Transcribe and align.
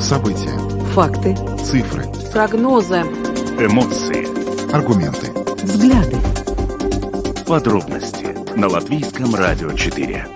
События. 0.00 0.56
Факты. 0.94 1.36
Цифры. 1.64 2.04
Прогнозы. 2.32 3.00
Эмоции. 3.58 4.26
Аргументы. 4.72 5.30
Взгляды. 5.62 6.16
Подробности 7.46 8.36
на 8.58 8.68
Латвийском 8.68 9.34
радио 9.34 9.72
4. 9.72 10.26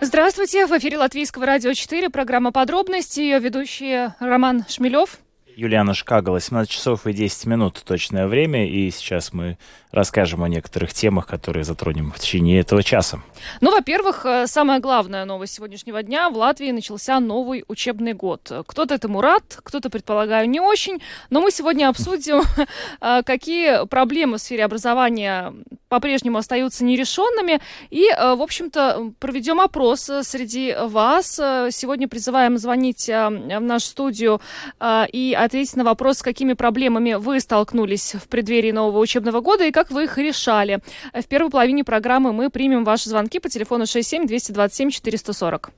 Здравствуйте, 0.00 0.66
в 0.66 0.72
эфире 0.78 0.98
Латвийского 0.98 1.46
радио 1.46 1.72
4, 1.72 2.10
программа 2.10 2.52
«Подробности», 2.52 3.20
ее 3.20 3.38
ведущий 3.38 4.12
Роман 4.18 4.64
Шмелев. 4.68 5.18
Юлиана 5.56 5.94
Шкагала, 5.94 6.38
17 6.38 6.70
часов 6.70 7.06
и 7.06 7.14
10 7.14 7.46
минут 7.46 7.82
точное 7.82 8.26
время, 8.26 8.68
и 8.68 8.90
сейчас 8.90 9.32
мы 9.32 9.56
расскажем 9.90 10.44
о 10.44 10.48
некоторых 10.48 10.92
темах, 10.92 11.26
которые 11.26 11.64
затронем 11.64 12.12
в 12.12 12.18
течение 12.18 12.60
этого 12.60 12.82
часа. 12.82 13.20
Ну, 13.62 13.70
во-первых, 13.70 14.26
э, 14.26 14.46
самая 14.46 14.78
главная 14.80 15.24
новость 15.24 15.54
сегодняшнего 15.54 16.02
дня. 16.02 16.28
В 16.28 16.36
Латвии 16.36 16.70
начался 16.70 17.18
новый 17.18 17.64
учебный 17.68 18.12
год. 18.12 18.52
Кто-то 18.66 18.94
этому 18.94 19.22
рад, 19.22 19.58
кто-то, 19.62 19.88
предполагаю, 19.88 20.50
не 20.50 20.60
очень. 20.60 21.00
Но 21.30 21.40
мы 21.40 21.50
сегодня 21.50 21.88
обсудим, 21.88 22.42
э, 23.00 23.22
какие 23.24 23.86
проблемы 23.86 24.36
в 24.36 24.42
сфере 24.42 24.66
образования 24.66 25.54
по-прежнему 25.88 26.36
остаются 26.36 26.84
нерешенными. 26.84 27.60
И, 27.88 28.10
э, 28.10 28.34
в 28.34 28.42
общем-то, 28.42 29.12
проведем 29.18 29.62
опрос 29.62 30.10
среди 30.22 30.76
вас. 30.78 31.36
Сегодня 31.36 32.06
призываем 32.06 32.58
звонить 32.58 33.08
в 33.08 33.60
нашу 33.60 33.86
студию 33.86 34.40
и 34.82 35.34
ответить 35.46 35.76
на 35.76 35.84
вопрос, 35.84 36.18
с 36.18 36.22
какими 36.22 36.52
проблемами 36.52 37.14
вы 37.14 37.40
столкнулись 37.40 38.14
в 38.14 38.28
преддверии 38.28 38.72
нового 38.72 38.98
учебного 38.98 39.40
года 39.40 39.64
и 39.64 39.72
как 39.72 39.90
вы 39.90 40.04
их 40.04 40.18
решали. 40.18 40.80
В 41.12 41.26
первой 41.26 41.50
половине 41.50 41.84
программы 41.84 42.32
мы 42.32 42.50
примем 42.50 42.84
ваши 42.84 43.08
звонки 43.08 43.38
по 43.38 43.48
телефону 43.48 43.86
67 43.86 44.26
227 44.26 44.90
440. 44.90 45.70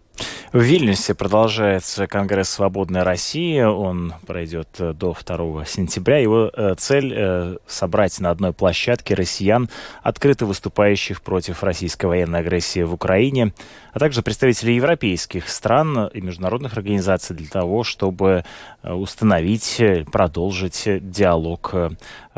В 0.53 0.61
Вильнюсе 0.61 1.15
продолжается 1.15 2.07
Конгресс 2.07 2.49
«Свободной 2.49 3.03
России». 3.03 3.61
Он 3.61 4.15
пройдет 4.27 4.69
э, 4.79 4.95
до 4.95 5.15
2 5.15 5.67
сентября. 5.67 6.19
Его 6.19 6.51
э, 6.53 6.75
цель 6.79 7.13
э,– 7.15 7.57
собрать 7.67 8.19
на 8.19 8.31
одной 8.31 8.55
площадке 8.55 9.15
россиян, 9.15 9.69
открыто 10.03 10.47
выступающих 10.47 11.21
против 11.21 11.63
российской 11.63 12.07
военной 12.07 12.41
агрессии 12.41 12.81
в 12.81 12.95
Украине, 12.95 13.53
а 13.93 13.99
также 13.99 14.23
представителей 14.23 14.77
европейских 14.77 15.51
стран 15.51 16.07
и 16.07 16.21
международных 16.23 16.79
организаций 16.79 17.37
для 17.37 17.49
того, 17.49 17.85
чтобы 17.85 18.45
установить, 18.83 19.81
продолжить 20.11 20.85
диалог 21.11 21.75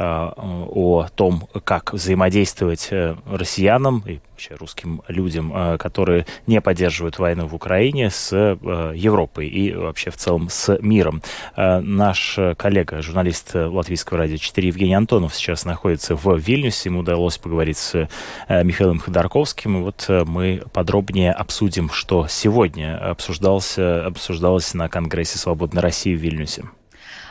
о 0.00 1.06
том, 1.14 1.48
как 1.64 1.92
взаимодействовать 1.92 2.88
россиянам 3.26 4.02
и 4.06 4.20
вообще 4.40 4.54
русским 4.54 5.02
людям, 5.08 5.52
э, 5.54 5.76
которые 5.76 6.24
не 6.46 6.62
поддерживают 6.62 7.18
войну 7.18 7.46
в 7.46 7.54
Украине, 7.54 8.08
с 8.08 8.32
э, 8.32 8.92
Европой 8.96 9.46
и 9.48 9.74
вообще 9.74 10.10
в 10.10 10.16
целом 10.16 10.48
с 10.48 10.78
миром. 10.80 11.22
Э, 11.56 11.80
наш 11.80 12.38
коллега, 12.56 13.02
журналист 13.02 13.54
Латвийского 13.54 14.20
радио 14.20 14.38
4 14.38 14.68
Евгений 14.68 14.94
Антонов 14.94 15.34
сейчас 15.34 15.66
находится 15.66 16.16
в 16.16 16.38
Вильнюсе. 16.38 16.88
Ему 16.88 17.00
удалось 17.00 17.36
поговорить 17.36 17.76
с 17.76 18.08
Михаилом 18.48 18.98
Ходорковским. 18.98 19.78
И 19.78 19.82
вот 19.82 20.06
мы 20.08 20.62
подробнее 20.72 21.32
обсудим, 21.32 21.90
что 21.90 22.26
сегодня 22.26 22.96
обсуждался, 22.96 24.06
обсуждалось 24.06 24.72
на 24.72 24.88
Конгрессе 24.88 25.38
Свободной 25.38 25.82
России 25.82 26.14
в 26.14 26.18
Вильнюсе. 26.18 26.64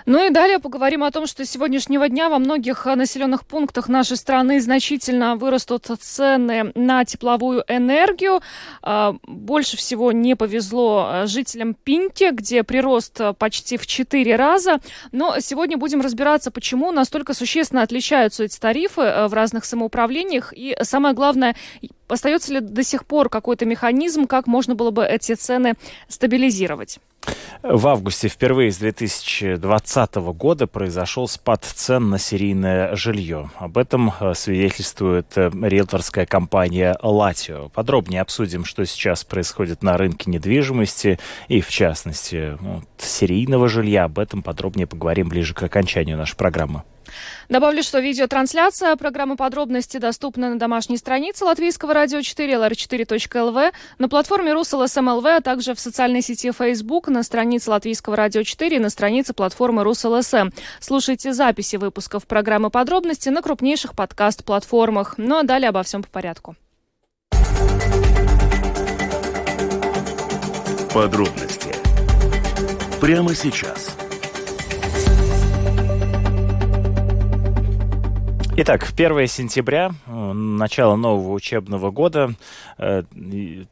Ну 0.10 0.26
и 0.26 0.32
далее 0.32 0.58
поговорим 0.58 1.04
о 1.04 1.12
том, 1.12 1.28
что 1.28 1.46
с 1.46 1.52
сегодняшнего 1.52 2.10
дня 2.10 2.30
во 2.30 2.40
многих 2.40 2.88
э, 2.88 2.96
населенных 2.96 3.46
пунктах 3.46 3.88
нашей 3.88 4.18
страны 4.18 4.60
значительно 4.60 5.36
вырастут 5.36 5.86
цены 5.86 6.72
на 6.74 7.06
тепловую 7.06 7.64
энергию. 7.68 8.42
А, 8.82 9.18
больше 9.22 9.78
всего 9.78 10.12
не 10.12 10.36
повезло 10.36 11.08
э, 11.12 11.28
жителям 11.28 11.76
Пинки, 11.76 12.32
где 12.32 12.64
прирост 12.64 13.22
э, 13.22 13.34
почти 13.34 13.78
в 13.78 13.86
4 13.86 14.36
раза. 14.36 14.80
Но 15.12 15.40
сегодня 15.42 15.78
будем 15.78 16.02
разбираться, 16.02 16.50
почему 16.50 16.92
настолько 16.92 17.36
существенно 17.36 17.84
отличаются 17.84 18.46
эти 18.46 18.59
тарифы 18.59 19.28
в 19.28 19.34
разных 19.36 19.64
самоуправлениях. 19.64 20.53
И 20.58 20.75
самое 20.81 21.14
главное, 21.14 21.56
остается 22.09 22.53
ли 22.53 22.59
до 22.59 22.84
сих 22.84 23.06
пор 23.06 23.30
какой-то 23.30 23.66
механизм, 23.66 24.28
как 24.28 24.47
можно 24.47 24.75
было 24.75 24.92
бы 24.92 25.06
эти 25.06 25.36
цены 25.36 25.74
стабилизировать? 26.08 27.00
В 27.62 27.88
августе 27.88 28.30
впервые 28.30 28.72
с 28.72 28.78
2020 28.78 30.16
года 30.16 30.66
произошел 30.66 31.28
спад 31.28 31.66
цен 31.66 32.09
на 32.09 32.18
серийное 32.18 32.96
жилье. 32.96 33.52
Об 33.58 33.78
этом 33.78 34.14
э, 34.19 34.34
свидетельствует 34.34 35.28
э, 35.36 35.52
риэлторская 35.52 36.25
компания 36.25 36.98
«Латио». 37.03 37.68
Подробнее 37.69 38.22
обсудим, 38.22 38.64
что 38.64 38.86
сейчас 38.86 39.25
происходит 39.25 39.84
на 39.84 39.98
рынке 39.98 40.31
недвижимости 40.31 41.19
и, 41.50 41.59
в 41.59 41.69
частности, 41.69 42.58
серийного 42.98 43.68
жилья. 43.68 44.06
Об 44.06 44.19
этом 44.19 44.42
подробнее 44.42 44.88
поговорим 44.88 45.28
ближе 45.28 45.53
к 45.53 45.62
окончанию 45.62 46.16
нашей 46.16 46.38
программы. 46.38 46.84
Добавлю, 47.50 47.84
что 47.84 48.00
видеотрансляция 48.00 48.96
программы 48.96 49.36
«Подробности» 49.36 49.97
доступна 49.97 50.50
на 50.50 50.59
домашней 50.59 50.97
странице 50.97 51.46
Латвийского 51.46 51.94
радио 51.94 52.22
4 52.22 52.53
lr4.lv, 52.53 53.72
на 53.97 54.09
платформе 54.09 54.53
РусЛСМЛВ, 54.53 55.25
а 55.25 55.42
также 55.42 55.74
в 55.74 55.80
социальной 55.80 56.22
сети 56.22 56.52
Facebook, 56.52 57.08
на 57.08 57.24
странице 57.24 57.69
Латвийского 57.69 58.16
радио 58.16 58.44
4 58.44 58.75
и 58.75 58.80
на 58.80 58.90
странице 58.90 59.34
платформы 59.34 59.84
РусЛСМ. 59.84 60.50
Слушайте 60.80 61.34
записи 61.34 61.75
выпусков 61.78 62.28
программы 62.28 62.69
«Подробности» 62.69 63.30
на 63.30 63.42
крупнейших 63.42 63.96
подкаст-платформах. 63.96 65.16
Ну 65.18 65.38
а 65.38 65.44
далее 65.44 65.69
обо 65.69 65.84
всем 65.84 66.03
по 66.03 66.09
порядку. 66.09 66.56
Подробности 70.94 71.69
прямо 73.00 73.34
сейчас– 73.36 73.88
Итак, 78.62 78.92
1 78.94 79.25
сентября, 79.28 79.92
э, 80.06 80.34
начало 80.34 80.97
нового 80.97 81.31
учебного 81.31 81.92
года. 81.92 82.34
Э, 82.79 83.03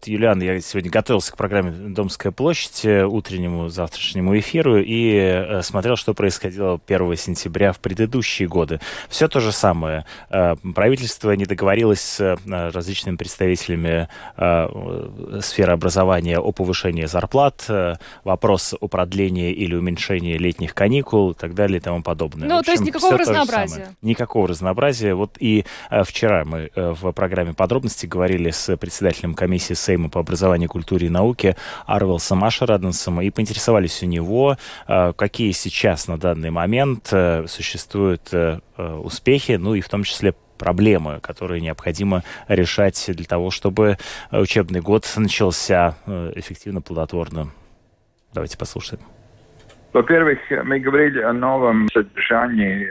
Юлиан, 0.06 0.42
я 0.42 0.60
сегодня 0.62 0.92
готовился 0.92 1.32
к 1.32 1.38
программе 1.38 1.72
«Домская 1.72 2.32
площадь», 2.32 2.86
э, 2.86 3.06
утреннему 3.06 3.70
завтрашнему 3.70 4.38
эфиру, 4.38 4.78
и 4.80 5.60
смотрел, 5.62 5.96
что 5.96 6.14
происходило 6.14 6.80
1 6.86 7.16
сентября 7.16 7.74
в 7.74 7.80
предыдущие 7.80 8.48
годы. 8.48 8.80
Все 9.10 9.28
то 9.28 9.40
же 9.40 9.52
самое. 9.52 10.06
Правительство 10.30 11.32
не 11.32 11.46
договорилось 11.46 12.02
с 12.02 12.38
различными 12.46 13.16
представителями 13.16 14.08
сферы 15.42 15.74
образования 15.74 16.40
о 16.40 16.52
повышении 16.52 17.06
зарплат, 17.06 17.70
вопрос 18.24 18.76
о 18.80 18.88
продлении 18.88 19.52
или 19.52 19.76
уменьшении 19.76 20.38
летних 20.38 20.74
каникул 20.74 21.32
и 21.32 21.34
так 21.34 21.54
далее 21.54 21.78
и 21.78 21.82
тому 21.82 22.02
подобное. 22.02 22.48
Ну, 22.48 22.60
общем, 22.60 22.66
то 22.66 22.72
есть 22.72 22.84
никакого 22.84 23.18
разнообразия. 23.18 23.96
Никакого 24.02 24.48
разнообразия. 24.48 25.14
Вот 25.14 25.38
и 25.40 25.66
э, 25.90 26.04
вчера 26.04 26.44
мы 26.46 26.70
э, 26.74 26.94
в 27.00 27.12
программе 27.12 27.54
подробности 27.54 28.06
говорили 28.06 28.52
с 28.52 28.76
председателем 28.98 29.36
комиссии 29.36 29.74
Сейма 29.74 30.10
по 30.10 30.20
образованию, 30.20 30.70
культуре 30.70 31.08
и 31.08 31.10
науке 31.10 31.56
Арвелсом 31.86 32.44
Ашараденсом 32.44 33.22
и 33.22 33.30
поинтересовались 33.30 34.02
у 34.02 34.08
него, 34.08 34.58
э, 34.88 35.14
какие 35.16 35.52
сейчас 35.52 36.08
на 36.08 36.18
данный 36.18 36.50
момент 36.50 37.14
существуют 37.48 38.34
успехи, 38.78 39.54
ну 39.54 39.76
и 39.76 39.82
в 39.82 39.90
том 39.90 40.04
числе 40.04 40.34
проблемы, 40.58 41.20
которые 41.22 41.62
необходимо 41.62 42.24
решать 42.48 43.06
для 43.08 43.26
того, 43.26 43.52
чтобы 43.52 43.98
учебный 44.32 44.82
год 44.82 45.06
начался 45.16 45.96
эффективно, 46.36 46.82
плодотворно. 46.82 47.52
Давайте 48.34 48.58
послушаем. 48.58 49.02
Во-первых, 49.94 50.40
мы 50.64 50.80
говорили 50.80 51.22
о 51.22 51.34
новом 51.34 51.88
содержании 51.94 52.88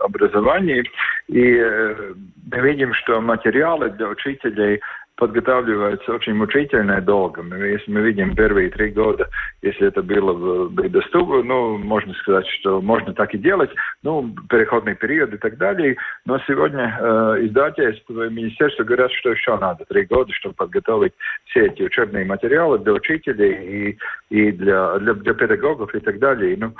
образовании. 0.00 0.84
И 1.28 1.56
э, 1.56 2.14
мы 2.50 2.60
видим, 2.60 2.94
что 2.94 3.20
материалы 3.20 3.90
для 3.90 4.08
учителей 4.08 4.80
подготавливается 5.18 6.12
очень 6.12 6.34
мучительно 6.34 6.98
и 6.98 7.00
долго. 7.00 7.42
Если 7.56 7.90
мы 7.90 8.02
видим 8.02 8.36
первые 8.36 8.70
три 8.70 8.90
года, 8.90 9.28
если 9.62 9.88
это 9.88 10.00
было 10.02 10.68
бы 10.68 10.88
доступно, 10.88 11.42
ну, 11.42 11.76
можно 11.76 12.14
сказать, 12.14 12.46
что 12.46 12.80
можно 12.80 13.12
так 13.12 13.34
и 13.34 13.38
делать, 13.38 13.70
ну, 14.02 14.32
переходный 14.48 14.94
период 14.94 15.34
и 15.34 15.36
так 15.36 15.58
далее. 15.58 15.96
Но 16.24 16.38
сегодня 16.46 16.96
э, 17.00 17.46
издательство 17.46 18.26
и 18.26 18.30
министерство 18.32 18.84
говорят, 18.84 19.10
что 19.12 19.30
еще 19.30 19.58
надо 19.58 19.84
три 19.86 20.04
года, 20.04 20.32
чтобы 20.32 20.54
подготовить 20.54 21.14
все 21.46 21.66
эти 21.66 21.82
учебные 21.82 22.24
материалы 22.24 22.78
для 22.78 22.92
учителей 22.92 23.98
и, 24.30 24.38
и 24.38 24.52
для, 24.52 24.98
для, 25.00 25.14
для 25.14 25.34
педагогов 25.34 25.94
и 25.96 26.00
так 26.00 26.20
далее. 26.20 26.56
Ну, 26.56 26.74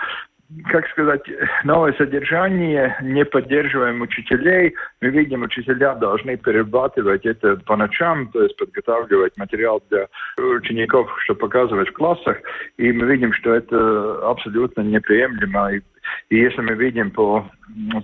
как 0.71 0.89
сказать, 0.89 1.23
новое 1.65 1.93
содержание, 1.93 2.97
не 3.03 3.25
поддерживаем 3.25 4.01
учителей. 4.01 4.75
Мы 5.01 5.09
видим, 5.11 5.43
учителя 5.43 5.95
должны 5.95 6.37
перерабатывать 6.37 7.27
это 7.27 7.57
по 7.57 7.77
ночам, 7.77 8.29
то 8.29 8.43
есть 8.43 8.57
подготавливать 8.57 9.37
материал 9.37 9.83
для 9.91 10.09
учеников, 10.39 11.11
чтобы 11.23 11.41
показывать 11.41 11.91
в 11.91 11.93
классах. 11.93 12.39
И 12.79 12.91
мы 12.93 13.07
видим, 13.07 13.33
что 13.35 13.55
это 13.55 14.29
абсолютно 14.29 14.81
неприемлемо. 14.83 15.75
И, 15.75 15.81
и 16.31 16.39
если 16.39 16.63
мы 16.63 16.75
видим 16.75 17.11
по 17.11 17.45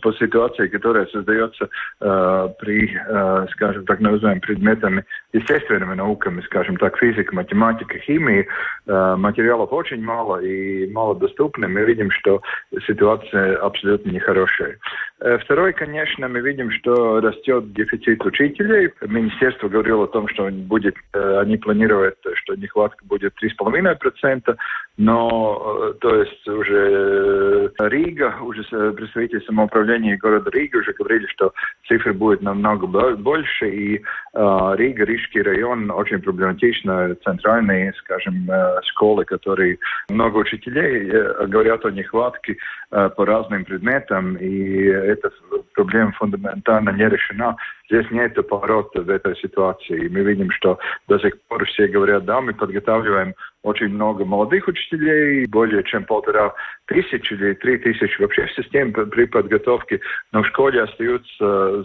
по 0.03 0.13
ситуации, 0.15 0.69
которая 0.69 1.07
создается 1.07 1.69
э, 2.01 2.49
при, 2.59 2.95
э, 2.95 3.47
скажем 3.53 3.85
так, 3.87 4.01
называемым 4.01 4.41
предметами 4.41 5.05
естественными 5.33 5.95
науками, 5.95 6.41
скажем 6.43 6.77
так, 6.77 6.97
физика, 6.99 7.35
математика, 7.35 7.99
химия, 7.99 8.47
э, 8.87 9.17
материалов 9.17 9.73
очень 9.73 10.03
мало 10.03 10.39
и 10.39 10.91
мало 10.93 11.15
доступны. 11.15 11.69
Мы 11.69 11.85
видим, 11.85 12.11
что 12.11 12.43
ситуация 12.87 13.57
абсолютно 13.57 14.11
нехорошая. 14.11 14.79
Э, 15.21 15.39
второй, 15.39 15.73
конечно, 15.73 16.29
мы 16.29 16.41
видим, 16.41 16.71
что 16.71 17.21
растет 17.21 17.73
дефицит 17.73 18.25
учителей. 18.25 18.91
Министерство 19.01 19.69
говорило 19.69 20.05
о 20.05 20.09
том, 20.09 20.29
что 20.29 20.51
будет, 20.51 20.97
э, 21.15 21.39
они 21.39 21.57
планируют, 21.57 22.19
что 22.35 22.55
нехватка 22.55 23.05
будет 23.07 23.33
3,5%, 23.41 24.57
но, 24.99 25.93
э, 25.93 25.95
то 26.01 26.17
есть 26.17 26.47
уже 26.47 27.73
Рига, 27.79 28.37
уже 28.43 28.63
представитель 28.93 29.43
самоуправления 29.55 30.17
города 30.17 30.51
Рига 30.51 30.79
уже 30.79 30.93
говорили, 30.93 31.27
что 31.29 31.53
цифры 31.87 32.13
будут 32.13 32.43
намного 32.43 32.87
больше, 33.17 33.69
и 33.69 34.03
Рига, 34.35 35.05
Рижский 35.05 35.43
район 35.43 35.91
очень 35.91 36.21
проблематично, 36.21 37.15
центральные, 37.25 37.93
скажем, 37.99 38.49
школы, 38.85 39.25
которые 39.25 39.79
много 40.11 40.39
учителей 40.39 41.11
говорят 41.47 41.85
о 41.85 41.91
нехватке 41.91 42.57
по 42.91 43.25
разным 43.25 43.65
предметам, 43.65 44.37
и 44.37 44.87
эта 44.87 45.31
проблема 45.75 46.13
фундаментально 46.13 46.91
не 46.91 47.09
решена. 47.09 47.57
Здесь 47.91 48.11
нет 48.11 48.35
поворота 48.49 49.03
в 49.03 49.11
этой 49.11 49.37
ситуации. 49.37 50.07
И 50.07 50.09
мы 50.09 50.21
видим, 50.21 50.51
что 50.51 50.79
до 51.07 51.19
сих 51.19 51.41
пор 51.49 51.65
все 51.67 51.87
говорят, 51.87 52.25
да, 52.25 52.41
мы 52.41 52.55
подготавливаем 52.55 53.35
очень 53.65 53.89
много 53.89 54.25
молодых 54.25 54.69
учителей, 54.69 55.47
более 55.47 55.83
чем 55.85 56.05
полтора 56.05 56.55
тысячи 56.87 57.33
или 57.33 57.55
три 57.55 57.79
тысячи 57.79 58.21
вообще 58.21 58.47
в 58.47 58.53
системе 58.53 58.93
при 58.93 59.25
подготовке, 59.25 60.01
но 60.33 60.43
в 60.43 60.47
школе 60.49 60.83
остаются, 60.83 61.83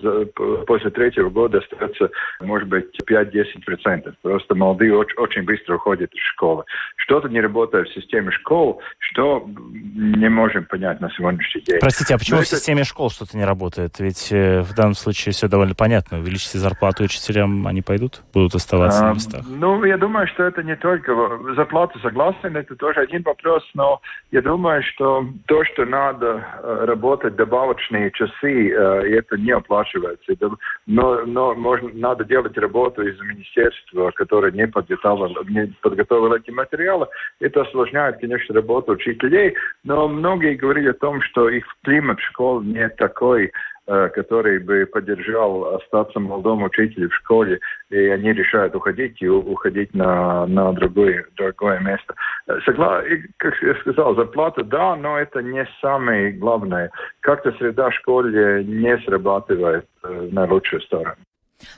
после 0.67 0.91
третьего 0.91 1.29
года 1.29 1.59
остается, 1.59 2.09
может 2.41 2.67
быть, 2.67 2.85
5-10 3.09 3.63
процентов. 3.65 4.13
Просто 4.21 4.55
молодые 4.55 4.95
очень, 4.95 5.17
очень 5.17 5.43
быстро 5.43 5.75
уходят 5.75 6.13
из 6.13 6.21
школы. 6.33 6.65
Что-то 6.97 7.29
не 7.29 7.39
работает 7.39 7.87
в 7.87 7.93
системе 7.93 8.31
школ, 8.31 8.81
что 8.99 9.47
не 9.47 10.29
можем 10.29 10.65
понять 10.65 10.99
на 10.99 11.09
сегодняшний 11.11 11.61
день. 11.61 11.79
Простите, 11.79 12.13
а 12.13 12.17
почему 12.17 12.37
но 12.37 12.43
в 12.43 12.47
это... 12.47 12.57
системе 12.57 12.83
школ 12.83 13.09
что-то 13.09 13.37
не 13.37 13.45
работает? 13.45 13.99
Ведь 13.99 14.31
э, 14.31 14.61
в 14.61 14.75
данном 14.75 14.95
случае 14.95 15.31
все 15.31 15.47
довольно 15.47 15.75
понятно. 15.75 16.19
Увеличите 16.19 16.57
зарплату 16.57 17.05
учителям, 17.05 17.65
они 17.67 17.81
пойдут, 17.81 18.21
будут 18.33 18.53
оставаться 18.55 18.99
а, 18.99 19.09
на 19.09 19.13
местах? 19.13 19.45
Ну, 19.47 19.85
я 19.85 19.97
думаю, 19.97 20.27
что 20.27 20.43
это 20.43 20.61
не 20.61 20.75
только 20.75 21.13
зарплату 21.69 22.00
согласен, 22.00 22.57
это 22.57 22.75
тоже 22.75 23.01
один 23.01 23.21
вопрос, 23.21 23.63
но 23.75 24.01
я 24.31 24.42
думаю, 24.42 24.81
что 24.81 25.25
то, 25.45 25.63
что 25.66 25.86
надо 25.86 26.44
работать 26.63 27.36
добавочные 27.36 28.10
часы, 28.12 28.71
это 28.71 29.38
не 29.38 29.51
оплачивается. 29.51 30.33
Но, 30.88 31.21
но 31.25 31.54
можно, 31.54 31.89
надо 31.94 32.25
делать 32.25 32.57
работу 32.57 33.04
из 33.04 33.19
министерства, 33.21 34.12
которое 34.12 34.51
не 34.51 34.68
подготовило, 34.68 35.44
не 35.48 35.68
подготовило 35.81 36.38
эти 36.38 36.50
материалы. 36.50 37.07
Это 37.39 37.62
осложняет, 37.62 38.19
конечно, 38.19 38.56
работу 38.56 38.94
учителей, 38.94 39.56
но 39.83 40.07
многие 40.07 40.56
говорили 40.56 40.89
о 40.89 40.94
том, 40.94 41.22
что 41.22 41.50
их 41.50 41.65
климат 41.83 42.19
в 42.19 42.24
школе 42.24 42.65
не 42.65 42.89
такой, 42.89 43.51
который 44.13 44.59
бы 44.59 44.86
поддержал 44.86 45.75
остаться 45.75 46.19
молодому 46.19 46.65
учителю 46.65 47.09
в 47.09 47.15
школе, 47.15 47.59
и 47.89 47.97
они 47.97 48.33
решают 48.33 48.75
уходить 48.75 49.21
и 49.21 49.27
уходить 49.27 49.94
на, 49.94 50.45
на 50.47 50.71
другое, 50.74 51.25
другое 51.36 51.80
место. 51.80 52.13
Э, 52.47 52.59
Согла... 52.65 53.03
Как 53.38 53.53
я 53.62 53.75
сказал, 53.75 54.15
зарплата, 54.15 54.63
да, 54.63 54.95
но 54.95 55.18
это 55.18 55.41
не 55.41 55.68
самое 55.81 56.31
главное. 56.31 56.91
Как-то 57.21 57.51
среда 57.53 57.89
в 57.89 57.95
школе 57.95 58.63
не 58.63 58.97
срабатывает 59.00 59.86
э, 60.03 60.30
на 60.31 60.45
лучшую 60.45 60.81
сторону. 60.81 61.15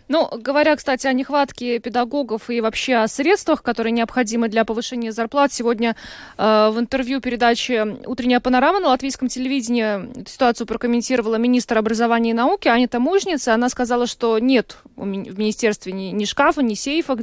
Ну, 0.08 0.30
говоря, 0.38 0.76
кстати, 0.76 1.08
о 1.08 1.14
нехватке 1.14 1.80
педагогов 1.80 2.50
и 2.50 2.62
вообще 2.62 2.96
о 2.96 3.08
средствах, 3.08 3.64
которые 3.64 3.92
необходимы 3.92 4.48
для 4.48 4.66
повышения 4.66 5.12
зарплат, 5.12 5.54
сегодня 5.54 5.96
э, 6.38 6.70
в 6.72 6.80
интервью 6.80 7.22
передачи 7.22 8.06
«Утренняя 8.06 8.40
панорама» 8.40 8.80
на 8.80 8.90
латвийском 8.90 9.28
телевидении 9.28 10.28
ситуацию 10.28 10.68
прокомментировала 10.68 11.36
министр 11.36 11.78
образования 11.78 12.32
и 12.32 12.34
науки 12.34 12.68
Аня 12.68 12.88
Таможница. 12.88 13.54
Она 13.54 13.70
сказала, 13.70 14.06
что 14.06 14.38
нет 14.40 14.78
в 14.96 15.06
министерстве 15.06 15.94
ни, 15.94 16.12
ни 16.12 16.26
шкафа, 16.26 16.62
ни 16.62 16.74
сейфа, 16.74 17.18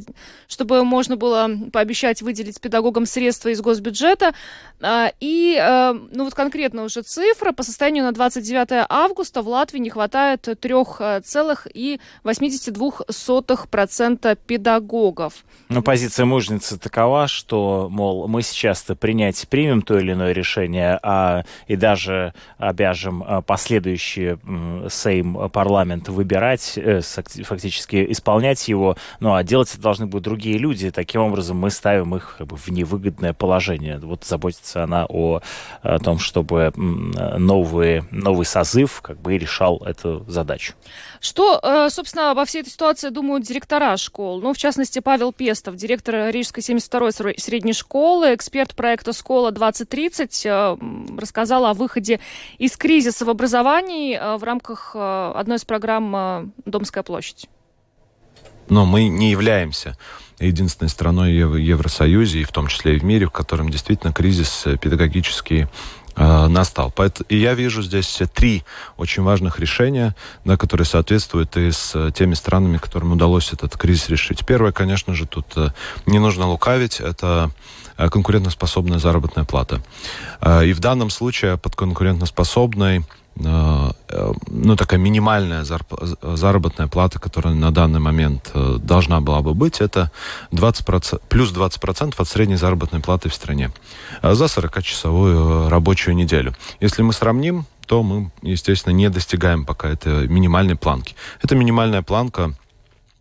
чтобы 0.48 0.84
можно 0.84 1.16
было 1.16 1.50
пообещать 1.72 2.22
выделить 2.22 2.60
педагогам 2.60 3.06
средства 3.06 3.50
из 3.50 3.60
госбюджета. 3.60 4.32
Э, 4.80 5.10
и, 5.20 5.56
э, 5.60 5.92
ну 5.92 6.24
вот 6.24 6.34
конкретно 6.34 6.84
уже 6.84 7.02
цифра, 7.02 7.52
по 7.52 7.62
состоянию 7.62 8.04
на 8.04 8.12
29 8.12 8.86
августа 8.88 9.42
в 9.42 9.48
Латвии 9.48 9.78
не 9.78 9.90
хватает 9.90 10.48
3,8 10.48 12.47
0,82% 12.48 14.38
педагогов. 14.46 15.44
Ну, 15.68 15.82
позиция 15.82 16.24
мужницы 16.26 16.78
такова, 16.78 17.28
что, 17.28 17.88
мол, 17.90 18.26
мы 18.28 18.42
сейчас-то 18.42 18.96
принять 18.96 19.46
примем 19.48 19.82
то 19.82 19.98
или 19.98 20.12
иное 20.12 20.32
решение, 20.32 20.98
а 21.02 21.44
и 21.66 21.76
даже 21.76 22.32
обяжем 22.56 23.22
а, 23.26 23.42
последующий 23.42 24.38
Сейм, 24.88 25.50
парламент 25.50 26.08
выбирать, 26.08 26.74
э, 26.76 27.00
фактически 27.02 28.06
исполнять 28.10 28.66
его, 28.68 28.96
ну, 29.20 29.34
а 29.34 29.42
делать 29.42 29.70
это 29.72 29.82
должны 29.82 30.06
будут 30.06 30.24
другие 30.24 30.58
люди. 30.58 30.90
Таким 30.90 31.22
образом, 31.22 31.58
мы 31.58 31.70
ставим 31.70 32.14
их 32.16 32.36
как 32.38 32.46
бы, 32.46 32.56
в 32.56 32.68
невыгодное 32.68 33.32
положение. 33.32 33.98
Вот 33.98 34.24
заботится 34.24 34.84
она 34.84 35.06
о, 35.08 35.40
о 35.82 35.98
том, 35.98 36.18
чтобы 36.18 36.72
новый, 36.76 38.02
новый 38.10 38.46
созыв 38.46 39.00
как 39.02 39.20
бы 39.20 39.36
решал 39.36 39.78
эту 39.84 40.24
задачу. 40.28 40.74
Что, 41.20 41.60
э, 41.62 41.90
собственно, 41.90 42.34
обо 42.38 42.46
всей 42.46 42.62
этой 42.62 42.70
ситуации 42.70 43.08
думают 43.08 43.44
директора 43.44 43.96
школ? 43.96 44.40
Ну, 44.40 44.54
в 44.54 44.58
частности, 44.58 45.00
Павел 45.00 45.32
Пестов, 45.32 45.74
директор 45.74 46.30
Рижской 46.32 46.62
72-й 46.62 47.38
средней 47.38 47.72
школы, 47.72 48.32
эксперт 48.34 48.76
проекта 48.76 49.12
«Школа-2030», 49.12 50.30
э, 50.44 51.18
рассказал 51.18 51.66
о 51.66 51.74
выходе 51.74 52.20
из 52.58 52.76
кризиса 52.76 53.24
в 53.24 53.30
образовании 53.30 54.16
э, 54.16 54.36
в 54.36 54.44
рамках 54.44 54.94
одной 54.94 55.56
из 55.56 55.64
программ 55.64 56.52
«Домская 56.64 57.02
площадь». 57.02 57.48
Но 58.68 58.84
мы 58.86 59.08
не 59.08 59.30
являемся 59.30 59.98
единственной 60.38 60.88
страной 60.90 61.42
в 61.42 61.56
Евросоюзе, 61.56 62.42
и 62.42 62.44
в 62.44 62.52
том 62.52 62.68
числе 62.68 62.96
и 62.96 62.98
в 63.00 63.04
мире, 63.04 63.26
в 63.26 63.32
котором 63.32 63.70
действительно 63.70 64.12
кризис 64.12 64.64
педагогический 64.80 65.62
Э, 65.62 66.07
настал. 66.18 66.92
Поэтому, 66.94 67.26
и 67.28 67.36
я 67.36 67.54
вижу 67.54 67.82
здесь 67.82 68.20
три 68.34 68.64
очень 68.96 69.22
важных 69.22 69.58
решения, 69.60 70.14
да, 70.44 70.56
которые 70.56 70.84
соответствуют 70.84 71.56
и 71.56 71.70
с 71.70 71.92
э, 71.94 72.10
теми 72.12 72.34
странами, 72.34 72.78
которым 72.78 73.12
удалось 73.12 73.52
этот 73.52 73.76
кризис 73.76 74.08
решить. 74.08 74.44
Первое, 74.44 74.72
конечно 74.72 75.14
же, 75.14 75.26
тут 75.26 75.46
э, 75.56 75.68
не 76.06 76.18
нужно 76.18 76.48
лукавить, 76.48 77.00
это 77.00 77.50
конкурентоспособная 77.96 79.00
заработная 79.00 79.44
плата. 79.44 79.82
И 80.64 80.72
в 80.72 80.78
данном 80.78 81.10
случае 81.10 81.58
под 81.58 81.74
конкурентоспособной 81.74 82.98
Э, 82.98 83.00
э, 83.00 83.02
ну, 83.40 84.76
такая 84.76 84.98
минимальная 84.98 85.64
заработная 85.64 86.88
плата, 86.88 87.18
которая 87.18 87.54
на 87.54 87.70
данный 87.70 88.00
момент 88.00 88.50
э, 88.54 88.78
должна 88.80 89.20
была 89.20 89.42
бы 89.42 89.54
быть, 89.54 89.80
это 89.80 90.10
20%, 90.52 91.20
плюс 91.28 91.52
20% 91.52 92.14
от 92.16 92.28
средней 92.28 92.56
заработной 92.56 93.00
платы 93.00 93.28
в 93.28 93.34
стране 93.34 93.70
за 94.22 94.44
40-часовую 94.46 95.68
рабочую 95.68 96.16
неделю. 96.16 96.54
Если 96.80 97.02
мы 97.02 97.12
сравним, 97.12 97.66
то 97.86 98.02
мы, 98.02 98.30
естественно, 98.42 98.92
не 98.92 99.08
достигаем 99.08 99.64
пока 99.64 99.88
этой 99.88 100.28
минимальной 100.28 100.76
планки. 100.76 101.14
Это 101.42 101.54
минимальная 101.54 102.02
планка 102.02 102.54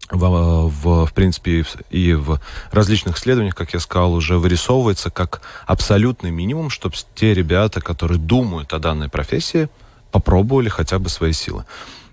в, 0.10 0.70
в, 0.70 1.06
в 1.06 1.14
принципе, 1.14 1.66
и 1.90 2.14
в 2.14 2.40
различных 2.72 3.18
исследованиях, 3.18 3.56
как 3.56 3.74
я 3.74 3.80
сказал, 3.80 4.14
уже 4.14 4.38
вырисовывается 4.38 5.10
как 5.10 5.42
абсолютный 5.66 6.32
минимум, 6.32 6.70
чтобы 6.70 6.96
те 7.16 7.34
ребята, 7.34 7.82
которые 7.82 8.20
думают 8.20 8.74
о 8.74 8.80
данной 8.80 9.10
профессии, 9.10 9.70
попробовали 10.18 10.70
хотя 10.70 10.98
бы 10.98 11.10
свои 11.10 11.32
силы. 11.32 11.64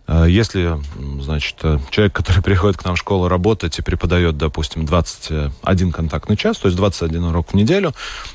Э, 0.07 0.27
если, 0.29 0.79
значит, 1.21 1.57
э, 1.63 1.79
человек, 1.91 2.13
который 2.13 2.43
приходит 2.51 2.77
к 2.77 2.85
нам 2.85 2.95
в 2.95 2.99
школу 2.99 3.29
работать 3.29 3.79
и 3.79 3.83
преподает, 3.83 4.37
допустим, 4.37 4.85
21 4.85 5.93
контактный 5.93 6.37
час, 6.37 6.59
то 6.59 6.69
есть 6.69 6.77
21 6.77 7.25
урок 7.25 7.53
в 7.53 7.55
неделю, 7.55 7.95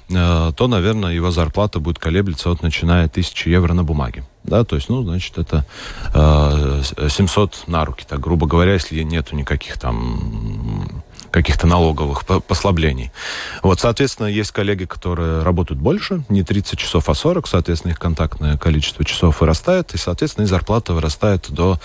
э, 0.10 0.52
то, 0.56 0.68
наверное, 0.68 1.14
его 1.14 1.32
зарплата 1.32 1.80
будет 1.80 2.00
колеблиться 2.00 2.50
от 2.50 2.64
начиная 2.64 3.08
1000 3.08 3.50
евро 3.50 3.74
на 3.74 3.84
бумаге. 3.84 4.24
Да, 4.44 4.64
то 4.64 4.76
есть, 4.78 4.90
ну, 4.90 5.04
значит, 5.04 5.38
это 5.38 5.66
700 6.14 7.68
на 7.68 7.86
руки, 7.86 8.06
так 8.08 8.20
грубо 8.22 8.48
говоря, 8.48 8.74
если 8.74 9.04
нету 9.04 9.36
никаких 9.36 9.78
там 9.78 10.99
каких-то 11.32 11.68
налоговых 11.68 12.26
послаблений. 12.26 13.12
Вот, 13.64 13.80
соответственно, 13.80 14.28
есть 14.28 14.52
коллеги, 14.52 14.86
которые 14.86 15.44
работают 15.44 15.80
больше, 15.80 16.24
не 16.30 16.44
30 16.44 16.78
часов, 16.78 17.10
а 17.10 17.14
40, 17.14 17.48
соответственно, 17.48 17.92
их 17.92 18.00
контактное 18.00 18.58
количество 18.58 19.06
часов 19.06 19.42
вырастает, 19.42 19.94
и, 19.94 19.98
соответственно, 19.98 20.46
и 20.46 20.48
зарплата 20.48 20.94
вырастает 20.94 21.50
до 21.50 21.80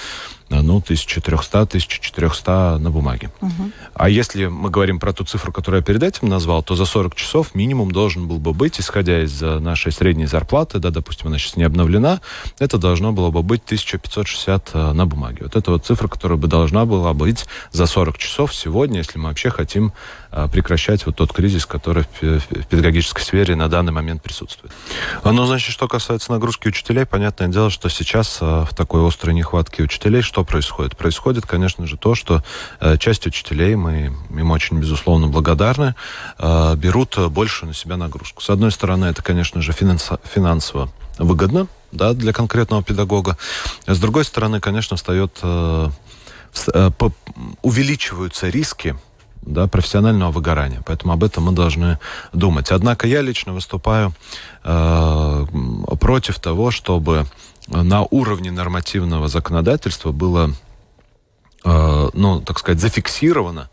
ну, 0.63 0.79
1300-1400 0.79 2.79
на 2.79 2.91
бумаге. 2.91 3.31
Угу. 3.41 3.71
А 3.95 4.09
если 4.09 4.47
мы 4.47 4.71
говорим 4.71 4.99
про 4.99 5.13
ту 5.13 5.25
цифру, 5.25 5.53
которую 5.53 5.81
я 5.81 5.85
перед 5.85 6.03
этим 6.03 6.29
назвал, 6.29 6.63
то 6.63 6.75
за 6.75 6.85
40 6.85 7.15
часов 7.15 7.55
минимум 7.55 7.91
должен 7.91 8.29
был 8.29 8.39
бы 8.39 8.53
быть, 8.53 8.81
исходя 8.81 9.23
из 9.23 9.43
э, 9.43 9.59
нашей 9.59 9.93
средней 9.93 10.27
зарплаты, 10.27 10.79
да, 10.79 10.91
допустим, 10.91 11.29
она 11.29 11.39
сейчас 11.39 11.57
не 11.57 11.65
обновлена, 11.65 12.21
это 12.59 12.79
должно 12.79 13.13
было 13.13 13.31
бы 13.31 13.43
быть 13.43 13.63
1560 13.65 14.71
э, 14.75 14.93
на 14.93 15.07
бумаге. 15.07 15.39
Вот 15.43 15.57
это 15.57 15.71
вот 15.71 15.87
цифра, 15.87 16.09
которая 16.09 16.39
бы 16.39 16.49
должна 16.49 16.85
была 16.85 17.15
быть 17.15 17.47
за 17.73 17.87
40 17.87 18.19
часов 18.19 18.55
сегодня, 18.55 18.99
если 18.99 19.19
мы 19.19 19.29
вообще 19.29 19.51
хотим 19.51 19.93
прекращать 20.51 21.07
вот 21.07 21.17
тот 21.17 21.33
кризис, 21.33 21.65
который 21.65 22.05
в 22.21 22.67
педагогической 22.69 23.23
сфере 23.23 23.55
на 23.55 23.69
данный 23.69 23.93
момент 23.93 24.23
присутствует. 24.23 24.73
Ну, 25.25 25.47
значит, 25.47 25.73
что 25.73 25.87
касается 25.87 26.33
нагрузки 26.33 26.69
учителей, 26.69 27.07
понятное 27.07 27.49
дело, 27.49 27.71
что 27.71 27.89
сейчас 27.89 28.41
в 28.41 28.69
такой 28.75 29.07
острой 29.07 29.35
нехватке 29.35 29.83
учителей 29.83 30.23
что 30.23 30.45
происходит? 30.45 30.97
Происходит, 30.97 31.47
конечно 31.47 31.87
же, 31.87 31.97
то, 31.97 32.15
что 32.15 32.43
часть 32.99 33.27
учителей, 33.27 33.77
мы 33.77 34.13
им 34.31 34.51
очень, 34.51 34.79
безусловно, 34.81 35.29
благодарны, 35.29 35.95
берут 36.39 37.17
больше 37.31 37.67
на 37.67 37.75
себя 37.75 37.97
нагрузку. 37.97 38.43
С 38.43 38.51
одной 38.51 38.73
стороны, 38.73 39.07
это, 39.07 39.23
конечно 39.23 39.63
же, 39.63 39.73
финансово 39.73 40.91
выгодно 41.19 41.69
да, 41.93 42.13
для 42.13 42.33
конкретного 42.33 42.83
педагога. 42.83 43.39
А 43.87 43.95
с 43.95 44.01
другой 44.01 44.25
стороны, 44.25 44.59
конечно, 44.61 44.97
встает, 44.97 45.41
увеличиваются 47.63 48.49
риски 48.49 48.97
да, 49.47 49.67
профессионального 49.67 50.31
выгорания. 50.31 50.83
Поэтому 50.85 51.13
об 51.13 51.25
этом 51.25 51.45
мы 51.45 51.53
должны 51.53 51.99
думать. 52.33 52.71
Однако 52.71 53.07
я 53.07 53.21
лично 53.21 53.53
выступаю 53.53 54.13
э, 54.63 55.47
против 56.01 56.39
того, 56.39 56.71
чтобы 56.71 57.27
на 57.69 58.03
уровне 58.03 58.51
нормативного 58.51 59.29
законодательства 59.29 60.13
было, 60.13 60.51
э, 61.65 62.09
ну, 62.13 62.41
так 62.41 62.59
сказать, 62.59 62.81
зафиксировано 62.81 63.71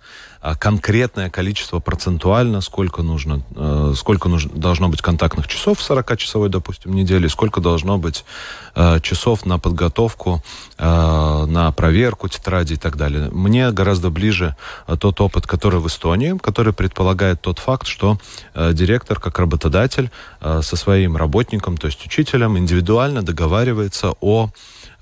конкретное 0.59 1.29
количество 1.29 1.79
процентуально, 1.79 2.61
сколько 2.61 3.03
нужно, 3.03 3.43
э, 3.55 3.93
сколько 3.95 4.27
нужно, 4.27 4.51
должно 4.55 4.89
быть 4.89 5.01
контактных 5.01 5.47
часов 5.47 5.79
в 5.79 5.89
40-часовой, 5.89 6.49
допустим, 6.49 6.93
неделе, 6.93 7.29
сколько 7.29 7.61
должно 7.61 7.99
быть 7.99 8.25
э, 8.73 8.99
часов 9.01 9.45
на 9.45 9.59
подготовку, 9.59 10.43
э, 10.79 11.45
на 11.45 11.71
проверку 11.71 12.27
тетради 12.27 12.73
и 12.73 12.77
так 12.77 12.97
далее. 12.97 13.29
Мне 13.31 13.71
гораздо 13.71 14.09
ближе 14.09 14.55
тот 14.99 15.21
опыт, 15.21 15.45
который 15.45 15.79
в 15.79 15.87
Эстонии, 15.87 16.37
который 16.37 16.73
предполагает 16.73 17.41
тот 17.41 17.59
факт, 17.59 17.85
что 17.85 18.17
директор, 18.55 19.19
как 19.19 19.37
работодатель, 19.39 20.09
со 20.39 20.75
своим 20.75 21.17
работником, 21.17 21.77
то 21.77 21.87
есть 21.87 22.03
учителем, 22.05 22.57
индивидуально 22.57 23.21
договаривается 23.21 24.13
о 24.21 24.45
а, 24.45 24.49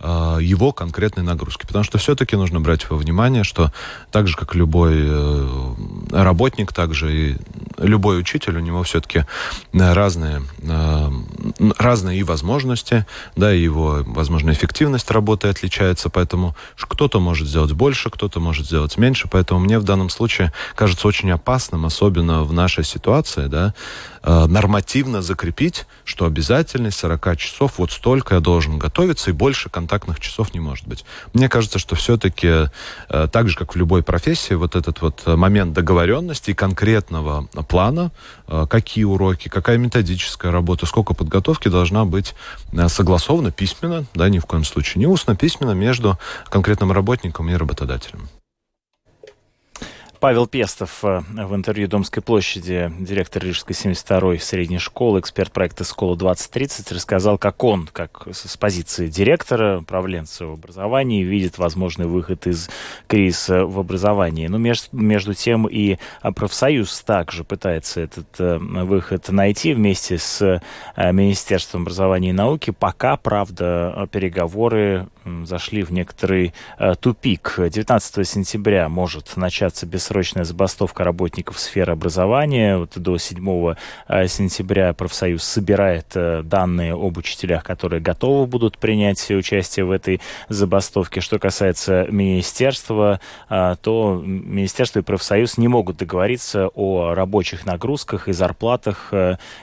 его 0.01 0.71
конкретной 0.71 1.23
нагрузки. 1.23 1.65
Потому 1.65 1.83
что 1.83 1.97
все-таки 1.97 2.35
нужно 2.35 2.61
брать 2.61 2.89
во 2.89 2.95
внимание, 2.97 3.43
что 3.43 3.71
так 4.11 4.27
же, 4.27 4.37
как 4.37 4.55
любой 4.55 4.93
э, 4.97 5.73
работник, 6.11 6.73
так 6.73 6.93
же 6.93 7.13
и 7.13 7.37
любой 7.77 8.19
учитель, 8.19 8.57
у 8.57 8.59
него 8.59 8.83
все-таки 8.83 9.25
э, 9.73 9.93
разные, 9.93 10.41
э, 10.61 11.11
разные 11.77 12.19
и 12.19 12.23
возможности, 12.23 13.05
да, 13.35 13.53
и 13.53 13.61
его, 13.61 14.03
возможно, 14.05 14.51
эффективность 14.51 15.11
работы 15.11 15.47
отличается, 15.47 16.09
поэтому 16.09 16.55
кто-то 16.77 17.19
может 17.19 17.47
сделать 17.47 17.73
больше, 17.73 18.09
кто-то 18.09 18.39
может 18.39 18.65
сделать 18.65 18.97
меньше, 18.97 19.27
поэтому 19.29 19.59
мне 19.59 19.79
в 19.79 19.83
данном 19.83 20.09
случае 20.09 20.53
кажется 20.75 21.07
очень 21.07 21.31
опасным, 21.31 21.85
особенно 21.85 22.43
в 22.43 22.53
нашей 22.53 22.83
ситуации, 22.83 23.47
да, 23.47 23.73
нормативно 24.23 25.21
закрепить, 25.21 25.85
что 26.03 26.25
обязательность 26.25 26.99
40 26.99 27.37
часов, 27.37 27.77
вот 27.77 27.91
столько 27.91 28.35
я 28.35 28.41
должен 28.41 28.77
готовиться, 28.77 29.29
и 29.29 29.33
больше 29.33 29.69
контактных 29.69 30.19
часов 30.19 30.53
не 30.53 30.59
может 30.59 30.87
быть. 30.87 31.05
Мне 31.33 31.49
кажется, 31.49 31.79
что 31.79 31.95
все-таки 31.95 32.69
э, 33.09 33.27
так 33.31 33.49
же, 33.49 33.57
как 33.57 33.73
в 33.73 33.77
любой 33.77 34.03
профессии, 34.03 34.53
вот 34.53 34.75
этот 34.75 35.01
вот 35.01 35.23
э, 35.25 35.35
момент 35.35 35.73
договоренности 35.73 36.51
и 36.51 36.53
конкретного 36.53 37.47
плана, 37.67 38.11
э, 38.47 38.65
какие 38.69 39.03
уроки, 39.03 39.47
какая 39.49 39.77
методическая 39.77 40.51
работа, 40.51 40.85
сколько 40.85 41.13
подготовки 41.13 41.67
должна 41.67 42.05
быть 42.05 42.35
согласована 42.87 43.51
письменно, 43.51 44.05
да, 44.13 44.29
ни 44.29 44.39
в 44.39 44.45
коем 44.45 44.63
случае 44.63 44.99
не 44.99 45.07
устно, 45.07 45.35
письменно 45.35 45.71
между 45.71 46.17
конкретным 46.49 46.91
работником 46.91 47.49
и 47.49 47.53
работодателем. 47.53 48.29
Павел 50.19 50.47
Пестов 50.47 50.99
э, 51.03 51.21
в 51.31 51.55
интервью 51.55 51.87
Домской 51.87 52.21
площади, 52.21 52.91
директор 52.99 53.41
Рижской 53.41 53.73
72-й 53.73 54.39
средней 54.39 54.77
школы, 54.77 55.21
эксперт 55.21 55.53
проекта 55.53 55.85
«Школа 55.85 56.17
2030», 56.17 56.93
рассказал, 56.93 57.37
как 57.37 57.63
он, 57.63 57.87
как 57.87 58.27
с 58.29 58.57
позиции 58.57 59.07
директора, 59.07 59.79
управленца 59.79 60.45
в 60.45 60.53
образовании, 60.53 61.23
видит 61.23 61.57
возможный 61.57 62.05
выход 62.05 62.47
из 62.47 62.69
кризиса 63.07 63.65
в 63.65 63.79
образовании. 63.79 64.47
Но 64.47 64.57
между, 64.57 64.87
между 64.91 65.33
тем 65.33 65.67
и 65.67 65.97
профсоюз 66.35 67.01
также 67.01 67.45
пытается 67.45 68.01
этот 68.01 68.27
э, 68.39 68.57
выход 68.57 69.29
найти 69.29 69.73
вместе 69.73 70.17
с 70.17 70.41
э, 70.41 71.11
Министерством 71.13 71.83
образования 71.83 72.31
и 72.31 72.33
науки. 72.33 72.71
Пока, 72.71 73.15
правда, 73.15 74.09
переговоры 74.11 75.07
зашли 75.43 75.83
в 75.83 75.91
некоторый 75.91 76.53
тупик. 77.01 77.55
19 77.57 78.27
сентября 78.27 78.89
может 78.89 79.37
начаться 79.37 79.85
бессрочная 79.85 80.43
забастовка 80.43 81.03
работников 81.03 81.59
сферы 81.59 81.93
образования. 81.93 82.77
Вот 82.77 82.97
до 82.97 83.17
7 83.17 83.75
э, 84.07 84.27
сентября 84.27 84.93
профсоюз 84.93 85.43
собирает 85.43 86.07
э, 86.15 86.41
данные 86.43 86.93
об 86.93 87.17
учителях, 87.17 87.63
которые 87.63 88.01
готовы 88.01 88.45
будут 88.45 88.77
принять 88.77 89.29
участие 89.31 89.85
в 89.85 89.91
этой 89.91 90.21
забастовке. 90.49 91.21
Что 91.21 91.39
касается 91.39 92.07
министерства, 92.09 93.19
э, 93.49 93.75
то 93.81 94.21
министерство 94.25 94.99
и 94.99 95.03
профсоюз 95.03 95.57
не 95.57 95.67
могут 95.67 95.97
договориться 95.97 96.69
о 96.73 97.13
рабочих 97.13 97.65
нагрузках 97.65 98.27
и 98.27 98.33
зарплатах 98.33 99.13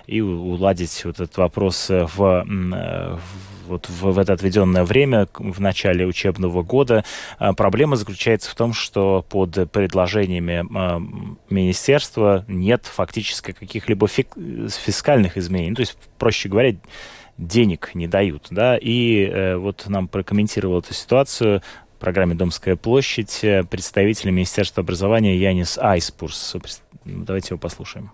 и 0.06 0.20
уладить 0.20 1.04
вот 1.04 1.20
этот 1.20 1.36
вопрос 1.36 1.88
в, 1.88 2.06
в 2.16 3.20
вот 3.66 3.88
в, 3.88 4.12
в 4.12 4.18
это 4.18 4.32
отведенное 4.32 4.84
время, 4.84 5.28
в 5.34 5.60
начале 5.60 6.06
учебного 6.06 6.62
года. 6.62 7.04
А, 7.38 7.52
проблема 7.52 7.96
заключается 7.96 8.50
в 8.50 8.54
том, 8.54 8.72
что 8.72 9.24
под 9.28 9.70
предложениями 9.70 10.64
а, 10.74 11.00
министерства 11.50 12.44
нет 12.48 12.86
фактически 12.86 13.52
каких-либо 13.52 14.06
фискальных 14.08 15.36
изменений. 15.36 15.74
То 15.74 15.80
есть, 15.80 15.96
проще 16.18 16.48
говоря, 16.48 16.76
денег 17.38 17.90
не 17.94 18.06
дают. 18.08 18.46
Да? 18.50 18.78
И 18.78 19.26
э, 19.26 19.56
вот 19.56 19.84
нам 19.88 20.08
прокомментировал 20.08 20.78
эту 20.78 20.94
ситуацию 20.94 21.62
в 21.96 21.98
программе 21.98 22.34
«Домская 22.34 22.76
площадь» 22.76 23.40
представитель 23.68 24.30
Министерства 24.30 24.82
образования 24.82 25.38
Янис 25.38 25.78
Айспурс. 25.78 26.56
Давайте 27.04 27.48
его 27.50 27.58
послушаем. 27.58 28.10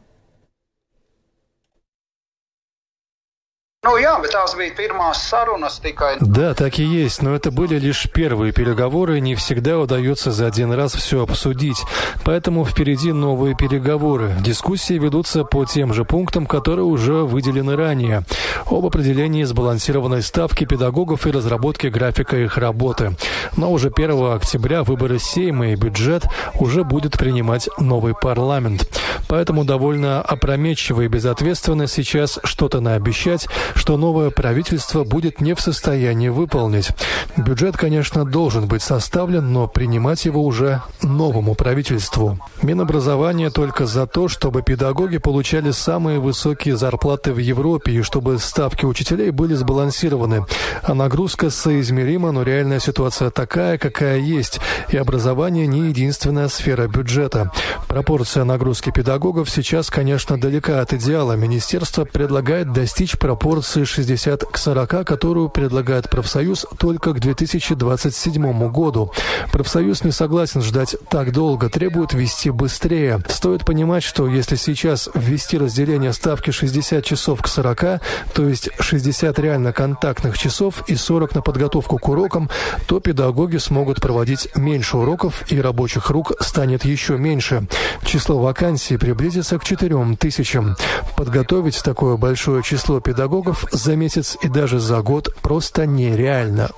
Ну, 6.20 6.28
да, 6.28 6.54
так 6.54 6.78
и 6.78 6.84
есть, 6.84 7.20
но 7.20 7.34
это 7.34 7.50
были 7.50 7.80
лишь 7.80 8.08
первые 8.08 8.52
переговоры, 8.52 9.18
не 9.18 9.34
всегда 9.34 9.76
удается 9.76 10.30
за 10.30 10.46
один 10.46 10.70
раз 10.70 10.94
все 10.94 11.20
обсудить. 11.20 11.82
Поэтому 12.24 12.64
впереди 12.64 13.10
новые 13.10 13.56
переговоры. 13.56 14.36
Дискуссии 14.38 14.94
ведутся 14.94 15.42
по 15.42 15.64
тем 15.64 15.92
же 15.92 16.04
пунктам, 16.04 16.46
которые 16.46 16.84
уже 16.84 17.24
выделены 17.24 17.74
ранее. 17.74 18.22
Об 18.66 18.86
определении 18.86 19.42
сбалансированной 19.42 20.22
ставки 20.22 20.64
педагогов 20.64 21.26
и 21.26 21.32
разработке 21.32 21.90
графика 21.90 22.36
их 22.36 22.58
работы. 22.58 23.16
Но 23.56 23.72
уже 23.72 23.88
1 23.88 24.32
октября 24.32 24.84
выборы 24.84 25.18
Сейма 25.18 25.70
и 25.72 25.74
бюджет 25.74 26.26
уже 26.54 26.84
будет 26.84 27.18
принимать 27.18 27.68
новый 27.78 28.14
парламент. 28.14 28.88
Поэтому 29.28 29.64
довольно 29.64 30.22
опрометчиво 30.22 31.00
и 31.00 31.08
безответственно 31.08 31.88
сейчас 31.88 32.38
что-то 32.44 32.80
наобещать, 32.80 33.48
что 33.74 33.96
новое 33.96 34.30
правительство 34.30 35.04
будет 35.04 35.40
не 35.40 35.54
в 35.54 35.60
состоянии 35.60 36.28
выполнить. 36.28 36.90
Бюджет, 37.36 37.76
конечно, 37.76 38.24
должен 38.24 38.66
быть 38.66 38.82
составлен, 38.82 39.52
но 39.52 39.68
принимать 39.68 40.24
его 40.24 40.44
уже 40.44 40.82
новому 41.02 41.54
правительству. 41.54 42.38
Минобразование 42.62 43.50
только 43.50 43.86
за 43.86 44.06
то, 44.06 44.28
чтобы 44.28 44.62
педагоги 44.62 45.18
получали 45.18 45.70
самые 45.70 46.18
высокие 46.18 46.76
зарплаты 46.76 47.32
в 47.32 47.38
Европе 47.38 47.92
и 47.92 48.02
чтобы 48.02 48.38
ставки 48.38 48.84
учителей 48.84 49.30
были 49.30 49.54
сбалансированы. 49.54 50.44
А 50.82 50.94
нагрузка 50.94 51.50
соизмерима, 51.50 52.32
но 52.32 52.42
реальная 52.42 52.80
ситуация 52.80 53.30
такая, 53.30 53.78
какая 53.78 54.18
есть, 54.18 54.60
и 54.90 54.96
образование 54.96 55.66
не 55.66 55.88
единственная 55.88 56.48
сфера 56.48 56.86
бюджета. 56.86 57.50
Пропорция 57.88 58.44
нагрузки 58.44 58.90
педагогов 58.90 59.50
сейчас, 59.50 59.90
конечно, 59.90 60.40
далека 60.40 60.80
от 60.80 60.92
идеала. 60.92 61.34
Министерство 61.34 62.04
предлагает 62.04 62.72
достичь 62.72 63.18
пропорции 63.18 63.61
пропорции 63.62 63.84
60 63.84 64.44
к 64.44 64.58
40, 64.58 65.06
которую 65.06 65.48
предлагает 65.48 66.10
профсоюз 66.10 66.66
только 66.78 67.12
к 67.12 67.20
2027 67.20 68.70
году. 68.72 69.12
Профсоюз 69.52 70.02
не 70.02 70.10
согласен 70.10 70.62
ждать 70.62 70.96
так 71.08 71.32
долго, 71.32 71.68
требует 71.68 72.12
ввести 72.12 72.50
быстрее. 72.50 73.20
Стоит 73.28 73.64
понимать, 73.64 74.02
что 74.02 74.26
если 74.26 74.56
сейчас 74.56 75.08
ввести 75.14 75.58
разделение 75.58 76.12
ставки 76.12 76.50
60 76.50 77.04
часов 77.04 77.40
к 77.40 77.46
40, 77.46 78.00
то 78.34 78.48
есть 78.48 78.70
60 78.80 79.38
реально 79.38 79.72
контактных 79.72 80.36
часов 80.36 80.82
и 80.88 80.96
40 80.96 81.36
на 81.36 81.42
подготовку 81.42 81.98
к 81.98 82.08
урокам, 82.08 82.50
то 82.86 82.98
педагоги 82.98 83.58
смогут 83.58 84.00
проводить 84.00 84.48
меньше 84.56 84.96
уроков 84.96 85.44
и 85.52 85.60
рабочих 85.60 86.10
рук 86.10 86.32
станет 86.40 86.84
еще 86.84 87.16
меньше. 87.16 87.68
Число 88.04 88.38
вакансий 88.40 88.96
приблизится 88.96 89.58
к 89.58 89.64
4 89.64 90.16
тысячам. 90.16 90.74
Подготовить 91.16 91.80
такое 91.84 92.16
большое 92.16 92.62
число 92.64 93.00
педагогов 93.00 93.51
за 93.70 93.96
месяц 93.96 94.36
и 94.42 94.48
даже 94.48 94.78
за 94.78 95.02
год 95.02 95.34
просто 95.42 95.86
нереально. 95.86 96.70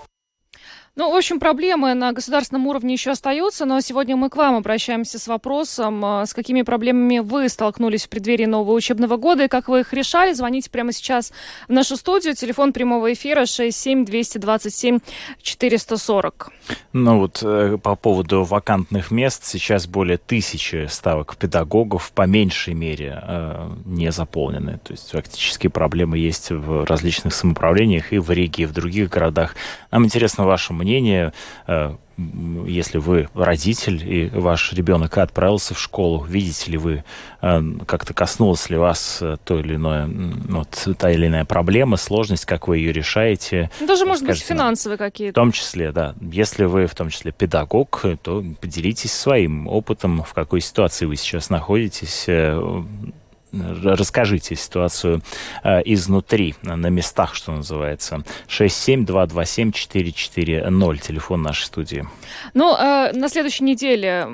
Ну, 0.97 1.11
в 1.11 1.17
общем, 1.17 1.41
проблемы 1.41 1.93
на 1.95 2.13
государственном 2.13 2.69
уровне 2.69 2.93
еще 2.93 3.11
остаются, 3.11 3.65
но 3.65 3.81
сегодня 3.81 4.15
мы 4.15 4.31
к 4.31 4.37
вам 4.37 4.55
обращаемся 4.55 5.19
с 5.19 5.27
вопросом, 5.27 6.05
э, 6.05 6.25
с 6.25 6.33
какими 6.33 6.63
проблемами 6.63 7.19
вы 7.19 7.49
столкнулись 7.49 8.05
в 8.05 8.09
преддверии 8.09 8.45
нового 8.45 8.77
учебного 8.77 9.17
года 9.17 9.47
и 9.47 9.49
как 9.49 9.67
вы 9.67 9.81
их 9.81 9.93
решали. 9.93 10.33
Звоните 10.33 10.71
прямо 10.71 10.93
сейчас 10.93 11.33
в 11.67 11.73
нашу 11.73 11.97
студию. 11.97 12.37
Телефон 12.37 12.73
прямого 12.73 13.13
эфира 13.13 13.45
67 13.45 14.05
227 14.05 15.01
440. 15.43 16.53
Ну 16.93 17.19
вот 17.19 17.41
э, 17.43 17.77
по 17.83 17.97
поводу 17.97 18.45
вакантных 18.45 19.11
мест 19.11 19.45
сейчас 19.47 19.89
более 19.89 20.17
тысячи 20.17 20.87
ставок 20.89 21.37
педагогов 21.37 22.13
по 22.13 22.23
меньшей 22.23 22.75
мере 22.75 23.21
э, 23.21 23.69
не 23.85 24.13
заполнены. 24.13 24.79
То 24.85 24.93
есть 24.93 25.11
фактически 25.11 25.67
проблемы 25.67 26.19
есть 26.19 26.53
в 26.53 26.85
различных 26.85 27.35
самоуправлениях 27.35 28.13
и 28.13 28.19
в 28.19 28.31
Риге, 28.31 28.63
и 28.63 28.67
в 28.67 28.73
других 28.73 29.11
городах. 29.11 29.57
Нам 29.91 30.05
интересно 30.05 30.47
ваше 30.47 30.73
мнение 30.73 30.84
мнение, 30.85 31.33
э, 31.67 31.95
если 32.67 32.99
вы 32.99 33.29
родитель 33.35 34.01
и 34.09 34.29
ваш 34.29 34.73
ребенок 34.73 35.19
отправился 35.19 35.75
в 35.75 35.81
школу, 35.81 36.25
видите 36.25 36.71
ли 36.71 36.79
вы, 36.79 37.05
э, 37.43 37.63
как-то 37.87 38.15
коснулась 38.15 38.71
ли 38.71 38.77
вас 38.77 39.19
э, 39.21 39.37
то 39.45 39.59
или 39.59 39.75
иное, 39.75 40.09
вот, 40.49 40.89
та 40.97 41.11
или 41.11 41.27
иная 41.27 41.45
проблема, 41.45 41.97
сложность, 41.97 42.45
как 42.45 42.69
вы 42.69 42.79
ее 42.79 42.93
решаете? 42.93 43.71
Ну, 43.81 43.87
даже, 43.87 44.05
может 44.07 44.25
быть, 44.25 44.39
финансовые 44.41 44.99
какие-то. 44.99 45.33
В 45.33 45.43
том 45.43 45.51
числе, 45.51 45.91
да. 45.91 46.15
Если 46.21 46.65
вы, 46.65 46.87
в 46.87 46.95
том 46.95 47.11
числе, 47.11 47.33
педагог, 47.33 48.05
то 48.23 48.45
поделитесь 48.61 49.13
своим 49.13 49.67
опытом, 49.67 50.23
в 50.23 50.33
какой 50.35 50.61
ситуации 50.61 51.07
вы 51.07 51.17
сейчас 51.17 51.51
находитесь, 51.51 52.27
расскажите 53.85 54.57
ситуацию 54.57 55.21
э, 55.63 55.83
изнутри, 55.85 56.55
на 56.63 56.89
местах, 56.89 57.35
что 57.35 57.53
называется. 57.53 58.23
67227-440, 58.49 60.99
телефон 60.99 61.43
нашей 61.43 61.65
студии. 61.65 62.07
Ну, 62.55 62.75
э, 62.77 63.13
на 63.13 63.29
следующей 63.29 63.65
неделе 63.65 64.27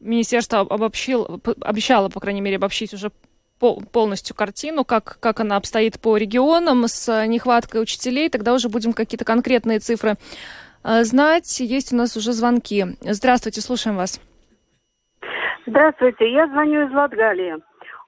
министерство 0.00 0.60
обобщил, 0.60 1.40
обещало, 1.60 2.08
по 2.08 2.20
крайней 2.20 2.40
мере, 2.40 2.56
обобщить 2.56 2.94
уже 2.94 3.10
полностью 3.58 4.36
картину, 4.36 4.84
как, 4.84 5.18
как 5.20 5.40
она 5.40 5.56
обстоит 5.56 6.00
по 6.00 6.16
регионам 6.16 6.86
с 6.86 7.26
нехваткой 7.26 7.82
учителей, 7.82 8.28
тогда 8.28 8.52
уже 8.52 8.68
будем 8.68 8.92
какие-то 8.92 9.24
конкретные 9.24 9.78
цифры 9.78 10.14
э, 10.82 11.04
знать. 11.04 11.60
Есть 11.60 11.92
у 11.92 11.96
нас 11.96 12.16
уже 12.16 12.32
звонки. 12.32 12.84
Здравствуйте, 13.00 13.60
слушаем 13.60 13.96
вас. 13.96 14.20
Здравствуйте, 15.66 16.30
я 16.30 16.46
звоню 16.48 16.86
из 16.86 16.92
Латгалии. 16.92 17.54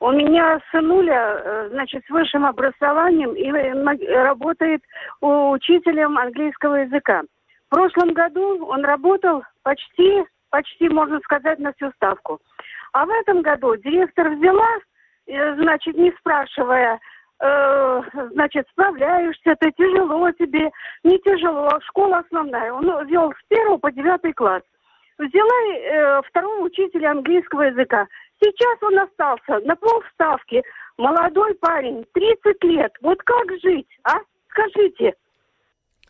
У 0.00 0.11
меня 0.11 0.61
сынуля, 0.71 1.41
э, 1.43 1.69
значит, 1.73 2.05
с 2.07 2.11
высшим 2.11 2.45
образованием 2.45 3.33
и 3.33 3.50
э, 3.50 4.23
работает 4.23 4.83
учителем 5.21 6.19
английского 6.19 6.76
языка. 6.76 7.23
В 7.67 7.75
прошлом 7.75 8.12
году 8.12 8.67
он 8.67 8.85
работал 8.85 9.43
почти, 9.62 10.25
почти, 10.50 10.88
можно 10.88 11.19
сказать, 11.21 11.59
на 11.59 11.73
всю 11.73 11.91
ставку. 11.93 12.38
А 12.93 13.05
в 13.05 13.11
этом 13.11 13.43
году 13.43 13.75
директор 13.76 14.31
взяла, 14.31 14.69
э, 15.26 15.55
значит, 15.57 15.97
не 15.97 16.12
спрашивая, 16.19 17.00
э, 17.41 18.03
значит, 18.33 18.67
справляешься 18.71 19.57
ты, 19.61 19.71
тяжело 19.73 20.31
тебе, 20.33 20.71
не 21.05 21.19
тяжело, 21.21 21.69
школа 21.88 22.19
основная. 22.19 22.73
Он 22.73 23.07
вел 23.07 23.33
с 23.33 23.49
первого 23.49 23.79
по 23.79 23.91
девятый 23.91 24.33
класс. 24.33 24.62
Взяла 25.19 25.75
э, 25.75 26.23
второго 26.29 26.65
учителя 26.65 27.12
английского 27.12 27.62
языка. 27.62 28.07
Сейчас 28.40 28.78
он 28.83 28.99
остался 28.99 29.66
на 29.66 29.76
полставки. 29.76 30.62
Молодой 30.99 31.55
парень, 31.55 32.05
30 32.12 32.64
лет. 32.64 32.93
Вот 33.02 33.19
как 33.23 33.50
жить, 33.62 33.88
а? 34.05 34.16
Скажите. 34.50 35.14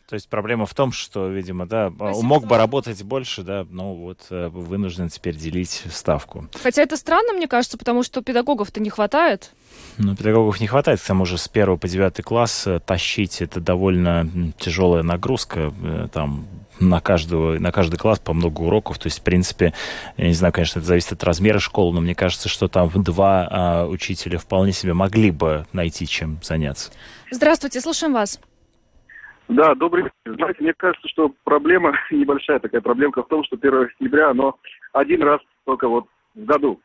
То 0.07 0.13
есть 0.13 0.29
проблема 0.29 0.65
в 0.65 0.73
том, 0.73 0.93
что, 0.93 1.27
видимо, 1.27 1.67
да, 1.67 1.91
Спасибо. 1.93 2.25
мог 2.25 2.45
бы 2.45 2.57
работать 2.57 3.03
больше, 3.03 3.43
да, 3.43 3.65
но 3.69 3.93
вот 3.93 4.19
э, 4.29 4.47
вынужден 4.47 5.09
теперь 5.09 5.35
делить 5.35 5.83
ставку. 5.91 6.47
Хотя 6.63 6.81
это 6.83 6.95
странно, 6.95 7.33
мне 7.33 7.49
кажется, 7.49 7.77
потому 7.77 8.03
что 8.03 8.21
педагогов-то 8.21 8.79
не 8.79 8.89
хватает. 8.89 9.51
Ну, 9.97 10.15
педагогов 10.15 10.61
не 10.61 10.67
хватает, 10.67 11.01
к 11.01 11.05
тому 11.05 11.25
же 11.25 11.37
с 11.37 11.49
первого 11.49 11.75
по 11.75 11.89
девятый 11.89 12.23
класс 12.23 12.67
э, 12.67 12.79
тащить 12.79 13.41
это 13.41 13.59
довольно 13.59 14.53
тяжелая 14.57 15.03
нагрузка, 15.03 15.73
э, 15.83 16.07
там 16.13 16.47
на, 16.79 16.99
каждого, 16.99 17.59
на 17.59 17.71
каждый 17.71 17.97
класс 17.97 18.19
по 18.19 18.33
много 18.33 18.61
уроков. 18.61 18.99
То 18.99 19.07
есть, 19.07 19.19
в 19.19 19.23
принципе, 19.23 19.73
я 20.17 20.27
не 20.27 20.33
знаю, 20.33 20.53
конечно, 20.53 20.79
это 20.79 20.87
зависит 20.87 21.13
от 21.13 21.23
размера 21.23 21.59
школы, 21.59 21.93
но 21.93 22.01
мне 22.01 22.15
кажется, 22.15 22.49
что 22.49 22.67
там 22.67 22.89
два 22.95 23.47
а, 23.49 23.85
учителя 23.85 24.37
вполне 24.37 24.71
себе 24.71 24.93
могли 24.93 25.31
бы 25.31 25.65
найти 25.73 26.07
чем 26.07 26.37
заняться. 26.41 26.91
Здравствуйте, 27.31 27.81
слушаем 27.81 28.13
вас. 28.13 28.39
Да, 29.47 29.75
добрый 29.75 30.03
день. 30.03 30.35
Знаете, 30.35 30.61
мне 30.61 30.73
кажется, 30.75 31.07
что 31.07 31.31
проблема 31.43 31.93
небольшая 32.11 32.59
такая 32.59 32.81
проблемка 32.81 33.23
в 33.23 33.27
том, 33.27 33.43
что 33.43 33.55
1 33.55 33.89
сентября, 33.97 34.31
оно 34.31 34.57
один 34.93 35.23
раз 35.23 35.39
только 35.65 35.87
вот 35.87 36.05
в 36.35 36.45
году. 36.45 36.79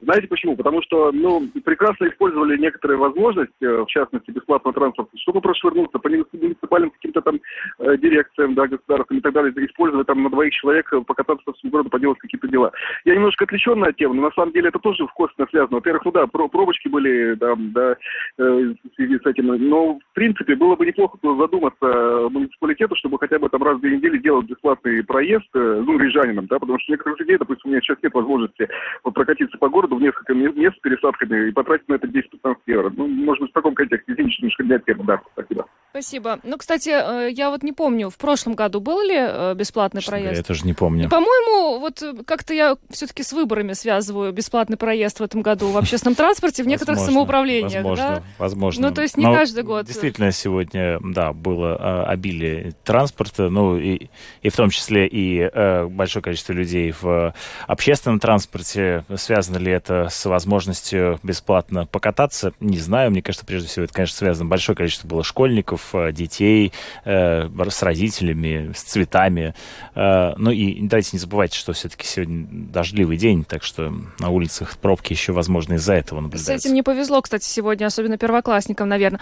Знаете 0.00 0.28
почему? 0.28 0.56
Потому 0.56 0.82
что, 0.82 1.10
ну, 1.12 1.48
прекрасно 1.64 2.08
использовали 2.08 2.56
некоторые 2.56 2.98
возможности, 2.98 3.52
э, 3.64 3.82
в 3.82 3.86
частности, 3.86 4.30
бесплатного 4.30 4.74
транспорта, 4.74 5.10
чтобы 5.18 5.40
прошвырнуться 5.40 5.98
по 5.98 6.08
муниципальным 6.08 6.90
каким-то 6.90 7.20
там 7.20 7.40
э, 7.80 7.96
дирекциям, 7.98 8.54
да, 8.54 8.68
государствам 8.68 9.18
и 9.18 9.20
так 9.20 9.32
далее, 9.32 9.52
используя 9.66 10.04
там 10.04 10.22
на 10.22 10.30
двоих 10.30 10.52
человек 10.52 10.92
э, 10.92 11.00
покататься 11.00 11.44
по 11.44 11.52
всему 11.52 11.72
городу, 11.72 11.90
поделать 11.90 12.18
какие-то 12.18 12.48
дела. 12.48 12.72
Я 13.04 13.14
немножко 13.14 13.44
отвлеченная 13.44 13.92
тема, 13.92 14.14
но 14.14 14.22
на 14.22 14.32
самом 14.32 14.52
деле 14.52 14.68
это 14.68 14.78
тоже 14.78 15.06
в 15.06 15.12
косвенно 15.14 15.48
связано. 15.50 15.76
Во-первых, 15.76 16.04
ну 16.04 16.12
да, 16.12 16.26
про 16.26 16.48
пробочки 16.48 16.88
были 16.88 17.34
там, 17.34 17.72
да, 17.72 17.96
э, 18.38 18.42
в 18.42 18.94
связи 18.94 19.18
с 19.18 19.26
этим, 19.26 19.46
но 19.46 19.94
в 19.94 20.14
принципе 20.14 20.54
было 20.54 20.76
бы 20.76 20.86
неплохо 20.86 21.18
задуматься 21.22 22.28
муниципалитету, 22.30 22.94
чтобы 22.96 23.18
хотя 23.18 23.38
бы 23.38 23.48
там 23.48 23.62
раз 23.62 23.78
в 23.78 23.80
две 23.80 23.96
недели 23.96 24.18
делать 24.18 24.46
бесплатный 24.46 25.02
проезд, 25.04 25.48
э, 25.54 25.82
ну, 25.84 25.98
рижанинам, 25.98 26.46
да, 26.46 26.58
потому 26.58 26.78
что 26.78 26.92
некоторых 26.92 27.18
людей, 27.20 27.36
допустим, 27.38 27.70
у 27.70 27.72
меня 27.72 27.80
сейчас 27.80 27.98
нет 28.02 28.14
возможности 28.14 28.68
вот, 29.04 29.14
прокатиться 29.14 29.58
по 29.58 29.68
городу, 29.68 29.87
городу 29.88 29.96
в 29.96 30.02
несколько 30.02 30.34
мест 30.34 30.76
с 30.76 30.80
пересадками 30.80 31.48
и 31.48 31.52
потратить 31.52 31.88
на 31.88 31.94
это 31.94 32.06
10-15 32.06 32.56
евро. 32.66 32.92
Ну, 32.96 33.06
может 33.06 33.42
быть, 33.42 33.50
в 33.50 33.54
таком 33.54 33.74
контексте, 33.74 34.12
извините, 34.12 34.36
немножко 34.40 34.64
для 34.64 34.78
темы, 34.78 35.04
да, 35.04 35.20
спасибо. 35.32 35.66
Спасибо. 35.90 36.38
Ну, 36.44 36.58
кстати, 36.58 36.90
э, 36.90 37.30
я 37.32 37.50
вот 37.50 37.62
не 37.62 37.72
помню, 37.72 38.10
в 38.10 38.18
прошлом 38.18 38.54
году 38.54 38.80
был 38.80 39.00
ли 39.00 39.16
э, 39.16 39.54
бесплатный 39.54 40.02
Что 40.02 40.12
проезд? 40.12 40.36
Я 40.36 40.42
тоже 40.42 40.66
не 40.66 40.74
помню. 40.74 41.08
По-моему, 41.08 41.80
вот 41.80 42.02
э, 42.02 42.12
как-то 42.26 42.52
я 42.52 42.76
все-таки 42.90 43.22
с 43.22 43.32
выборами 43.32 43.72
связываю 43.72 44.32
бесплатный 44.32 44.76
проезд 44.76 45.18
в 45.18 45.22
этом 45.22 45.40
году 45.40 45.70
в 45.70 45.78
общественном 45.78 46.14
транспорте 46.14 46.62
в 46.62 46.66
некоторых 46.68 47.00
самоуправлениях. 47.00 47.82
Возможно, 47.82 48.04
да? 48.04 48.22
возможно. 48.38 48.88
Ну, 48.88 48.94
то 48.94 49.02
есть 49.02 49.16
не 49.16 49.24
каждый 49.24 49.64
год. 49.64 49.86
Действительно, 49.86 50.30
сегодня, 50.30 51.00
да, 51.02 51.32
было 51.32 52.04
обилие 52.04 52.72
транспорта, 52.84 53.48
ну, 53.48 53.78
и, 53.78 54.08
и 54.42 54.50
в 54.50 54.56
том 54.56 54.70
числе 54.70 55.06
и 55.06 55.50
большое 55.88 56.22
количество 56.22 56.52
людей 56.52 56.92
в 56.92 57.34
общественном 57.66 58.20
транспорте. 58.20 59.04
Связано 59.16 59.56
ли 59.56 59.72
это 59.78 60.08
с 60.10 60.24
возможностью 60.24 61.18
бесплатно 61.22 61.86
покататься? 61.86 62.52
Не 62.60 62.78
знаю. 62.78 63.10
Мне 63.10 63.22
кажется, 63.22 63.46
прежде 63.46 63.68
всего, 63.68 63.84
это, 63.84 63.94
конечно, 63.94 64.16
связано. 64.16 64.48
Большое 64.48 64.76
количество 64.76 65.08
было 65.08 65.24
школьников, 65.24 65.94
Э, 66.08 66.12
детей, 66.12 66.72
э, 67.04 67.48
с 67.68 67.82
родителями, 67.82 68.72
с 68.74 68.82
цветами. 68.82 69.54
Э, 69.94 70.34
ну 70.36 70.50
и 70.50 70.86
давайте 70.86 71.10
не 71.12 71.18
забывайте, 71.18 71.58
что 71.58 71.72
все-таки 71.72 72.06
сегодня 72.06 72.46
дождливый 72.50 73.16
день, 73.16 73.44
так 73.44 73.62
что 73.62 73.92
на 74.18 74.30
улицах 74.30 74.76
пробки 74.78 75.12
еще, 75.12 75.32
возможно, 75.32 75.74
из-за 75.74 75.94
этого 75.94 76.20
наблюдаются. 76.20 76.58
С 76.58 76.64
этим 76.64 76.74
не 76.74 76.82
повезло, 76.82 77.20
кстати, 77.20 77.44
сегодня, 77.44 77.86
особенно 77.86 78.18
первоклассникам, 78.18 78.88
наверное. 78.88 79.20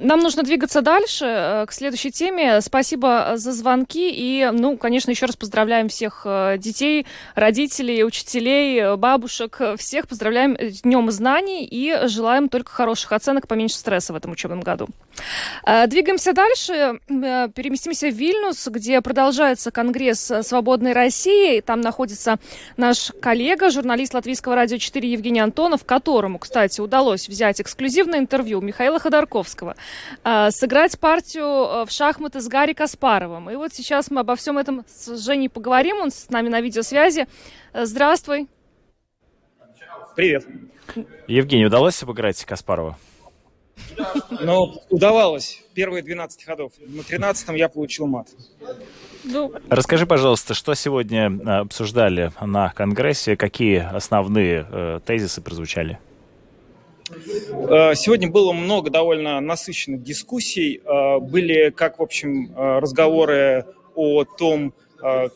Нам 0.00 0.20
нужно 0.20 0.42
двигаться 0.42 0.82
дальше, 0.82 1.64
к 1.68 1.72
следующей 1.72 2.10
теме. 2.10 2.60
Спасибо 2.60 3.32
за 3.36 3.52
звонки 3.52 4.10
и, 4.12 4.50
ну, 4.52 4.76
конечно, 4.76 5.10
еще 5.10 5.26
раз 5.26 5.36
поздравляем 5.36 5.88
всех 5.88 6.26
детей, 6.58 7.06
родителей, 7.34 8.04
учителей, 8.04 8.96
бабушек, 8.96 9.60
всех 9.78 10.08
поздравляем 10.08 10.56
с 10.58 10.82
Днем 10.82 11.10
знаний 11.10 11.64
и 11.64 12.06
желаем 12.08 12.48
только 12.48 12.72
хороших 12.72 13.12
оценок, 13.12 13.46
поменьше 13.46 13.76
стресса 13.76 14.12
в 14.12 14.16
этом 14.16 14.32
учебном 14.32 14.60
году. 14.60 14.88
Двигаемся 15.86 16.32
дальше, 16.32 16.72
э, 17.08 17.48
переместимся 17.54 18.08
в 18.08 18.14
Вильнюс, 18.14 18.66
где 18.66 19.00
продолжается 19.00 19.70
Конгресс 19.70 20.32
Свободной 20.42 20.92
России. 20.92 21.60
Там 21.60 21.80
находится 21.80 22.38
наш 22.76 23.12
коллега, 23.20 23.70
журналист 23.70 24.14
Латвийского 24.14 24.56
радио 24.56 24.78
4 24.78 25.08
Евгений 25.08 25.40
Антонов, 25.40 25.84
которому, 25.84 26.38
кстати, 26.38 26.80
удалось 26.80 27.28
взять 27.28 27.60
эксклюзивное 27.60 28.18
интервью 28.18 28.60
Михаила 28.60 28.98
Ходорковского. 28.98 29.76
Э, 30.22 30.50
сыграть 30.50 30.98
партию 30.98 31.44
э, 31.44 31.84
в 31.86 31.90
шахматы 31.90 32.40
с 32.40 32.48
Гарри 32.48 32.72
Каспаровым. 32.72 33.50
И 33.50 33.56
вот 33.56 33.72
сейчас 33.72 34.10
мы 34.10 34.20
обо 34.20 34.36
всем 34.36 34.58
этом 34.58 34.84
с 34.88 35.16
Женей 35.24 35.48
поговорим. 35.48 35.96
Он 36.00 36.10
с 36.10 36.28
нами 36.30 36.48
на 36.48 36.60
видеосвязи. 36.60 37.26
Э, 37.72 37.84
здравствуй. 37.84 38.48
Привет. 40.16 40.46
Евгений, 41.26 41.66
удалось 41.66 42.02
обыграть 42.02 42.44
Каспарова? 42.44 42.96
Ну, 44.30 44.80
удавалось. 44.90 45.62
Первые 45.74 46.02
12 46.02 46.44
ходов. 46.44 46.72
На 46.78 47.00
13-м 47.00 47.54
я 47.54 47.68
получил 47.68 48.06
мат. 48.06 48.28
Ну... 49.24 49.52
Расскажи, 49.70 50.06
пожалуйста, 50.06 50.54
что 50.54 50.74
сегодня 50.74 51.30
э, 51.30 51.60
обсуждали 51.60 52.30
на 52.40 52.70
Конгрессе, 52.70 53.36
какие 53.36 53.78
основные 53.78 54.66
э, 54.70 55.00
тезисы 55.04 55.40
прозвучали? 55.40 55.98
Э, 57.10 57.94
сегодня 57.94 58.30
было 58.30 58.52
много 58.52 58.90
довольно 58.90 59.40
насыщенных 59.40 60.02
дискуссий. 60.02 60.80
Э, 60.84 61.18
были 61.18 61.70
как, 61.70 61.98
в 61.98 62.02
общем, 62.02 62.52
разговоры 62.56 63.66
о 63.94 64.24
том, 64.24 64.74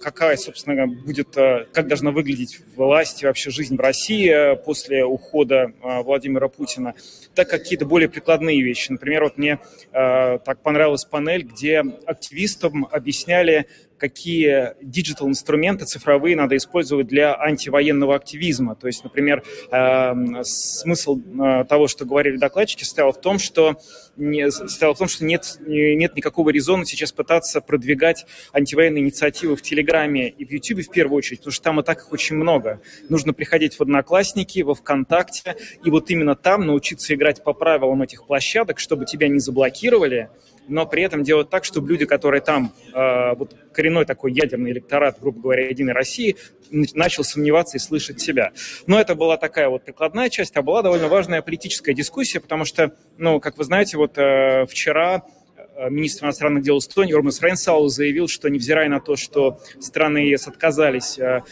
какая, 0.00 0.36
собственно, 0.38 0.86
будет, 0.86 1.34
как 1.34 1.88
должна 1.88 2.10
выглядеть 2.10 2.60
власть 2.74 3.22
и 3.22 3.26
вообще 3.26 3.50
жизнь 3.50 3.76
в 3.76 3.80
России 3.80 4.56
после 4.64 5.04
ухода 5.04 5.72
Владимира 5.82 6.48
Путина, 6.48 6.94
так 7.34 7.50
какие-то 7.50 7.84
более 7.84 8.08
прикладные 8.08 8.62
вещи. 8.62 8.90
Например, 8.90 9.24
вот 9.24 9.36
мне 9.36 9.58
так 9.92 10.62
понравилась 10.62 11.04
панель, 11.04 11.42
где 11.42 11.84
активистам 12.06 12.88
объясняли, 12.90 13.66
какие 13.98 14.74
digital-инструменты 14.80 15.84
цифровые 15.84 16.36
надо 16.36 16.56
использовать 16.56 17.06
для 17.08 17.38
антивоенного 17.38 18.14
активизма. 18.14 18.74
То 18.76 18.86
есть, 18.86 19.04
например, 19.04 19.42
э, 19.70 20.42
смысл 20.44 21.18
э, 21.18 21.64
того, 21.64 21.88
что 21.88 22.04
говорили 22.04 22.36
докладчики, 22.36 22.84
стоял 22.84 23.12
в 23.12 23.20
том, 23.20 23.38
что, 23.38 23.78
стоял 24.16 24.94
в 24.94 24.98
том, 24.98 25.08
что 25.08 25.24
нет, 25.24 25.58
нет 25.66 26.16
никакого 26.16 26.50
резона 26.50 26.84
сейчас 26.84 27.12
пытаться 27.12 27.60
продвигать 27.60 28.26
антивоенные 28.52 29.02
инициативы 29.02 29.56
в 29.56 29.62
Телеграме 29.62 30.28
и 30.28 30.44
в 30.44 30.50
Ютубе 30.50 30.82
в 30.82 30.90
первую 30.90 31.18
очередь, 31.18 31.40
потому 31.40 31.52
что 31.52 31.64
там 31.64 31.80
и 31.80 31.82
так 31.82 31.98
их 31.98 32.12
очень 32.12 32.36
много. 32.36 32.80
Нужно 33.08 33.32
приходить 33.32 33.74
в 33.74 33.80
Одноклассники, 33.80 34.60
во 34.60 34.74
ВКонтакте, 34.74 35.56
и 35.84 35.90
вот 35.90 36.10
именно 36.10 36.34
там 36.34 36.66
научиться 36.66 37.14
играть 37.14 37.42
по 37.42 37.52
правилам 37.52 38.02
этих 38.02 38.26
площадок, 38.26 38.78
чтобы 38.78 39.04
тебя 39.04 39.28
не 39.28 39.40
заблокировали, 39.40 40.30
но 40.68 40.86
при 40.86 41.02
этом 41.02 41.22
делать 41.22 41.50
так, 41.50 41.64
чтобы 41.64 41.88
люди, 41.88 42.06
которые 42.06 42.40
там, 42.40 42.72
э, 42.94 43.34
вот 43.34 43.54
коренной 43.72 44.04
такой 44.04 44.32
ядерный 44.32 44.70
электорат, 44.70 45.18
грубо 45.20 45.40
говоря, 45.40 45.68
Единой 45.68 45.92
России, 45.92 46.36
начал 46.70 47.24
сомневаться 47.24 47.76
и 47.76 47.80
слышать 47.80 48.20
себя. 48.20 48.52
Но 48.86 49.00
это 49.00 49.14
была 49.14 49.36
такая 49.36 49.68
вот 49.68 49.84
прикладная 49.84 50.28
часть, 50.28 50.56
а 50.56 50.62
была 50.62 50.82
довольно 50.82 51.08
важная 51.08 51.42
политическая 51.42 51.94
дискуссия, 51.94 52.40
потому 52.40 52.64
что, 52.64 52.92
ну, 53.16 53.40
как 53.40 53.56
вы 53.58 53.64
знаете, 53.64 53.96
вот 53.96 54.18
э, 54.18 54.66
вчера 54.66 55.22
э, 55.56 55.90
министр 55.90 56.26
иностранных 56.26 56.62
дел 56.62 56.78
Эстонии 56.78 57.14
Ормас 57.14 57.40
Рейнсау 57.42 57.88
заявил, 57.88 58.28
что 58.28 58.48
невзирая 58.48 58.88
на 58.88 59.00
то, 59.00 59.16
что 59.16 59.60
страны 59.80 60.18
ЕС 60.18 60.46
отказались 60.46 61.18
э, 61.18 61.42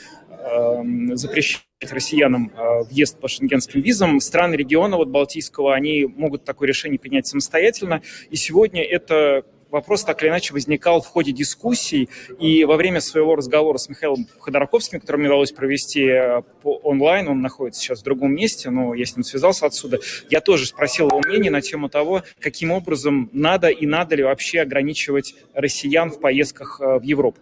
запрещать 1.15 1.63
россиянам 1.81 2.53
э, 2.55 2.83
въезд 2.85 3.19
по 3.19 3.29
шенгенским 3.29 3.81
визам. 3.81 4.21
Страны 4.21 4.55
региона 4.55 4.97
вот 4.97 5.09
Балтийского, 5.09 5.75
они 5.75 6.05
могут 6.05 6.45
такое 6.45 6.69
решение 6.69 6.99
принять 6.99 7.27
самостоятельно. 7.27 8.03
И 8.31 8.37
сегодня 8.37 8.83
это 8.83 9.45
вопрос 9.71 10.05
так 10.05 10.23
или 10.23 10.31
иначе 10.31 10.53
возникал 10.53 11.01
в 11.01 11.07
ходе 11.07 11.33
дискуссий. 11.33 12.09
И 12.39 12.65
во 12.65 12.77
время 12.77 13.01
своего 13.01 13.37
разговора 13.37 13.79
с 13.79 13.89
Михаилом 13.89 14.27
Ходорковским, 14.39 15.01
который 15.01 15.19
мне 15.19 15.29
удалось 15.29 15.53
провести 15.53 16.05
э, 16.05 16.43
по 16.63 16.77
онлайн, 16.79 17.29
он 17.29 17.43
находится 17.43 17.83
сейчас 17.83 18.01
в 18.01 18.05
другом 18.05 18.35
месте, 18.35 18.71
но 18.71 18.95
я 18.95 19.05
с 19.05 19.17
ним 19.17 19.25
связался 19.25 19.67
отсюда, 19.67 19.99
я 20.31 20.41
тоже 20.41 20.67
спросил 20.67 21.09
его 21.09 21.21
мнение 21.21 21.51
на 21.51 21.61
тему 21.61 21.89
того, 21.89 22.23
каким 22.41 22.71
образом 22.71 23.31
надо 23.33 23.69
и 23.69 23.87
надо 23.87 24.15
ли 24.17 24.23
вообще 24.23 24.61
ограничивать 24.61 25.35
россиян 25.55 26.11
в 26.11 26.21
поездках 26.21 26.81
э, 26.81 26.99
в 26.99 27.03
Европу. 27.03 27.41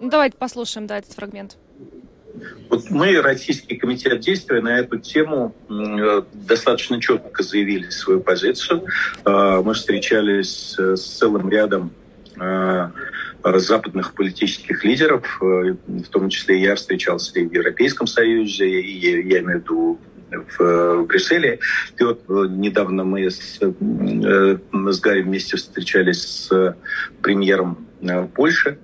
Ну, 0.00 0.08
давайте 0.10 0.36
послушаем, 0.36 0.86
да, 0.86 0.98
этот 0.98 1.12
фрагмент. 1.12 1.56
Вот 2.68 2.90
мы, 2.90 3.20
Российский 3.20 3.76
комитет 3.76 4.20
действия, 4.20 4.60
на 4.60 4.78
эту 4.78 4.98
тему 4.98 5.54
э, 5.68 6.22
достаточно 6.32 7.00
четко 7.00 7.42
заявили 7.42 7.90
свою 7.90 8.20
позицию. 8.20 8.86
Э, 9.24 9.60
мы 9.62 9.74
встречались 9.74 10.76
с 10.78 11.18
целым 11.18 11.50
рядом 11.50 11.92
э, 12.40 12.88
западных 13.44 14.14
политических 14.14 14.84
лидеров, 14.84 15.38
в 15.40 16.08
том 16.10 16.28
числе 16.30 16.62
я 16.62 16.76
встречался 16.76 17.40
и 17.40 17.46
в 17.46 17.52
Европейском 17.52 18.06
Союзе, 18.06 18.68
и 18.80 19.00
я 19.00 19.40
имею 19.40 19.58
в 19.58 19.62
виду 19.62 20.00
в 20.58 21.04
Брюсселе. 21.04 21.58
И 21.98 22.04
вот 22.04 22.22
недавно 22.28 23.04
мы 23.04 23.28
с, 23.28 23.58
с 23.58 25.00
Гарри 25.00 25.22
вместе 25.22 25.56
встречались 25.56 26.22
с 26.22 26.76
премьером 27.20 27.86
Польши. 28.34 28.78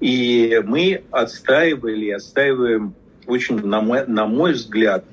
И 0.00 0.60
мы 0.64 1.04
отстаивали 1.10 2.06
и 2.06 2.10
отстаиваем 2.10 2.94
очень, 3.26 3.64
на 3.64 3.80
мой, 3.80 4.06
на 4.06 4.26
мой 4.26 4.52
взгляд, 4.52 5.04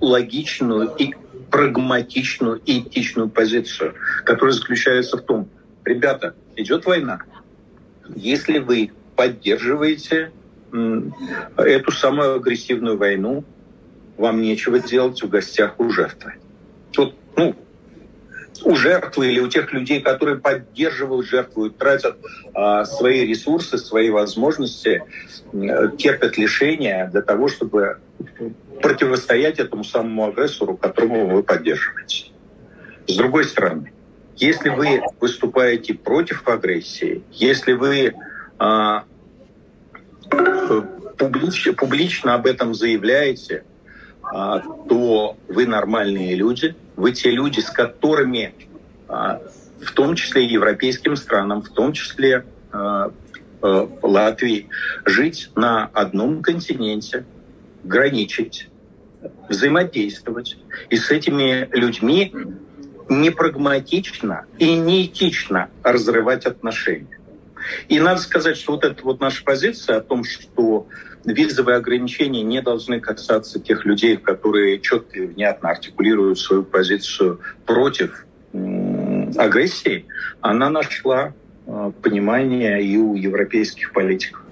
логичную 0.00 0.90
и 0.98 1.14
прагматичную 1.50 2.60
и 2.64 2.80
этичную 2.80 3.28
позицию, 3.28 3.94
которая 4.24 4.52
заключается 4.52 5.16
в 5.18 5.22
том, 5.22 5.48
ребята, 5.84 6.34
идет 6.56 6.84
война. 6.86 7.22
Если 8.16 8.58
вы 8.58 8.90
поддерживаете 9.14 10.32
эту 11.56 11.92
самую 11.92 12.36
агрессивную 12.36 12.96
войну, 12.96 13.44
вам 14.16 14.40
нечего 14.42 14.78
делать 14.78 15.22
в 15.22 15.28
гостях 15.28 15.78
у 15.78 15.90
жертвы. 15.90 16.34
Вот, 16.96 17.14
ну, 17.36 17.54
у 18.64 18.74
жертвы 18.74 19.28
или 19.28 19.40
у 19.40 19.48
тех 19.48 19.72
людей, 19.72 20.00
которые 20.00 20.38
поддерживают 20.38 21.26
жертву 21.26 21.70
тратят 21.70 22.16
а, 22.54 22.84
свои 22.84 23.26
ресурсы, 23.26 23.78
свои 23.78 24.10
возможности, 24.10 25.04
терпят 25.98 26.36
лишения 26.38 27.08
для 27.10 27.22
того, 27.22 27.48
чтобы 27.48 27.98
противостоять 28.80 29.58
этому 29.58 29.84
самому 29.84 30.28
агрессору, 30.28 30.76
которого 30.76 31.26
вы 31.26 31.42
поддерживаете. 31.42 32.26
С 33.06 33.16
другой 33.16 33.44
стороны, 33.44 33.92
если 34.36 34.70
вы 34.70 35.02
выступаете 35.20 35.94
против 35.94 36.46
агрессии, 36.48 37.22
если 37.30 37.72
вы 37.72 38.14
а, 38.58 39.04
публично, 41.18 41.72
публично 41.74 42.34
об 42.34 42.46
этом 42.46 42.74
заявляете, 42.74 43.64
а, 44.22 44.60
то 44.60 45.36
вы 45.48 45.66
нормальные 45.66 46.34
люди, 46.34 46.74
вы 46.96 47.12
те 47.12 47.30
люди, 47.30 47.60
с 47.60 47.70
которыми, 47.70 48.54
а, 49.08 49.40
в 49.80 49.92
том 49.92 50.14
числе 50.14 50.44
европейским 50.44 51.16
странам, 51.16 51.62
в 51.62 51.70
том 51.70 51.92
числе 51.92 52.44
а, 52.72 53.12
Латвии, 53.62 54.68
жить 55.04 55.50
на 55.54 55.86
одном 55.86 56.42
континенте, 56.42 57.24
граничить, 57.84 58.68
взаимодействовать. 59.48 60.58
И 60.90 60.96
с 60.96 61.10
этими 61.10 61.68
людьми 61.72 62.34
не 63.08 63.30
прагматично 63.30 64.46
и 64.58 64.74
не 64.74 65.06
этично 65.06 65.70
разрывать 65.82 66.46
отношения. 66.46 67.18
И 67.88 68.00
надо 68.00 68.20
сказать, 68.20 68.56
что 68.56 68.72
вот 68.72 68.84
эта 68.84 69.02
вот 69.04 69.20
наша 69.20 69.44
позиция 69.44 69.98
о 69.98 70.00
том, 70.00 70.24
что 70.24 70.88
визовые 71.24 71.76
ограничения 71.76 72.42
не 72.42 72.62
должны 72.62 73.00
касаться 73.00 73.60
тех 73.60 73.84
людей, 73.84 74.16
которые 74.16 74.80
четко 74.80 75.18
и 75.20 75.26
внятно 75.26 75.70
артикулируют 75.70 76.38
свою 76.38 76.64
позицию 76.64 77.40
против 77.66 78.26
агрессии, 78.52 80.06
она 80.40 80.68
нашла 80.68 81.32
э, 81.66 81.92
понимание 82.02 82.82
и 82.84 82.96
у 82.98 83.14
европейских 83.14 83.92
политиков. 83.92 84.42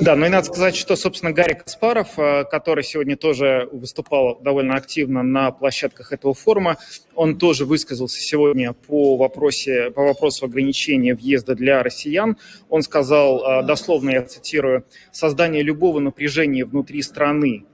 Да, 0.00 0.16
ну 0.16 0.26
и 0.26 0.28
надо 0.28 0.46
сказать, 0.46 0.76
что, 0.76 0.96
собственно, 0.96 1.32
Гарри 1.32 1.54
Каспаров, 1.54 2.18
э, 2.18 2.44
который 2.44 2.84
сегодня 2.84 3.16
тоже 3.16 3.68
выступал 3.72 4.38
довольно 4.40 4.74
активно 4.74 5.22
на 5.22 5.50
площадках 5.50 6.12
этого 6.12 6.34
форума, 6.34 6.76
он 7.14 7.38
тоже 7.38 7.64
высказался 7.64 8.20
сегодня 8.20 8.72
по, 8.72 9.16
вопросе, 9.16 9.90
по 9.90 10.02
вопросу 10.02 10.46
ограничения 10.46 11.14
въезда 11.14 11.54
для 11.54 11.82
россиян. 11.82 12.36
Он 12.68 12.82
сказал, 12.82 13.62
э, 13.62 13.66
дословно 13.66 14.10
я 14.10 14.22
цитирую, 14.22 14.84
«создание 15.10 15.62
любого 15.62 16.00
напряжения 16.00 16.64
внутри 16.64 17.02
страны 17.02 17.64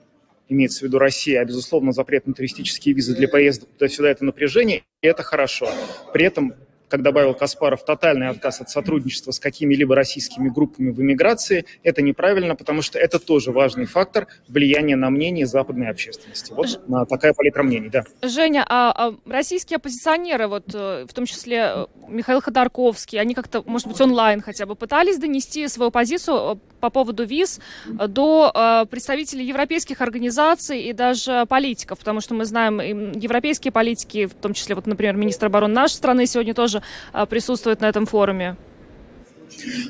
имеется 0.48 0.80
в 0.80 0.82
виду 0.82 0.98
Россия, 0.98 1.42
а, 1.42 1.44
безусловно, 1.44 1.92
запрет 1.92 2.26
на 2.26 2.32
туристические 2.32 2.94
визы 2.94 3.14
для 3.14 3.28
поездок 3.28 3.68
туда-сюда– 3.70 4.08
это 4.10 4.24
напряжение, 4.24 4.82
и 5.02 5.06
это 5.06 5.22
хорошо. 5.22 5.70
При 6.12 6.24
этом 6.24 6.54
как 6.88 7.02
добавил 7.02 7.34
Каспаров, 7.34 7.84
тотальный 7.84 8.28
отказ 8.28 8.60
от 8.60 8.70
сотрудничества 8.70 9.30
с 9.30 9.38
какими-либо 9.38 9.94
российскими 9.94 10.48
группами 10.48 10.90
в 10.90 11.00
эмиграции, 11.00 11.64
это 11.82 12.02
неправильно, 12.02 12.54
потому 12.54 12.82
что 12.82 12.98
это 12.98 13.18
тоже 13.18 13.52
важный 13.52 13.86
фактор 13.86 14.26
влияния 14.48 14.96
на 14.96 15.10
мнение 15.10 15.46
западной 15.46 15.88
общественности. 15.88 16.52
Вот 16.52 16.68
Ж... 16.68 16.78
такая 17.08 17.34
палитра 17.34 17.62
мнений, 17.62 17.88
да. 17.88 18.04
Женя, 18.22 18.64
а, 18.68 18.92
а 18.96 19.14
российские 19.30 19.76
оппозиционеры, 19.76 20.48
вот 20.48 20.74
э, 20.74 21.06
в 21.08 21.12
том 21.12 21.26
числе 21.26 21.72
э, 21.74 21.86
Михаил 22.08 22.40
Ходорковский, 22.40 23.20
они 23.20 23.34
как-то, 23.34 23.62
может 23.66 23.88
быть, 23.88 24.00
онлайн 24.00 24.40
хотя 24.40 24.66
бы 24.66 24.74
пытались 24.74 25.18
донести 25.18 25.68
свою 25.68 25.90
позицию 25.90 26.36
э, 26.36 26.56
по 26.80 26.90
поводу 26.90 27.24
виз 27.24 27.60
до 27.86 28.86
представителей 28.88 29.44
европейских 29.44 30.00
организаций 30.00 30.80
и 30.82 30.92
даже 30.92 31.44
политиков, 31.48 31.98
потому 31.98 32.20
что 32.20 32.34
мы 32.34 32.44
знаем, 32.44 32.78
европейские 32.78 33.72
политики, 33.72 34.26
в 34.26 34.34
том 34.34 34.54
числе, 34.54 34.76
вот, 34.76 34.86
например, 34.86 35.16
министр 35.16 35.46
обороны 35.46 35.74
нашей 35.74 35.94
страны 35.94 36.26
сегодня 36.26 36.54
тоже 37.12 37.26
присутствует 37.26 37.80
на 37.80 37.88
этом 37.88 38.06
форуме. 38.06 38.56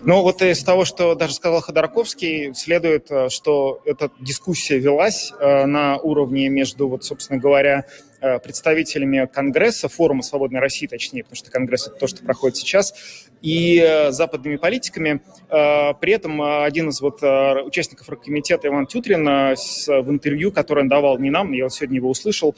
Ну, 0.04 0.22
вот 0.22 0.42
из 0.42 0.62
того, 0.62 0.84
что 0.84 1.14
даже 1.14 1.34
сказал 1.34 1.60
Ходорковский, 1.60 2.54
следует, 2.54 3.10
э, 3.10 3.28
что 3.28 3.82
эта 3.84 4.10
дискуссия 4.20 4.78
велась 4.78 5.32
э, 5.38 5.66
на 5.66 5.98
уровне 5.98 6.48
между, 6.48 6.88
вот, 6.88 7.04
собственно 7.04 7.40
говоря, 7.40 7.84
э, 8.20 8.38
представителями 8.38 9.28
Конгресса, 9.32 9.88
форума 9.88 10.22
«Свободной 10.22 10.60
России», 10.60 10.86
точнее, 10.86 11.24
потому 11.24 11.36
что 11.36 11.50
Конгресс– 11.50 11.86
это 11.88 11.96
то, 11.96 12.06
что 12.06 12.22
проходит 12.22 12.56
сейчас, 12.56 12.94
и 13.42 14.08
западными 14.10 14.56
политиками. 14.56 15.20
При 15.48 16.12
этом 16.12 16.42
один 16.42 16.88
из 16.88 17.00
вот 17.00 17.22
участников 17.22 18.08
комитета 18.20 18.66
Иван 18.66 18.86
Тютрин 18.86 19.24
в 19.24 20.10
интервью, 20.10 20.50
которое 20.50 20.80
он 20.80 20.88
давал 20.88 21.18
не 21.18 21.30
нам, 21.30 21.52
я 21.52 21.64
вот 21.64 21.72
сегодня 21.72 21.96
его 21.96 22.10
услышал, 22.10 22.56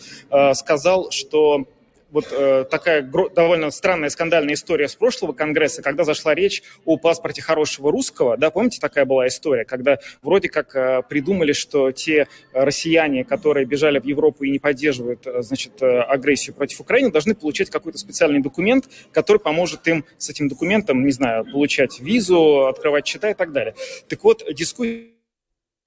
сказал, 0.54 1.10
что 1.10 1.66
вот 2.10 2.26
э, 2.32 2.64
такая 2.70 3.02
довольно 3.02 3.70
странная 3.70 4.10
скандальная 4.10 4.54
история 4.54 4.88
с 4.88 4.94
прошлого 4.94 5.32
Конгресса, 5.32 5.82
когда 5.82 6.04
зашла 6.04 6.34
речь 6.34 6.62
о 6.84 6.96
паспорте 6.96 7.42
хорошего 7.42 7.90
русского, 7.90 8.36
да, 8.36 8.50
помните, 8.50 8.80
такая 8.80 9.04
была 9.04 9.28
история, 9.28 9.64
когда 9.64 9.98
вроде 10.22 10.48
как 10.48 10.74
э, 10.74 11.02
придумали, 11.08 11.52
что 11.52 11.92
те 11.92 12.26
россияне, 12.52 13.24
которые 13.24 13.66
бежали 13.66 13.98
в 13.98 14.04
Европу 14.04 14.44
и 14.44 14.50
не 14.50 14.58
поддерживают, 14.58 15.26
э, 15.26 15.42
значит, 15.42 15.80
э, 15.82 16.00
агрессию 16.00 16.54
против 16.54 16.80
Украины, 16.80 17.10
должны 17.10 17.34
получать 17.34 17.70
какой-то 17.70 17.98
специальный 17.98 18.40
документ, 18.40 18.88
который 19.12 19.38
поможет 19.38 19.86
им 19.88 20.04
с 20.18 20.30
этим 20.30 20.48
документом, 20.48 21.04
не 21.04 21.12
знаю, 21.12 21.44
получать 21.44 22.00
визу, 22.00 22.66
открывать 22.66 23.06
счета 23.06 23.30
и 23.30 23.34
так 23.34 23.52
далее. 23.52 23.74
Так 24.08 24.22
вот, 24.24 24.44
дискуссия 24.52 25.10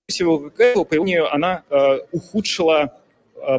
по 0.08 1.02
мнению, 1.02 1.34
она 1.34 1.64
э, 1.70 2.00
ухудшила 2.12 3.03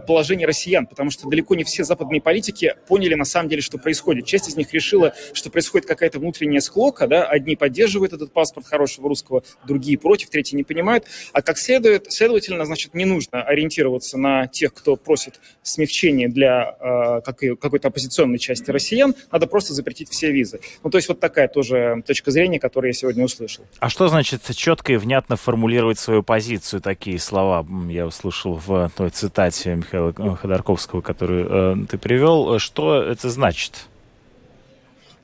положение 0.06 0.46
россиян, 0.46 0.86
потому 0.86 1.10
что 1.10 1.28
далеко 1.28 1.54
не 1.54 1.64
все 1.64 1.84
западные 1.84 2.20
политики 2.20 2.74
поняли 2.88 3.14
на 3.14 3.24
самом 3.24 3.48
деле, 3.48 3.62
что 3.62 3.78
происходит. 3.78 4.26
Часть 4.26 4.48
из 4.48 4.56
них 4.56 4.72
решила, 4.72 5.14
что 5.32 5.50
происходит 5.50 5.86
какая-то 5.86 6.18
внутренняя 6.18 6.60
склока, 6.60 7.06
да, 7.06 7.24
одни 7.24 7.56
поддерживают 7.56 8.12
этот 8.12 8.32
паспорт 8.32 8.66
хорошего 8.66 9.08
русского, 9.08 9.42
другие 9.66 9.98
против, 9.98 10.30
третьи 10.30 10.56
не 10.56 10.64
понимают, 10.64 11.04
а 11.32 11.42
как 11.42 11.58
следует, 11.58 12.12
следовательно, 12.12 12.64
значит, 12.64 12.94
не 12.94 13.04
нужно 13.04 13.42
ориентироваться 13.42 14.18
на 14.18 14.46
тех, 14.46 14.72
кто 14.72 14.96
просит 14.96 15.40
смягчения 15.62 16.28
для 16.28 16.76
э, 16.80 17.54
какой-то 17.56 17.88
оппозиционной 17.88 18.38
части 18.38 18.70
россиян, 18.70 19.14
надо 19.30 19.46
просто 19.46 19.74
запретить 19.74 20.10
все 20.10 20.30
визы. 20.30 20.60
Ну, 20.82 20.90
то 20.90 20.98
есть 20.98 21.08
вот 21.08 21.20
такая 21.20 21.48
тоже 21.48 22.02
точка 22.06 22.30
зрения, 22.30 22.58
которую 22.58 22.90
я 22.90 22.94
сегодня 22.94 23.24
услышал. 23.24 23.64
А 23.78 23.88
что 23.88 24.08
значит 24.08 24.42
четко 24.54 24.92
и 24.92 24.96
внятно 24.96 25.36
формулировать 25.36 25.98
свою 25.98 26.22
позицию? 26.22 26.80
Такие 26.80 27.18
слова 27.18 27.66
я 27.88 28.06
услышал 28.06 28.54
в 28.54 28.90
той 28.96 29.10
цитате 29.10 29.73
Михаила 29.76 30.12
Ходорковского, 30.36 31.00
который 31.00 31.46
э, 31.48 31.86
ты 31.88 31.98
привел. 31.98 32.58
Что 32.58 33.02
это 33.02 33.30
значит? 33.30 33.88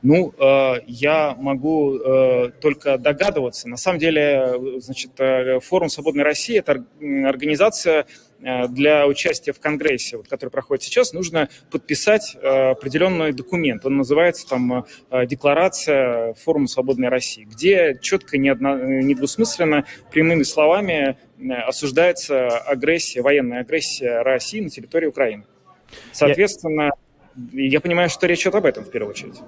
Ну, 0.03 0.33
э, 0.39 0.77
я 0.87 1.35
могу 1.39 1.99
э, 1.99 2.51
только 2.61 2.97
догадываться. 2.97 3.69
На 3.69 3.77
самом 3.77 3.99
деле, 3.99 4.79
значит, 4.79 5.11
э, 5.19 5.61
форум 5.61 5.91
«Свободной 5.91 6.25
России»– 6.25 6.57
это 6.59 6.85
организация 7.27 8.07
э, 8.41 8.67
для 8.69 9.07
участия 9.07 9.53
в 9.53 9.61
Конгрессе, 9.61 10.19
который 10.27 10.49
проходит 10.49 10.85
сейчас, 10.85 11.13
нужно 11.13 11.51
подписать 11.71 12.35
э, 12.41 12.71
определенный 12.71 13.33
документ. 13.33 13.85
Он 13.85 13.99
называется 13.99 14.49
там 14.49 14.87
э, 15.11 15.27
«Декларация 15.27 16.33
форума 16.33 16.67
«Свободной 16.67 17.11
России», 17.11 17.45
где 17.45 17.99
четко, 18.01 18.39
недвусмысленно, 18.39 19.85
прямыми 20.11 20.45
словами 20.45 21.19
осуждается 21.67 22.49
агрессия, 22.59 23.23
военная 23.23 23.61
агрессия 23.61 24.23
России 24.23 24.61
на 24.61 24.71
территории 24.71 25.07
Украины. 25.07 25.45
Соответственно, 26.13 26.91
я 27.53 27.81
понимаю, 27.81 28.11
что 28.11 28.27
речь 28.27 28.43
идет 28.43 28.57
об 28.57 28.65
этом 28.65 28.85
в 28.85 28.91
первую 28.91 29.11
очередь. 29.11 29.41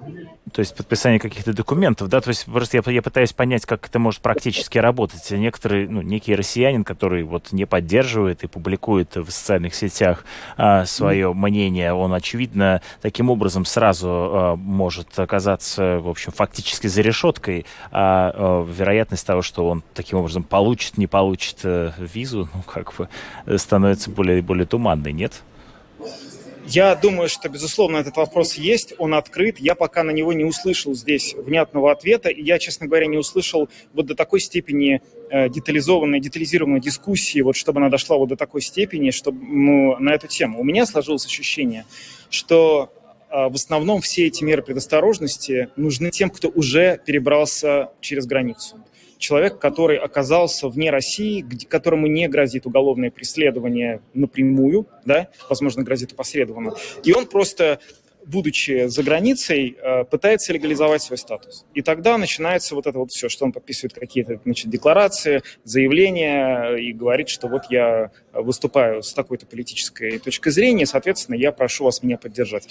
То 0.53 0.59
есть 0.59 0.75
подписание 0.75 1.19
каких-то 1.19 1.53
документов, 1.53 2.09
да? 2.09 2.21
То 2.21 2.29
есть 2.29 2.45
просто 2.45 2.77
я, 2.77 2.91
я 2.91 3.01
пытаюсь 3.01 3.33
понять, 3.33 3.65
как 3.65 3.87
это 3.87 3.99
может 3.99 4.21
практически 4.21 4.77
работать. 4.77 5.29
Некоторые, 5.31 5.89
ну, 5.89 6.01
некий 6.01 6.35
россиянин, 6.35 6.83
который 6.83 7.23
вот 7.23 7.51
не 7.51 7.65
поддерживает 7.65 8.43
и 8.43 8.47
публикует 8.47 9.15
в 9.15 9.29
социальных 9.31 9.75
сетях 9.75 10.25
а, 10.55 10.85
свое 10.85 11.31
mm. 11.31 11.33
мнение, 11.33 11.93
он, 11.93 12.13
очевидно, 12.13 12.81
таким 13.01 13.29
образом 13.29 13.65
сразу 13.65 14.07
а, 14.09 14.55
может 14.55 15.19
оказаться, 15.19 15.99
в 15.99 16.07
общем, 16.07 16.31
фактически 16.31 16.87
за 16.87 17.01
решеткой. 17.01 17.65
А, 17.91 18.31
а 18.33 18.63
вероятность 18.63 19.25
того, 19.27 19.41
что 19.41 19.67
он 19.67 19.83
таким 19.93 20.19
образом 20.19 20.43
получит, 20.43 20.97
не 20.97 21.07
получит 21.07 21.59
а, 21.63 21.93
визу, 21.97 22.47
ну, 22.53 22.61
как 22.61 22.93
бы 22.95 23.09
становится 23.57 24.09
более 24.09 24.39
и 24.39 24.41
более 24.41 24.65
туманной, 24.65 25.11
нет? 25.11 25.43
Я 26.65 26.95
думаю, 26.95 27.27
что, 27.27 27.49
безусловно, 27.49 27.97
этот 27.97 28.15
вопрос 28.15 28.55
есть, 28.55 28.93
он 28.97 29.13
открыт. 29.13 29.59
Я 29.59 29.75
пока 29.75 30.03
на 30.03 30.11
него 30.11 30.31
не 30.31 30.45
услышал 30.45 30.95
здесь 30.95 31.33
внятного 31.33 31.91
ответа, 31.91 32.29
и 32.29 32.41
я, 32.41 32.57
честно 32.57 32.87
говоря, 32.87 33.05
не 33.07 33.17
услышал 33.17 33.69
вот 33.93 34.05
до 34.05 34.15
такой 34.15 34.39
степени 34.39 35.01
э, 35.29 35.49
детализованной, 35.49 36.21
детализированной 36.21 36.79
дискуссии, 36.79 37.41
вот 37.41 37.57
чтобы 37.57 37.79
она 37.79 37.89
дошла 37.89 38.17
вот 38.17 38.29
до 38.29 38.37
такой 38.37 38.61
степени, 38.61 39.11
чтобы 39.11 39.45
ну, 39.45 39.99
на 39.99 40.13
эту 40.13 40.27
тему. 40.27 40.61
У 40.61 40.63
меня 40.63 40.85
сложилось 40.85 41.25
ощущение, 41.25 41.85
что 42.29 42.93
э, 43.29 43.49
в 43.49 43.55
основном 43.55 43.99
все 43.99 44.27
эти 44.27 44.43
меры 44.45 44.61
предосторожности 44.61 45.67
нужны 45.75 46.11
тем, 46.11 46.29
кто 46.29 46.47
уже 46.47 46.99
перебрался 47.05 47.89
через 47.99 48.25
границу 48.25 48.77
человек, 49.23 49.57
который 49.57 49.97
оказался 49.97 50.67
вне 50.67 50.91
России, 50.91 51.41
где, 51.41 51.65
которому 51.65 52.07
не 52.07 52.27
грозит 52.27 52.65
уголовное 52.65 53.09
преследование 53.09 54.01
напрямую, 54.13 54.85
да, 55.05 55.29
возможно, 55.49 55.81
грозит 55.83 56.11
опосредованно, 56.11 56.73
и 57.05 57.13
он 57.13 57.25
просто 57.25 57.79
будучи 58.25 58.87
за 58.87 59.03
границей, 59.03 59.77
э, 59.77 60.05
пытается 60.05 60.53
легализовать 60.53 61.01
свой 61.01 61.17
статус. 61.17 61.65
И 61.73 61.81
тогда 61.81 62.17
начинается 62.17 62.73
вот 62.73 62.87
это 62.87 62.97
вот 62.97 63.11
все, 63.11 63.27
что 63.27 63.43
он 63.43 63.51
подписывает 63.51 63.93
какие-то 63.93 64.39
значит, 64.45 64.69
декларации, 64.69 65.41
заявления 65.65 66.75
и 66.75 66.93
говорит, 66.93 67.27
что 67.27 67.49
вот 67.49 67.63
я 67.69 68.11
выступаю 68.31 69.03
с 69.03 69.13
такой-то 69.13 69.45
политической 69.45 70.19
точки 70.19 70.49
зрения, 70.49 70.85
соответственно, 70.85 71.35
я 71.35 71.51
прошу 71.51 71.83
вас 71.83 72.01
меня 72.01 72.17
поддержать. 72.17 72.69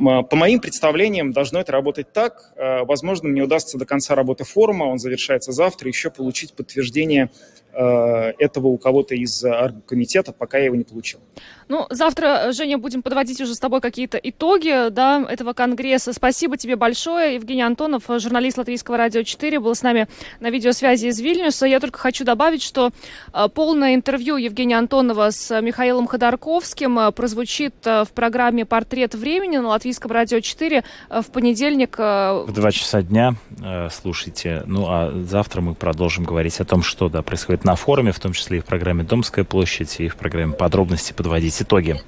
По 0.00 0.34
моим 0.36 0.60
представлениям, 0.60 1.32
должно 1.32 1.60
это 1.60 1.72
работать 1.72 2.10
так. 2.10 2.52
Э, 2.56 2.84
возможно, 2.84 3.28
мне 3.28 3.42
удастся 3.42 3.76
до 3.76 3.84
конца 3.84 4.14
работы 4.14 4.44
форума, 4.44 4.84
он 4.84 4.98
завершается 4.98 5.52
завтра, 5.52 5.88
еще 5.88 6.10
получить 6.10 6.54
подтверждение 6.54 7.30
этого 7.72 8.68
у 8.68 8.78
кого-то 8.78 9.14
из 9.14 9.44
комитета, 9.86 10.32
пока 10.32 10.58
я 10.58 10.66
его 10.66 10.76
не 10.76 10.84
получил. 10.84 11.20
Ну, 11.70 11.86
завтра, 11.88 12.50
Женя, 12.50 12.78
будем 12.78 13.00
подводить 13.00 13.40
уже 13.40 13.54
с 13.54 13.60
тобой 13.60 13.80
какие-то 13.80 14.18
итоги 14.18 14.90
да, 14.90 15.24
этого 15.28 15.52
конгресса. 15.52 16.12
Спасибо 16.12 16.56
тебе 16.56 16.74
большое. 16.74 17.36
Евгений 17.36 17.62
Антонов, 17.62 18.02
журналист 18.08 18.58
Латвийского 18.58 18.96
радио 18.96 19.22
4, 19.22 19.60
был 19.60 19.76
с 19.76 19.82
нами 19.82 20.08
на 20.40 20.50
видеосвязи 20.50 21.06
из 21.06 21.20
Вильнюса. 21.20 21.66
Я 21.66 21.78
только 21.78 22.00
хочу 22.00 22.24
добавить, 22.24 22.62
что 22.64 22.90
э, 23.32 23.48
полное 23.54 23.94
интервью 23.94 24.36
Евгения 24.36 24.78
Антонова 24.78 25.30
с 25.30 25.60
Михаилом 25.60 26.08
Ходорковским 26.08 26.98
э, 26.98 27.12
прозвучит 27.12 27.74
в 27.84 28.08
программе 28.16 28.64
«Портрет 28.64 29.14
времени» 29.14 29.58
на 29.58 29.68
Латвийском 29.68 30.10
радио 30.10 30.40
4 30.40 30.82
в 31.08 31.30
понедельник. 31.30 31.96
В 31.96 32.48
два 32.52 32.72
часа 32.72 33.02
дня 33.02 33.36
слушайте. 33.92 34.64
Ну, 34.66 34.86
а 34.88 35.12
завтра 35.22 35.60
мы 35.60 35.76
продолжим 35.76 36.24
говорить 36.24 36.58
о 36.58 36.64
том, 36.64 36.82
что 36.82 37.08
да, 37.08 37.22
происходит 37.22 37.59
будет 37.60 37.64
на 37.64 37.76
форуме, 37.76 38.12
в 38.12 38.18
том 38.18 38.32
числе 38.32 38.58
и 38.58 38.60
в 38.60 38.64
программе 38.64 39.04
«Домская 39.04 39.44
площадь», 39.44 40.00
и 40.00 40.08
в 40.08 40.16
программе 40.16 40.52
«Подробности» 40.52 41.12
подводить 41.12 41.60
итоги. 41.62 42.00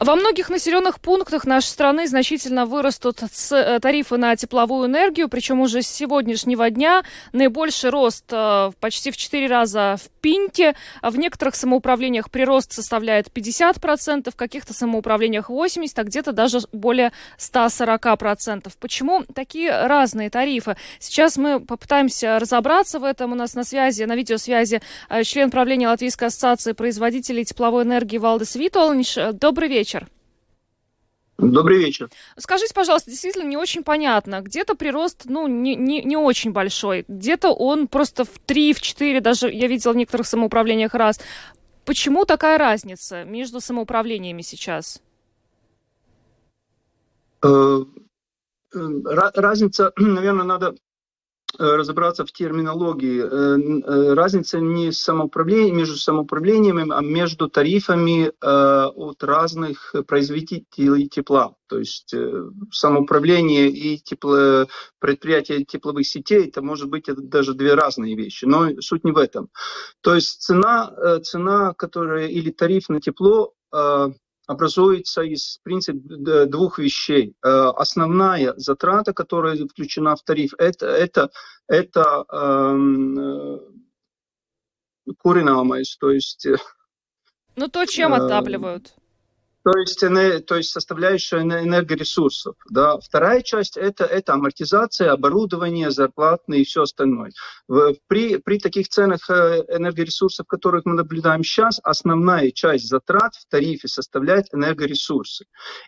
Во 0.00 0.16
многих 0.16 0.50
населенных 0.50 1.00
пунктах 1.00 1.44
нашей 1.46 1.68
страны 1.68 2.08
значительно 2.08 2.66
вырастут 2.66 3.20
э, 3.22 3.78
тарифы 3.80 4.16
на 4.16 4.36
тепловую 4.36 4.88
энергию, 4.88 5.28
причем 5.28 5.60
уже 5.60 5.82
с 5.82 5.88
сегодняшнего 5.88 6.70
дня 6.70 7.02
наибольший 7.32 7.90
рост 7.90 8.24
э, 8.30 8.72
почти 8.80 9.10
в 9.10 9.16
4 9.16 9.46
раза 9.46 9.96
в 10.02 10.10
Пинте. 10.20 10.74
В 11.02 11.16
некоторых 11.16 11.54
самоуправлениях 11.54 12.30
прирост 12.30 12.72
составляет 12.72 13.28
50%, 13.28 14.30
в 14.30 14.36
каких-то 14.36 14.74
самоуправлениях 14.74 15.50
80%, 15.50 15.92
а 15.96 16.04
где-то 16.04 16.32
даже 16.32 16.60
более 16.72 17.12
140%. 17.38 18.72
Почему 18.80 19.24
такие 19.34 19.86
разные 19.86 20.30
тарифы? 20.30 20.76
Сейчас 20.98 21.36
мы 21.36 21.60
попытаемся 21.60 22.38
разобраться 22.38 22.98
в 22.98 23.04
этом. 23.04 23.32
У 23.32 23.34
нас 23.34 23.54
на 23.54 23.64
связи, 23.64 24.04
на 24.04 24.16
видеосвязи 24.16 24.80
член 25.24 25.50
правления 25.50 25.88
Латвийской 25.88 26.28
ассоциации 26.28 26.72
производителей 26.72 27.44
тепловой 27.44 27.84
энергии 27.84 28.18
Валдес 28.18 28.56
Витолнич. 28.56 29.16
Добрый 29.32 29.68
вечер. 29.68 30.08
Добрый 31.36 31.78
вечер. 31.78 32.10
Скажите, 32.36 32.72
пожалуйста, 32.72 33.10
действительно 33.10 33.44
не 33.44 33.56
очень 33.56 33.82
понятно. 33.82 34.40
Где-то 34.40 34.76
прирост, 34.76 35.22
ну, 35.24 35.48
не, 35.48 35.74
не, 35.74 36.02
не 36.02 36.16
очень 36.16 36.52
большой. 36.52 37.04
Где-то 37.08 37.52
он 37.52 37.88
просто 37.88 38.24
в 38.24 38.38
3, 38.46 38.72
в 38.72 38.80
4, 38.80 39.20
даже 39.20 39.50
я 39.50 39.66
видела 39.66 39.92
в 39.92 39.96
некоторых 39.96 40.26
самоуправлениях 40.28 40.94
раз. 40.94 41.20
Почему 41.84 42.24
такая 42.24 42.56
разница 42.56 43.24
между 43.24 43.60
самоуправлениями 43.60 44.42
сейчас? 44.42 45.02
Э, 47.42 47.80
э, 48.74 48.78
разница, 49.04 49.92
наверное, 49.96 50.44
надо 50.44 50.74
Э, 50.74 50.83
разобраться 51.58 52.24
в 52.24 52.32
терминологии. 52.32 53.22
Э, 53.22 53.58
э, 53.58 54.14
разница 54.14 54.60
не 54.60 54.92
самоуправление, 54.92 55.72
между 55.72 55.96
самоуправлениями, 55.96 56.86
а 56.90 57.00
между 57.00 57.48
тарифами 57.48 58.32
от 58.40 59.22
разных 59.22 59.94
производителей 60.06 61.08
тепла. 61.08 61.54
То 61.68 61.78
есть 61.78 62.14
самоуправление 62.70 63.68
и 63.68 63.98
тепло, 63.98 64.66
предприятие 64.98 65.64
тепловых 65.64 66.06
сетей, 66.06 66.48
это 66.48 66.62
может 66.62 66.88
быть 66.88 67.06
даже 67.06 67.54
две 67.54 67.74
разные 67.74 68.14
вещи. 68.16 68.44
Но 68.44 68.80
суть 68.80 69.04
не 69.04 69.12
в 69.12 69.18
этом. 69.18 69.48
То 70.00 70.14
есть 70.14 70.42
цена, 70.42 71.20
цена 71.22 71.74
которая, 71.74 72.28
или 72.28 72.50
тариф 72.50 72.88
на 72.88 73.00
тепло 73.00 73.54
образуется 74.46 75.22
из, 75.22 75.58
в 75.58 75.62
принципе, 75.62 76.46
двух 76.46 76.78
вещей. 76.78 77.34
Э, 77.44 77.72
основная 77.76 78.54
затрата, 78.56 79.12
которая 79.12 79.56
включена 79.56 80.16
в 80.16 80.22
тариф, 80.22 80.54
это, 80.58 80.86
это, 80.86 81.30
это 81.66 82.24
эм, 82.30 83.18
э, 83.18 83.58
куринамайс, 85.18 85.96
то 85.96 86.10
есть... 86.10 86.46
Э, 86.46 86.56
ну, 87.56 87.68
то, 87.68 87.86
чем 87.86 88.12
отапливают. 88.14 88.94
То 89.64 89.78
есть, 89.78 90.00
то 90.46 90.56
есть 90.56 90.70
составляющая 90.70 91.38
энергоресурсов. 91.38 92.54
Да. 92.68 92.98
Вторая 92.98 93.40
часть 93.40 93.78
это, 93.78 94.04
это 94.04 94.34
амортизация, 94.34 95.10
оборудование, 95.10 95.90
зарплатные 95.90 96.60
и 96.60 96.64
все 96.64 96.82
остальное. 96.82 97.32
При, 98.06 98.36
при 98.36 98.58
таких 98.58 98.88
ценах 98.88 99.30
э, 99.30 99.64
энергоресурсов, 99.68 100.46
которых 100.46 100.84
мы 100.84 100.94
наблюдаем 100.94 101.42
сейчас, 101.42 101.80
основная 101.82 102.50
часть 102.50 102.88
затрат 102.88 103.36
в 103.36 103.48
тарифе 103.48 103.88
составляет 103.88 104.52
энергоресурсы. 104.52 105.46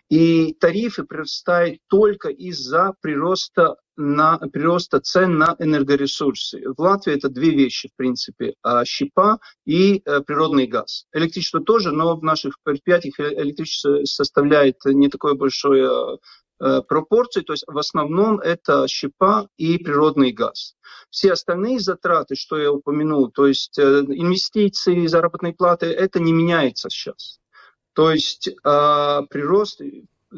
И 0.09 0.53
тарифы 0.53 1.03
прирастают 1.03 1.79
только 1.87 2.29
из-за 2.29 2.93
прироста 3.01 3.75
на 3.97 4.37
прироста 4.37 4.99
цен 4.99 5.37
на 5.37 5.55
энергоресурсы. 5.59 6.61
В 6.65 6.79
Латвии 6.79 7.15
это 7.15 7.29
две 7.29 7.49
вещи, 7.49 7.89
в 7.89 7.95
принципе, 7.95 8.53
а, 8.61 8.85
щепа 8.85 9.39
и 9.65 10.01
э, 10.05 10.21
природный 10.21 10.67
газ. 10.67 11.05
Электричество 11.13 11.59
тоже, 11.59 11.91
но 11.91 12.15
в 12.15 12.23
наших 12.23 12.59
предприятиях 12.63 13.19
э, 13.19 13.33
электричество 13.41 14.05
составляет 14.05 14.77
не 14.85 15.09
такое 15.09 15.33
большое 15.33 16.19
э, 16.59 16.81
пропорции, 16.87 17.41
то 17.41 17.53
есть 17.53 17.63
в 17.67 17.77
основном 17.77 18.39
это 18.39 18.87
щепа 18.87 19.47
и 19.57 19.79
природный 19.79 20.31
газ. 20.31 20.75
Все 21.09 21.33
остальные 21.33 21.79
затраты, 21.79 22.35
что 22.35 22.57
я 22.57 22.71
упомянул, 22.71 23.31
то 23.31 23.47
есть 23.47 23.79
инвестиции, 23.79 25.07
заработные 25.07 25.53
платы, 25.53 25.87
это 25.87 26.19
не 26.19 26.33
меняется 26.33 26.89
сейчас. 26.89 27.39
То 27.97 28.11
есть 28.11 28.51
а, 28.63 29.23
прирост 29.23 29.81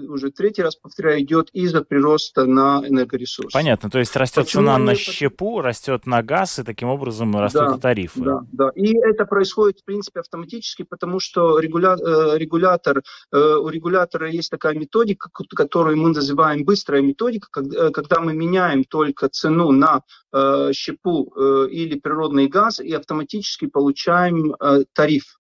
уже 0.08 0.32
третий 0.32 0.62
раз 0.62 0.76
повторяю, 0.76 1.22
идет 1.22 1.50
из-за 1.54 1.82
прироста 1.82 2.46
на 2.46 2.84
энергоресурсы. 2.86 3.54
Понятно, 3.54 3.90
то 3.90 4.00
есть 4.00 4.16
растет 4.16 4.46
Почему 4.46 4.64
цена 4.64 4.78
на 4.78 4.96
щепу, 4.96 5.62
растет 5.62 6.06
на 6.06 6.22
газ, 6.24 6.60
и 6.60 6.64
таким 6.64 6.90
образом 6.90 7.36
растут 7.36 7.62
да, 7.62 7.78
тарифы. 7.78 8.22
Да, 8.22 8.40
да, 8.52 8.70
и 8.76 8.96
это 8.98 9.26
происходит, 9.26 9.80
в 9.80 9.86
принципе, 9.86 10.20
автоматически, 10.20 10.84
потому 10.84 11.20
что 11.20 11.60
регуля... 11.60 11.96
Э, 11.96 12.38
регулятор, 12.38 13.02
э, 13.32 13.38
у 13.38 13.70
регулятора 13.70 14.30
есть 14.30 14.50
такая 14.50 14.76
методика, 14.76 15.30
которую 15.56 15.98
мы 15.98 16.10
называем 16.10 16.64
быстрая 16.64 17.02
методика, 17.02 17.62
э, 17.62 17.92
когда 17.92 18.20
мы 18.20 18.34
меняем 18.34 18.84
только 18.84 19.30
цену 19.30 19.72
на 19.72 20.02
щепу 20.74 21.34
или 21.72 21.98
природный 21.98 22.48
газ 22.48 22.80
и 22.80 22.94
автоматически 22.94 23.66
получаем 23.66 24.56
тариф 24.94 25.39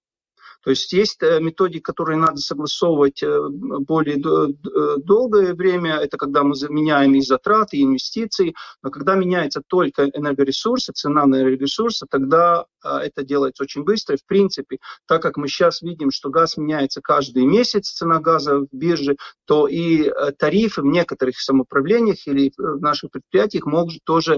то 0.62 0.72
есть 0.72 0.92
есть 0.92 1.22
э, 1.24 1.40
методики, 1.40 1.82
которые 1.82 2.18
надо 2.18 2.38
согласовывать 2.38 3.24
э, 3.24 3.40
более 3.50 4.18
э, 4.18 4.98
долгое 4.98 5.54
время. 5.54 5.96
Это 5.96 6.18
когда 6.18 6.44
мы 6.44 6.56
заменяем 6.56 7.16
и 7.16 7.22
затраты, 7.22 7.78
и 7.78 7.84
инвестиции. 7.84 8.54
Но 8.84 8.90
когда 8.90 9.16
меняется 9.16 9.62
только 9.66 10.10
энергоресурсы, 10.10 10.92
цена 10.92 11.26
на 11.26 11.42
энергоресурсы, 11.42 12.06
тогда 12.10 12.66
это 12.82 13.24
делается 13.24 13.64
очень 13.64 13.84
быстро. 13.84 14.18
В 14.18 14.26
принципе, 14.26 14.78
так 15.06 15.22
как 15.22 15.38
мы 15.38 15.48
сейчас 15.48 15.82
видим, 15.82 16.12
что 16.12 16.30
газ 16.30 16.56
меняется 16.58 17.02
каждый 17.02 17.46
месяц, 17.46 17.90
цена 17.90 18.20
газа 18.20 18.60
в 18.60 18.68
бирже, 18.72 19.18
то 19.46 19.68
и 19.68 20.10
тарифы 20.38 20.82
в 20.82 20.86
некоторых 20.86 21.40
самоуправлениях 21.40 22.26
или 22.28 22.54
в 22.58 22.82
наших 22.82 23.12
предприятиях 23.12 23.66
могут 23.66 24.04
тоже 24.06 24.36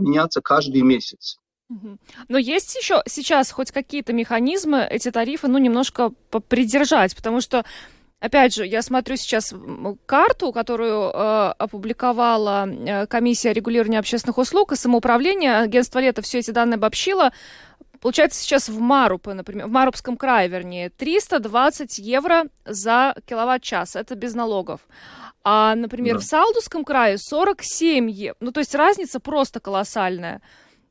меняться 0.00 0.40
каждый 0.40 0.82
месяц. 0.82 1.38
Но 2.28 2.38
есть 2.38 2.76
еще 2.76 3.02
сейчас 3.06 3.50
хоть 3.50 3.72
какие-то 3.72 4.12
механизмы 4.12 4.86
эти 4.88 5.10
тарифы, 5.10 5.48
ну, 5.48 5.58
немножко 5.58 6.10
придержать, 6.48 7.16
потому 7.16 7.40
что 7.40 7.64
Опять 8.18 8.54
же, 8.54 8.66
я 8.66 8.80
смотрю 8.80 9.16
сейчас 9.16 9.52
карту, 10.06 10.50
которую 10.50 11.10
э, 11.10 11.54
опубликовала 11.58 12.66
э, 12.66 13.06
комиссия 13.06 13.52
регулирования 13.52 13.98
общественных 13.98 14.38
услуг 14.38 14.72
и 14.72 14.76
самоуправления. 14.76 15.60
Агентство 15.60 15.98
Лето 15.98 16.22
все 16.22 16.38
эти 16.38 16.50
данные 16.50 16.76
обобщило. 16.76 17.30
Получается 18.00 18.40
сейчас 18.40 18.70
в 18.70 18.80
Марупе, 18.80 19.34
например, 19.34 19.66
в 19.66 19.70
Марупском 19.70 20.16
крае, 20.16 20.48
вернее, 20.48 20.88
320 20.88 21.98
евро 21.98 22.44
за 22.64 23.14
киловатт-час. 23.26 23.96
Это 23.96 24.14
без 24.14 24.34
налогов. 24.34 24.80
А, 25.44 25.74
например, 25.74 26.14
да. 26.14 26.20
в 26.20 26.24
Салдусском 26.24 26.84
крае 26.84 27.18
47 27.18 28.10
евро. 28.10 28.36
Ну, 28.40 28.50
то 28.50 28.60
есть 28.60 28.74
разница 28.74 29.20
просто 29.20 29.60
колоссальная. 29.60 30.40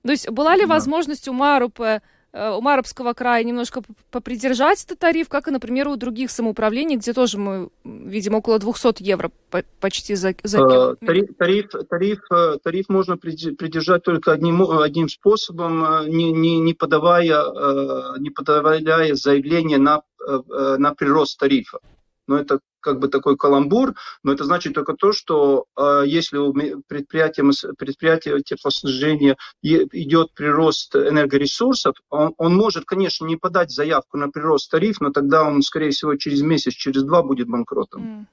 То 0.06 0.12
есть 0.12 0.30
была 0.30 0.56
ли 0.56 0.62
да. 0.62 0.68
возможность 0.68 1.28
у 1.28 1.34
Марупа 1.34 2.02
э, 2.32 2.50
у 2.52 2.62
Марабского 2.62 3.14
края 3.14 3.44
немножко 3.44 3.82
попридержать 4.12 4.84
этот 4.84 5.00
тариф, 5.00 5.30
как 5.30 5.48
и, 5.48 5.52
например, 5.52 5.88
у 5.88 5.96
других 5.96 6.30
самоуправлений, 6.30 6.98
где 6.98 7.12
тоже 7.12 7.40
мы 7.40 7.70
видим 7.84 8.36
около 8.36 8.60
200 8.60 9.02
евро 9.02 9.32
почти 9.80 10.14
за, 10.14 10.36
за 10.44 10.60
э, 10.60 11.06
тариф, 11.06 11.30
тариф, 11.38 11.70
тариф, 11.90 12.20
э, 12.32 12.58
тариф 12.64 12.86
можно 12.88 13.18
придержать 13.18 14.04
только 14.04 14.32
одним, 14.32 14.62
одним 14.62 15.10
способом, 15.10 16.08
не, 16.08 16.32
не, 16.32 16.60
не, 16.60 16.76
подавая, 16.76 18.20
не 18.20 18.30
подавая 18.30 19.16
заявление 19.16 19.80
на, 19.80 20.04
на 20.20 20.94
прирост 20.94 21.40
тарифа. 21.40 21.80
Но 22.28 22.38
это 22.38 22.60
как 22.86 23.00
бы 23.00 23.08
такой 23.08 23.36
каламбур, 23.36 23.96
но 24.24 24.32
это 24.32 24.44
значит 24.44 24.76
только 24.76 24.94
то, 24.94 25.12
что 25.12 25.66
э, 25.76 26.04
если 26.06 26.38
у 26.38 26.54
предприятия, 26.88 27.44
предприятия 27.78 28.40
теплоснабжения 28.42 29.38
идет 29.64 30.34
прирост 30.36 30.96
энергоресурсов, 30.96 31.96
он, 32.12 32.36
он 32.38 32.56
может, 32.56 32.86
конечно, 32.86 33.26
не 33.26 33.38
подать 33.38 33.72
заявку 33.72 34.18
на 34.18 34.30
прирост 34.30 34.70
тариф, 34.70 35.02
но 35.02 35.10
тогда 35.10 35.44
он, 35.44 35.64
скорее 35.64 35.90
всего, 35.90 36.16
через 36.16 36.42
месяц, 36.42 36.74
через 36.74 37.02
два 37.02 37.24
будет 37.24 37.48
банкротом. 37.48 38.02
Mm. 38.04 38.26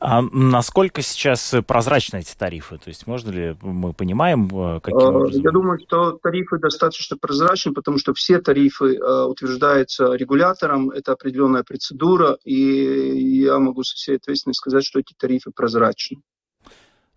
А 0.00 0.22
насколько 0.22 1.02
сейчас 1.02 1.54
прозрачны 1.66 2.18
эти 2.18 2.36
тарифы? 2.36 2.78
То 2.78 2.88
есть 2.88 3.06
можно 3.06 3.30
ли 3.30 3.56
мы 3.62 3.92
понимаем, 3.92 4.46
э, 4.46 4.80
каким 4.80 4.98
а, 4.98 5.08
образом? 5.08 5.42
Я 5.42 5.50
думаю, 5.50 5.78
что 5.86 6.12
тарифы 6.12 6.58
достаточно 6.58 7.16
прозрачны, 7.16 7.72
потому 7.72 7.98
что 7.98 8.14
все 8.14 8.40
тарифы 8.40 8.96
э, 8.96 9.24
утверждаются 9.24 10.14
регулятором, 10.14 10.90
это 10.90 11.12
определенная 11.12 11.64
процедура, 11.64 12.38
и 12.44 13.40
я 13.40 13.58
могу 13.58 13.82
со 13.82 13.96
всей 13.96 14.16
ответственностью 14.16 14.60
сказать, 14.60 14.84
что 14.84 15.00
эти 15.00 15.14
тарифы 15.18 15.50
прозрачны. 15.50 16.18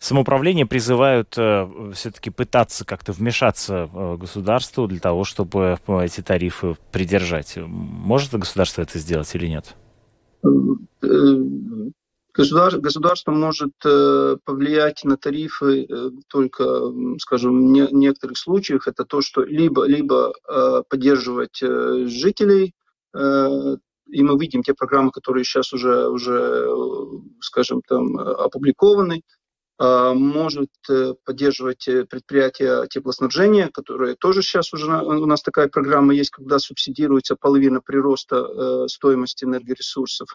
Самоуправление 0.01 0.65
призывают 0.65 1.35
э, 1.37 1.91
все-таки 1.93 2.31
пытаться 2.31 2.85
как-то 2.85 3.11
вмешаться 3.11 3.87
э, 3.93 4.17
государству 4.17 4.87
для 4.87 4.99
того, 4.99 5.25
чтобы 5.25 5.77
э, 5.85 6.03
эти 6.03 6.21
тарифы 6.21 6.75
придержать. 6.91 7.55
Может 7.57 8.33
государство 8.33 8.81
это 8.81 8.97
сделать 8.97 9.29
или 9.35 9.45
нет? 9.45 9.75
Государ, 12.33 12.77
государство 12.79 13.31
может 13.31 13.73
э, 13.83 14.37
повлиять 14.45 15.03
на 15.03 15.17
тарифы 15.17 15.83
э, 15.83 16.09
только, 16.29 16.63
скажем, 17.19 17.57
в 17.57 17.71
не, 17.71 17.87
некоторых 17.91 18.37
случаях. 18.37 18.87
Это 18.87 19.03
то, 19.03 19.21
что 19.21 19.43
либо, 19.43 19.85
либо 19.85 20.31
э, 20.47 20.83
поддерживать 20.87 21.61
э, 21.61 22.05
жителей, 22.07 22.73
э, 23.13 23.75
и 24.07 24.23
мы 24.23 24.39
видим 24.39 24.63
те 24.63 24.73
программы, 24.73 25.11
которые 25.11 25.43
сейчас 25.43 25.73
уже, 25.73 26.07
уже 26.07 26.67
скажем, 27.41 27.81
там 27.85 28.17
опубликованы, 28.17 29.23
э, 29.79 30.13
может 30.13 30.71
э, 30.89 31.13
поддерживать 31.25 31.83
предприятия 32.09 32.87
теплоснабжения, 32.87 33.69
которые 33.73 34.15
тоже 34.15 34.41
сейчас 34.41 34.71
уже 34.71 34.85
у 34.85 35.25
нас 35.25 35.41
такая 35.41 35.67
программа 35.67 36.13
есть, 36.13 36.29
когда 36.29 36.59
субсидируется 36.59 37.35
половина 37.35 37.81
прироста 37.81 38.37
э, 38.37 38.87
стоимости 38.87 39.43
энергоресурсов. 39.43 40.29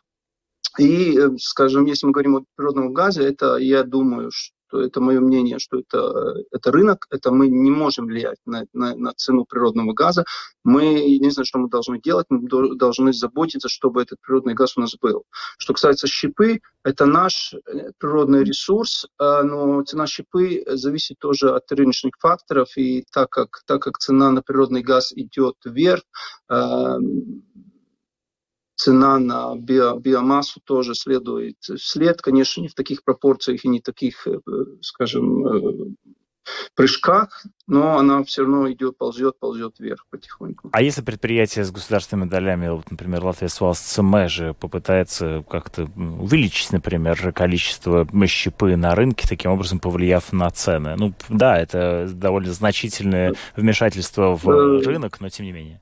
И, 0.78 1.18
э, 1.18 1.30
скажем, 1.38 1.86
если 1.86 2.06
мы 2.06 2.12
говорим 2.12 2.36
о 2.36 2.44
природном 2.56 2.92
газе, 2.92 3.22
это, 3.22 3.56
я 3.56 3.82
думаю, 3.82 4.30
то 4.68 4.80
это 4.80 5.00
мое 5.00 5.20
мнение, 5.20 5.60
что 5.60 5.78
это, 5.78 6.42
это 6.50 6.72
рынок, 6.72 7.06
это 7.10 7.30
мы 7.30 7.46
не 7.46 7.70
можем 7.70 8.06
влиять 8.06 8.38
на, 8.46 8.66
на, 8.72 8.96
на 8.96 9.12
цену 9.14 9.44
природного 9.44 9.92
газа. 9.92 10.24
Мы, 10.64 10.84
единственное, 11.08 11.44
что 11.46 11.60
мы 11.60 11.68
должны 11.68 12.00
делать, 12.00 12.26
мы 12.30 12.48
должны 12.76 13.12
заботиться, 13.12 13.68
чтобы 13.68 14.02
этот 14.02 14.18
природный 14.20 14.54
газ 14.54 14.76
у 14.76 14.80
нас 14.80 14.96
был. 15.00 15.22
Что 15.58 15.72
касается 15.72 16.08
щепы, 16.08 16.58
это 16.82 17.06
наш 17.06 17.54
э, 17.54 17.92
природный 17.98 18.42
ресурс, 18.42 19.06
но 19.18 19.82
цена 19.82 20.06
щепы 20.06 20.64
зависит 20.66 21.18
тоже 21.20 21.54
от 21.54 21.70
рыночных 21.70 22.14
факторов, 22.18 22.76
и 22.76 23.04
так 23.12 23.30
как, 23.30 23.62
так 23.66 23.82
как 23.82 23.98
цена 23.98 24.32
на 24.32 24.42
природный 24.42 24.82
газ 24.82 25.12
идет 25.12 25.54
вверх, 25.64 26.02
цена 28.76 29.18
на 29.18 29.56
био, 29.56 29.96
биомассу 29.96 30.60
тоже 30.60 30.94
следует 30.94 31.56
вслед, 31.60 32.22
конечно, 32.22 32.60
не 32.60 32.68
в 32.68 32.74
таких 32.74 33.02
пропорциях 33.02 33.64
и 33.64 33.68
не 33.68 33.80
таких, 33.80 34.26
э, 34.26 34.38
скажем, 34.82 35.46
э, 35.46 35.94
прыжках, 36.74 37.44
но 37.66 37.98
она 37.98 38.22
все 38.24 38.42
равно 38.42 38.70
идет, 38.70 38.96
ползет, 38.98 39.38
ползет 39.38 39.78
вверх 39.78 40.06
потихоньку. 40.10 40.68
А 40.72 40.82
если 40.82 41.02
предприятие 41.02 41.64
с 41.64 41.70
государственными 41.70 42.28
долями, 42.28 42.68
вот, 42.68 42.90
например, 42.90 43.24
Латвия 43.24 43.48
Свалс 43.48 43.98
же 44.28 44.54
попытается 44.54 45.44
как-то 45.48 45.84
увеличить, 45.96 46.72
например, 46.72 47.32
количество 47.32 48.06
щепы 48.26 48.76
на 48.76 48.94
рынке, 48.94 49.26
таким 49.28 49.52
образом 49.52 49.80
повлияв 49.80 50.32
на 50.32 50.50
цены? 50.50 50.94
Ну, 50.96 51.14
да, 51.28 51.58
это 51.58 52.08
довольно 52.12 52.52
значительное 52.52 53.34
вмешательство 53.56 54.36
в 54.36 54.48
э, 54.48 54.82
рынок, 54.84 55.20
но 55.20 55.28
тем 55.28 55.46
не 55.46 55.52
менее. 55.52 55.80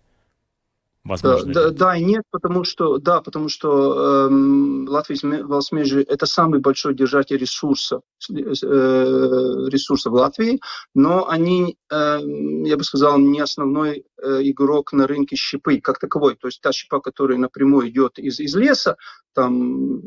Возможно, 1.05 1.53
да, 1.53 1.65
да, 1.65 1.71
да 1.71 1.97
и 1.97 2.03
нет, 2.03 2.23
потому 2.31 2.65
что 2.65 2.97
да, 2.97 3.21
потому 3.21 3.51
что 3.51 4.27
эм, 4.27 4.89
Латвия 4.89 5.45
Валсмежи 5.45 6.03
это 6.03 6.25
самый 6.25 6.61
большой 6.61 6.95
держатель 6.95 7.37
ресурсов 7.37 8.01
э, 8.31 8.35
ресурсов 8.35 10.13
в 10.13 10.17
Латвии, 10.17 10.61
но 10.95 11.29
они, 11.29 11.77
э, 11.93 12.21
я 12.65 12.77
бы 12.79 12.85
сказал, 12.85 13.19
не 13.19 13.41
основной 13.41 14.07
э, 14.17 14.41
игрок 14.45 14.95
на 14.95 15.07
рынке 15.07 15.37
щепы 15.37 15.79
как 15.79 15.99
таковой. 15.99 16.37
То 16.37 16.49
есть 16.49 16.63
та 16.63 16.73
щепа, 16.73 17.01
которая 17.01 17.37
напрямую 17.37 17.91
идет 17.91 18.19
из, 18.19 18.41
из 18.41 18.57
леса, 18.57 18.97
там 19.35 20.01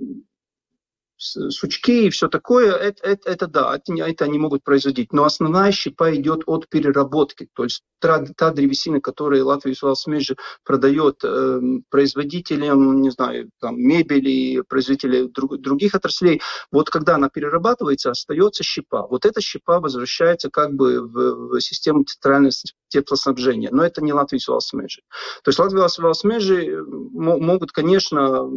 сучки 1.18 2.06
и 2.06 2.10
все 2.10 2.28
такое, 2.28 2.74
это, 2.74 3.04
это, 3.04 3.30
это 3.30 3.48
да, 3.48 3.76
это, 3.76 3.94
это 3.94 4.26
они 4.26 4.38
могут 4.38 4.64
производить. 4.64 5.14
Но 5.14 5.24
основная 5.24 5.72
щепа 5.72 6.16
идет 6.16 6.44
от 6.46 6.70
переработки. 6.70 7.48
То 7.54 7.64
есть 7.64 7.84
та, 8.00 8.24
та 8.36 8.52
древесина, 8.52 9.02
которую 9.02 9.46
Латвия 9.46 9.76
Свалсмежи 9.76 10.36
продает 10.64 11.24
э, 11.24 11.60
производителям, 11.90 13.02
не 13.02 13.10
знаю, 13.10 13.50
там, 13.60 13.80
мебели, 13.80 14.62
производителям 14.68 15.32
друг, 15.32 15.60
других 15.60 15.96
отраслей, 15.96 16.42
вот 16.72 16.90
когда 16.90 17.16
она 17.16 17.30
перерабатывается, 17.30 18.12
остается 18.12 18.64
щепа. 18.64 19.08
Вот 19.08 19.26
эта 19.26 19.42
щепа 19.42 19.80
возвращается 19.80 20.50
как 20.50 20.74
бы 20.74 21.02
в, 21.02 21.50
в 21.50 21.62
систему 21.62 22.04
центрального 22.04 22.52
теплоснабжения. 22.90 23.70
Но 23.72 23.84
это 23.84 24.04
не 24.04 24.14
Латвия 24.14 24.40
Свалсмежи. 24.40 25.02
То 25.44 25.50
есть 25.50 25.60
Латвия 25.60 25.88
Свалсмежи 25.88 26.84
могут, 26.88 27.72
конечно, 27.72 28.50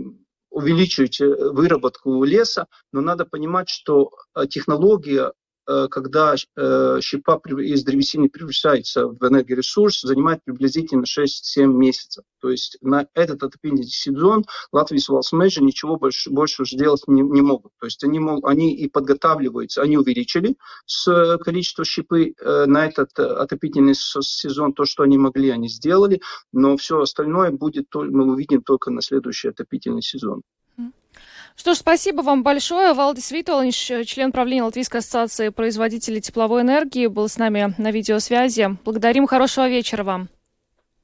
увеличивать 0.51 1.21
э, 1.21 1.27
выработку 1.27 2.25
леса, 2.25 2.67
но 2.93 3.01
надо 3.01 3.25
понимать, 3.25 3.69
что 3.69 4.11
э, 4.35 4.47
технология 4.47 5.33
когда 5.91 6.35
э, 6.35 6.99
щепа 7.01 7.41
из 7.59 7.85
древесины 7.85 8.29
превращается 8.29 9.07
в 9.07 9.17
энергоресурс, 9.23 10.03
занимает 10.03 10.43
приблизительно 10.45 11.05
6-7 11.05 11.67
месяцев. 11.67 12.25
То 12.41 12.51
есть 12.51 12.79
на 12.81 13.07
этот 13.15 13.43
отопительный 13.43 13.85
сезон 13.85 14.45
Латвия 14.73 14.99
с 14.99 15.09
Валсмеджи 15.09 15.63
ничего 15.63 15.97
больше, 15.97 16.31
больше 16.31 16.65
сделать 16.65 17.03
не, 17.07 17.23
не 17.23 17.43
могут. 17.43 17.73
То 17.79 17.87
есть 17.87 18.03
они, 18.05 18.21
они 18.43 18.75
и 18.75 18.89
подготавливаются, 18.89 19.83
они 19.83 19.97
увеличили 19.97 20.57
с 20.87 21.09
э, 21.09 21.39
количество 21.39 21.85
щепы 21.85 22.35
на 22.41 22.87
этот 22.87 23.19
отопительный 23.19 23.95
сезон, 23.95 24.73
то, 24.73 24.85
что 24.85 25.03
они 25.03 25.19
могли, 25.19 25.51
они 25.51 25.69
сделали, 25.69 26.21
но 26.53 26.77
все 26.77 27.01
остальное 27.01 27.51
будет, 27.51 27.87
мы 27.95 28.33
увидим 28.33 28.63
только 28.63 28.91
на 28.91 29.03
следующий 29.03 29.49
отопительный 29.49 30.03
сезон. 30.03 30.43
Что 31.57 31.75
ж, 31.75 31.79
спасибо 31.79 32.23
вам 32.23 32.43
большое. 32.43 32.95
Валдис 32.95 33.31
Витолович, 33.31 34.07
член 34.07 34.33
правления 34.33 34.63
Латвийской 34.63 34.99
ассоциации 34.99 35.51
производителей 35.51 36.21
тепловой 36.21 36.63
энергии, 36.63 37.07
был 37.07 37.29
с 37.29 37.37
нами 37.37 37.75
на 37.77 37.91
видеосвязи. 37.91 38.79
Благодарим, 38.85 39.27
хорошего 39.27 39.69
вечера 39.69 40.05
вам. 40.05 40.29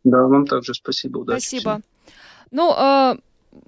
Да, 0.05 0.23
вам 0.23 0.47
также 0.47 0.73
спасибо. 0.75 1.19
Удачи 1.19 1.41
спасибо. 1.41 1.73
Всем. 1.73 1.83
Ну, 2.53 2.75
э, 2.79 3.17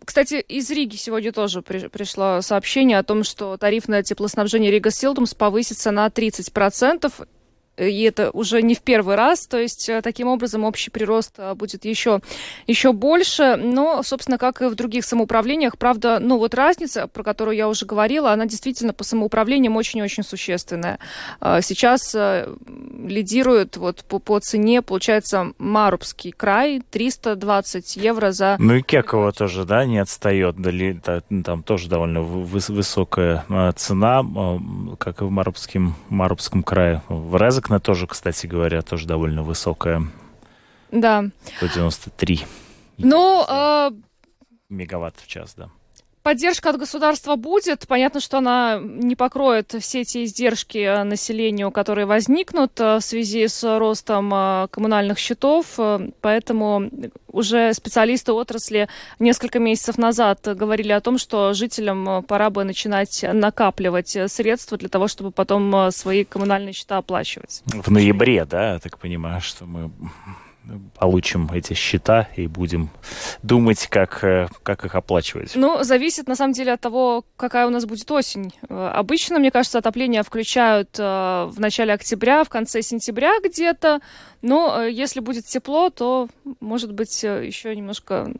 кстати, 0.04 0.36
из 0.48 0.70
Риги 0.70 0.96
сегодня 0.96 1.32
тоже 1.32 1.62
при, 1.62 1.88
пришло 1.88 2.40
сообщение 2.40 2.98
о 2.98 3.02
том, 3.02 3.24
что 3.24 3.56
тариф 3.56 3.88
на 3.88 4.02
теплоснабжение 4.02 4.70
Рига 4.70 4.90
Силтумс 4.90 5.34
повысится 5.34 5.90
на 5.90 6.06
30% 6.06 7.12
и 7.78 8.02
это 8.02 8.30
уже 8.32 8.60
не 8.62 8.74
в 8.74 8.82
первый 8.82 9.14
раз, 9.14 9.46
то 9.46 9.58
есть 9.58 9.88
э, 9.88 10.02
таким 10.02 10.28
образом 10.28 10.64
общий 10.64 10.90
прирост 10.90 11.34
э, 11.38 11.54
будет 11.54 11.84
еще, 11.84 12.20
еще 12.66 12.92
больше, 12.92 13.56
но, 13.56 14.02
собственно, 14.02 14.38
как 14.38 14.60
и 14.62 14.66
в 14.66 14.74
других 14.74 15.04
самоуправлениях, 15.04 15.78
правда, 15.78 16.18
ну 16.20 16.38
вот 16.38 16.54
разница, 16.54 17.06
про 17.06 17.22
которую 17.22 17.56
я 17.56 17.68
уже 17.68 17.86
говорила, 17.86 18.32
она 18.32 18.46
действительно 18.46 18.92
по 18.92 19.04
самоуправлениям 19.04 19.76
очень-очень 19.76 20.24
существенная. 20.24 20.98
А, 21.40 21.60
сейчас 21.60 22.14
э, 22.14 22.52
лидирует 22.66 23.76
вот 23.76 24.04
по, 24.04 24.18
по 24.18 24.40
цене, 24.40 24.82
получается, 24.82 25.52
Марубский 25.58 26.32
край, 26.32 26.82
320 26.90 27.96
евро 27.96 28.32
за... 28.32 28.56
Ну 28.58 28.74
и 28.74 28.82
Кеково 28.82 29.32
тоже, 29.32 29.64
да, 29.64 29.84
не 29.84 29.98
отстает, 29.98 30.56
там 31.44 31.62
тоже 31.62 31.88
довольно 31.88 32.22
высокая 32.22 33.44
цена, 33.76 34.24
как 34.98 35.20
и 35.20 35.24
в 35.24 35.30
Марубском, 35.30 35.94
Марубском 36.08 36.62
крае. 36.62 37.02
В 37.08 37.36
Резок 37.36 37.67
окна 37.68 37.80
тоже, 37.80 38.06
кстати 38.06 38.46
говоря, 38.46 38.80
тоже 38.82 39.06
довольно 39.06 39.42
высокая. 39.42 40.02
Да. 40.90 41.24
193. 41.58 42.46
Ну, 42.96 43.44
мегаватт 44.70 45.16
в 45.20 45.26
час, 45.26 45.54
да. 45.54 45.70
Поддержка 46.28 46.68
от 46.68 46.76
государства 46.76 47.36
будет. 47.36 47.88
Понятно, 47.88 48.20
что 48.20 48.36
она 48.36 48.78
не 48.82 49.16
покроет 49.16 49.74
все 49.80 50.04
те 50.04 50.24
издержки 50.24 50.76
э, 50.76 51.02
населению, 51.02 51.70
которые 51.70 52.04
возникнут 52.04 52.78
э, 52.78 52.96
в 52.96 53.00
связи 53.00 53.48
с 53.48 53.78
ростом 53.78 54.30
э, 54.34 54.68
коммунальных 54.70 55.18
счетов. 55.18 55.78
Поэтому 56.20 56.90
уже 57.32 57.72
специалисты 57.72 58.34
отрасли 58.34 58.90
несколько 59.18 59.58
месяцев 59.58 59.96
назад 59.96 60.40
говорили 60.54 60.92
о 60.92 61.00
том, 61.00 61.16
что 61.16 61.54
жителям 61.54 62.22
пора 62.24 62.50
бы 62.50 62.62
начинать 62.64 63.24
накапливать 63.32 64.14
средства 64.30 64.76
для 64.76 64.90
того, 64.90 65.08
чтобы 65.08 65.30
потом 65.30 65.90
свои 65.92 66.24
коммунальные 66.24 66.74
счета 66.74 66.98
оплачивать. 66.98 67.62
В 67.64 67.90
ноябре, 67.90 68.44
да, 68.44 68.74
я 68.74 68.78
так 68.80 68.98
понимаю, 68.98 69.40
что 69.40 69.64
мы 69.64 69.90
получим 70.98 71.50
эти 71.52 71.74
счета 71.74 72.28
и 72.36 72.46
будем 72.46 72.90
думать, 73.42 73.86
как, 73.88 74.22
э, 74.24 74.48
как 74.62 74.84
их 74.84 74.94
оплачивать? 74.94 75.52
Ну, 75.54 75.82
зависит, 75.82 76.28
на 76.28 76.36
самом 76.36 76.52
деле, 76.52 76.72
от 76.72 76.80
того, 76.80 77.24
какая 77.36 77.66
у 77.66 77.70
нас 77.70 77.84
будет 77.86 78.10
осень. 78.10 78.52
Э, 78.68 78.90
обычно, 78.94 79.38
мне 79.38 79.50
кажется, 79.50 79.78
отопление 79.78 80.22
включают 80.22 80.98
э, 80.98 81.02
в 81.02 81.56
начале 81.58 81.92
октября, 81.92 82.44
в 82.44 82.48
конце 82.48 82.82
сентября 82.82 83.40
где-то. 83.42 84.00
Но 84.42 84.82
если 84.84 85.20
будет 85.20 85.46
тепло, 85.46 85.90
то, 85.90 86.28
может 86.60 86.92
быть, 86.92 87.22
еще 87.22 87.74
немножко 87.74 88.30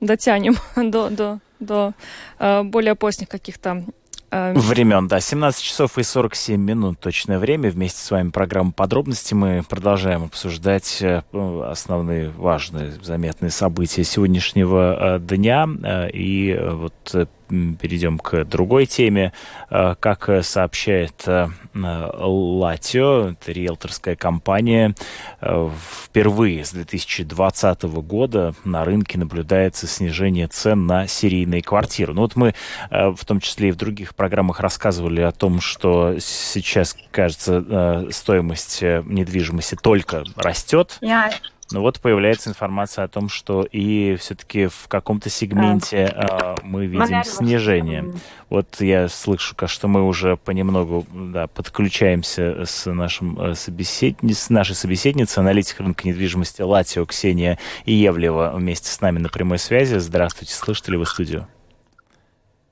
дотянем 0.00 0.56
до, 0.76 1.10
до, 1.10 1.40
до 1.60 1.94
более 2.38 2.94
поздних 2.94 3.28
каких-то 3.28 3.84
Времен, 4.30 5.08
да. 5.08 5.20
17 5.20 5.62
часов 5.62 5.98
и 5.98 6.02
47 6.02 6.60
минут 6.60 7.00
точное 7.00 7.38
время. 7.38 7.70
Вместе 7.70 8.00
с 8.00 8.10
вами 8.10 8.30
программа 8.30 8.72
«Подробности». 8.72 9.34
Мы 9.34 9.62
продолжаем 9.68 10.24
обсуждать 10.24 11.00
э, 11.00 11.22
ну, 11.32 11.62
основные 11.62 12.30
важные 12.30 12.92
заметные 13.02 13.50
события 13.50 14.04
сегодняшнего 14.04 15.16
э, 15.16 15.20
дня. 15.20 15.68
И 16.12 16.58
вот 16.60 17.28
перейдем 17.48 18.18
к 18.18 18.44
другой 18.44 18.86
теме. 18.86 19.32
Э, 19.70 19.94
как 19.98 20.30
сообщает 20.42 21.14
э, 21.26 21.48
Латио, 21.74 23.30
это 23.30 23.52
риэлторская 23.52 24.16
компания, 24.16 24.94
э, 25.40 25.70
впервые 26.04 26.64
с 26.64 26.72
2020 26.72 27.82
года 27.82 28.54
на 28.64 28.84
рынке 28.84 29.18
наблюдается 29.18 29.86
снижение 29.86 30.48
цен 30.48 30.86
на 30.86 31.06
серийные 31.06 31.62
квартиры. 31.62 32.12
Ну 32.14 32.22
вот 32.22 32.36
мы 32.36 32.54
в 32.90 33.24
том 33.24 33.40
числе 33.40 33.68
и 33.68 33.72
в 33.72 33.76
других 33.76 34.14
программах 34.14 34.60
рассказывали 34.60 35.20
о 35.20 35.32
том, 35.32 35.60
что 35.60 36.16
сейчас, 36.18 36.96
кажется, 37.10 38.06
стоимость 38.10 38.82
недвижимости 38.82 39.76
только 39.80 40.24
растет. 40.36 40.98
Yeah. 41.00 41.32
Ну 41.72 41.80
вот 41.80 42.00
появляется 42.00 42.50
информация 42.50 43.04
о 43.04 43.08
том, 43.08 43.28
что 43.28 43.62
и 43.64 44.14
все-таки 44.16 44.66
в 44.66 44.86
каком-то 44.88 45.28
сегменте 45.30 46.06
а. 46.06 46.54
э, 46.54 46.60
мы 46.62 46.86
видим 46.86 47.24
снижение. 47.24 48.12
Вот 48.48 48.80
я 48.80 49.08
слышу, 49.08 49.56
что 49.66 49.88
мы 49.88 50.04
уже 50.04 50.36
понемногу 50.36 51.04
да, 51.12 51.48
подключаемся 51.48 52.64
с, 52.64 52.90
нашим 52.90 53.40
э, 53.40 53.54
собеседни... 53.54 54.32
с 54.32 54.48
нашей 54.48 54.76
собеседницей, 54.76 55.40
аналитик 55.40 55.80
рынка 55.80 56.06
недвижимости 56.06 56.62
Латио 56.62 57.04
Ксения 57.04 57.58
Иевлева 57.84 58.52
вместе 58.54 58.90
с 58.90 59.00
нами 59.00 59.18
на 59.18 59.28
прямой 59.28 59.58
связи. 59.58 59.98
Здравствуйте, 59.98 60.54
слышите 60.54 60.92
ли 60.92 60.98
вы 60.98 61.06
студию? 61.06 61.48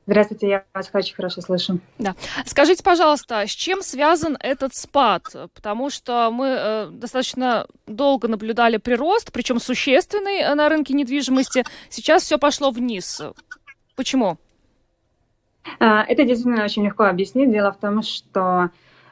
Здравствуйте, 0.06 0.48
я 0.48 0.64
вас 0.74 0.90
очень 0.92 1.14
хорошо 1.14 1.40
слышу. 1.40 1.78
Да. 1.98 2.14
Скажите, 2.44 2.82
пожалуйста, 2.82 3.46
с 3.46 3.50
чем 3.50 3.80
связан 3.80 4.36
этот 4.38 4.74
спад? 4.74 5.22
Потому 5.54 5.88
что 5.88 6.30
мы 6.30 6.46
э, 6.46 6.88
достаточно 6.90 7.66
долго 7.86 8.28
наблюдали 8.28 8.76
прирост, 8.76 9.32
причем 9.32 9.58
существенный 9.58 10.40
э, 10.40 10.54
на 10.54 10.68
рынке 10.68 10.92
недвижимости. 10.92 11.64
Сейчас 11.88 12.22
все 12.22 12.36
пошло 12.36 12.70
вниз. 12.70 13.22
Почему? 13.96 14.36
А, 15.80 16.04
это 16.04 16.24
действительно 16.24 16.64
очень 16.64 16.84
легко 16.84 17.04
объяснить. 17.04 17.50
Дело 17.50 17.72
в 17.72 17.78
том, 17.78 18.02
что 18.02 18.68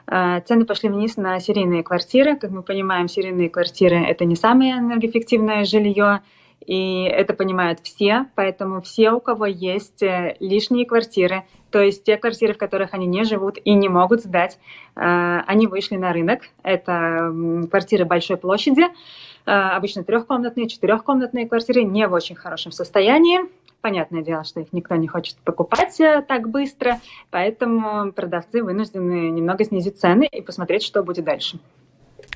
э, 0.07 0.41
цены 0.47 0.67
пошли 0.67 0.91
вниз 0.91 1.17
на 1.17 1.41
серийные 1.41 1.83
квартиры. 1.83 2.37
Как 2.37 2.51
мы 2.51 2.63
понимаем, 2.63 3.09
серийные 3.09 3.49
квартиры– 3.49 3.97
это 4.09 4.27
не 4.27 4.37
самое 4.37 4.75
энергоэффективное 4.75 5.65
жилье. 5.65 6.21
И 6.67 7.05
это 7.05 7.35
понимают 7.35 7.81
все, 7.83 8.27
поэтому 8.35 8.81
все, 8.83 9.13
у 9.13 9.21
кого 9.21 9.47
есть 9.47 10.03
э, 10.03 10.37
лишние 10.39 10.87
квартиры, 10.87 11.45
то 11.71 11.81
есть 11.81 12.05
те 12.05 12.17
квартиры, 12.17 12.55
в 12.55 12.59
которых 12.59 12.95
они 12.95 13.07
не 13.07 13.25
живут 13.25 13.59
и 13.65 13.75
не 13.75 13.89
могут 13.89 14.23
сдать, 14.23 14.59
э, 14.95 15.41
они 15.47 15.67
вышли 15.67 15.97
на 15.97 16.13
рынок. 16.13 16.43
Это 16.63 17.33
квартиры 17.69 18.05
большой 18.05 18.37
площади, 18.37 18.83
э, 18.83 19.51
обычно 19.51 20.05
трехкомнатные, 20.05 20.69
четырехкомнатные 20.69 21.49
квартиры, 21.49 21.83
не 21.83 22.07
в 22.07 22.13
очень 22.13 22.37
хорошем 22.37 22.71
состоянии. 22.71 23.41
Понятное 23.81 24.23
дело, 24.23 24.45
что 24.45 24.61
их 24.61 24.73
никто 24.73 24.95
не 24.95 25.09
хочет 25.09 25.37
покупать 25.39 25.99
так 26.29 26.49
быстро, 26.49 27.01
поэтому 27.31 28.13
продавцы 28.13 28.63
вынуждены 28.63 29.31
немного 29.31 29.65
снизить 29.65 29.99
цены 29.99 30.29
и 30.31 30.41
посмотреть, 30.41 30.85
что 30.85 31.03
будет 31.03 31.25
дальше. 31.25 31.59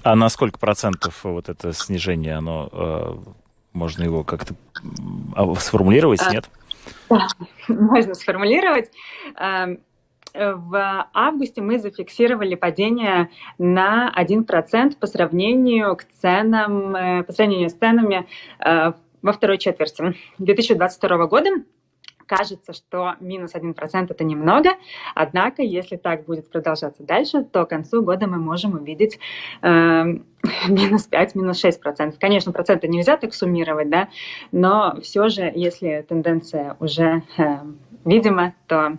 А 0.03 0.16
на 0.16 0.29
сколько 0.29 0.59
процентов 0.59 1.22
вот 1.22 1.49
это 1.49 1.72
снижение, 1.72 2.35
оно 2.35 3.37
можно 3.77 4.03
его 4.03 4.24
как-то 4.24 4.55
а, 5.35 5.55
сформулировать, 5.57 6.20
а, 6.27 6.33
нет? 6.33 6.51
Да, 7.11 7.29
можно 7.68 8.14
сформулировать. 8.14 8.91
Эм, 9.39 9.81
в 10.35 11.09
августе 11.14 11.62
мы 11.62 11.79
зафиксировали 11.79 12.57
падение 12.57 13.31
на 13.59 14.12
1% 14.16 14.97
по 14.99 15.07
сравнению 15.07 15.97
к 15.97 16.05
ценам, 16.20 16.95
э, 16.95 17.22
по 17.22 17.33
сравнению 17.33 17.70
с 17.70 17.74
ценами 17.74 18.27
э, 18.59 18.93
во 19.22 19.33
второй 19.33 19.59
четверти 19.59 20.14
2022 20.39 21.27
года. 21.27 21.51
Кажется, 22.27 22.72
что 22.72 23.14
минус 23.20 23.55
1% 23.55 24.07
это 24.09 24.24
немного, 24.24 24.70
однако, 25.14 25.62
если 25.62 25.97
так 25.97 26.24
будет 26.24 26.51
продолжаться 26.51 27.03
дальше, 27.03 27.45
то 27.45 27.64
к 27.64 27.70
концу 27.70 28.03
года 28.03 28.27
мы 28.27 28.39
можем 28.39 28.74
увидеть 28.74 29.18
э, 29.62 29.68
минус 30.68 31.05
5, 31.05 31.35
минус 31.37 31.64
6%. 31.64 32.16
Конечно, 32.18 32.53
проценты 32.53 32.89
нельзя 32.89 33.16
так 33.16 33.33
суммировать, 33.33 33.91
да, 33.91 34.09
но 34.53 34.97
все 35.03 35.29
же, 35.29 35.53
если 35.55 36.05
тенденция 36.09 36.77
уже 36.81 37.22
э, 37.39 37.59
видима, 38.05 38.55
то 38.66 38.99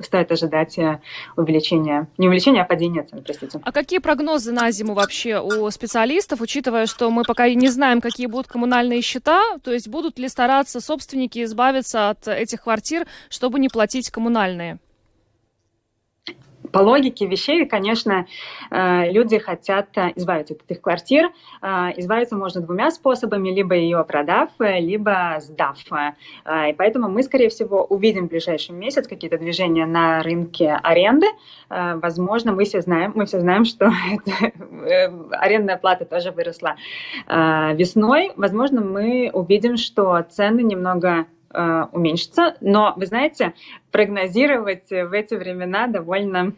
стоит 0.00 0.30
ожидать 0.32 0.78
э, 0.78 1.00
увеличения, 1.36 2.08
не 2.18 2.28
увеличения, 2.28 2.62
а 2.62 2.64
падения 2.64 3.02
цен, 3.02 3.22
простите. 3.22 3.60
А 3.62 3.72
какие 3.72 3.98
прогнозы 3.98 4.52
на 4.52 4.70
зиму 4.70 4.94
вообще 4.94 5.40
у 5.40 5.70
специалистов, 5.70 6.40
учитывая, 6.40 6.86
что 6.86 7.10
мы 7.10 7.22
пока 7.24 7.48
не 7.48 7.68
знаем, 7.68 8.00
какие 8.00 8.26
будут 8.26 8.48
коммунальные 8.48 9.02
счета, 9.02 9.58
то 9.62 9.72
есть 9.72 9.88
будут 9.88 10.18
ли 10.18 10.28
стараться 10.28 10.80
собственники 10.80 11.42
избавиться 11.44 12.10
от 12.10 12.28
этих 12.28 12.62
квартир, 12.62 13.06
чтобы 13.28 13.58
не 13.58 13.68
платить 13.68 14.10
коммунальные? 14.10 14.78
По 16.72 16.78
логике 16.78 17.26
вещей, 17.26 17.66
конечно, 17.66 18.26
э, 18.70 19.10
люди 19.10 19.38
хотят 19.38 19.88
э, 19.96 20.12
избавиться 20.16 20.54
от 20.54 20.62
этих 20.68 20.80
квартир. 20.80 21.30
Э, 21.62 21.90
избавиться 21.96 22.36
можно 22.36 22.60
двумя 22.60 22.90
способами, 22.90 23.50
либо 23.50 23.74
ее 23.74 24.04
продав, 24.04 24.50
либо 24.58 25.36
сдав. 25.40 25.78
И 26.68 26.72
поэтому 26.76 27.08
мы, 27.08 27.22
скорее 27.22 27.48
всего, 27.48 27.84
увидим 27.84 28.26
в 28.26 28.30
ближайший 28.30 28.72
месяц 28.72 29.06
какие-то 29.06 29.38
движения 29.38 29.86
на 29.86 30.22
рынке 30.22 30.78
аренды. 30.82 31.26
Возможно, 31.68 32.52
мы 32.52 32.64
все 32.64 32.80
знаем, 32.80 33.12
мы 33.14 33.26
все 33.26 33.40
знаем, 33.40 33.64
что 33.64 33.86
арендная 35.32 35.76
плата 35.76 36.04
тоже 36.04 36.30
выросла 36.30 36.76
весной. 37.28 38.32
Возможно, 38.36 38.80
мы 38.80 39.30
увидим, 39.32 39.76
что 39.76 40.22
цены 40.30 40.62
немного 40.62 41.26
Э, 41.58 41.86
уменьшится. 41.90 42.54
Но, 42.60 42.92
вы 42.94 43.06
знаете, 43.06 43.52
прогнозировать 43.90 44.90
в 44.90 45.12
эти 45.12 45.34
времена 45.34 45.88
довольно 45.88 46.52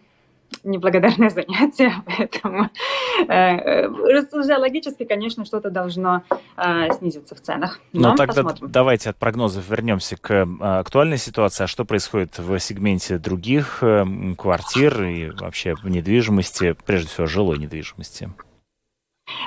неблагодарное 0.63 1.31
занятие, 1.31 1.95
поэтому 2.05 2.69
э, 3.27 3.33
э, 3.33 3.87
рассуждая 3.87 4.59
логически, 4.59 5.05
конечно, 5.05 5.47
что-то 5.47 5.71
должно 5.71 6.23
э, 6.59 6.93
снизиться 6.99 7.35
в 7.35 7.41
ценах. 7.41 7.81
Но 7.95 8.11
ну, 8.11 8.17
тогда 8.17 8.43
посмотрим. 8.43 8.71
давайте 8.71 9.09
от 9.09 9.17
прогнозов 9.17 9.67
вернемся 9.71 10.19
к 10.19 10.31
э, 10.31 10.47
актуальной 10.61 11.17
ситуации. 11.17 11.65
А 11.65 11.67
что 11.67 11.87
происходит 11.87 12.39
в 12.39 12.59
сегменте 12.59 13.17
других 13.17 13.79
э, 13.81 14.05
квартир 14.37 15.03
и 15.05 15.31
вообще 15.31 15.77
недвижимости, 15.83 16.77
прежде 16.85 17.09
всего 17.09 17.27
жилой 17.27 17.57
недвижимости? 17.57 18.31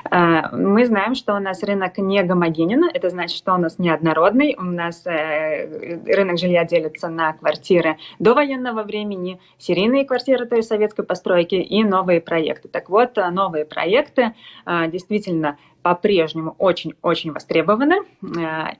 Э, 0.09 0.55
мы 0.55 0.85
знаем, 0.85 1.15
что 1.15 1.35
у 1.35 1.39
нас 1.39 1.63
рынок 1.63 1.97
не 1.97 2.21
гомогенен, 2.23 2.89
это 2.93 3.09
значит, 3.09 3.37
что 3.37 3.53
у 3.53 3.57
нас 3.57 3.79
неоднородный, 3.79 4.55
у 4.57 4.63
нас 4.63 5.05
э, 5.05 6.01
рынок 6.05 6.37
жилья 6.37 6.65
делится 6.65 7.09
на 7.09 7.33
квартиры 7.33 7.97
до 8.19 8.33
военного 8.33 8.83
времени, 8.83 9.39
серийные 9.57 10.05
квартиры, 10.05 10.45
то 10.45 10.55
есть 10.55 10.67
советской 10.67 11.03
постройки, 11.03 11.55
и 11.55 11.83
новые 11.83 12.21
проекты. 12.21 12.67
Так 12.67 12.89
вот, 12.89 13.17
э, 13.17 13.29
новые 13.29 13.65
проекты 13.65 14.33
действительно 14.65 15.57
по-прежнему 15.81 16.55
очень-очень 16.59 17.31
востребованы. 17.31 17.95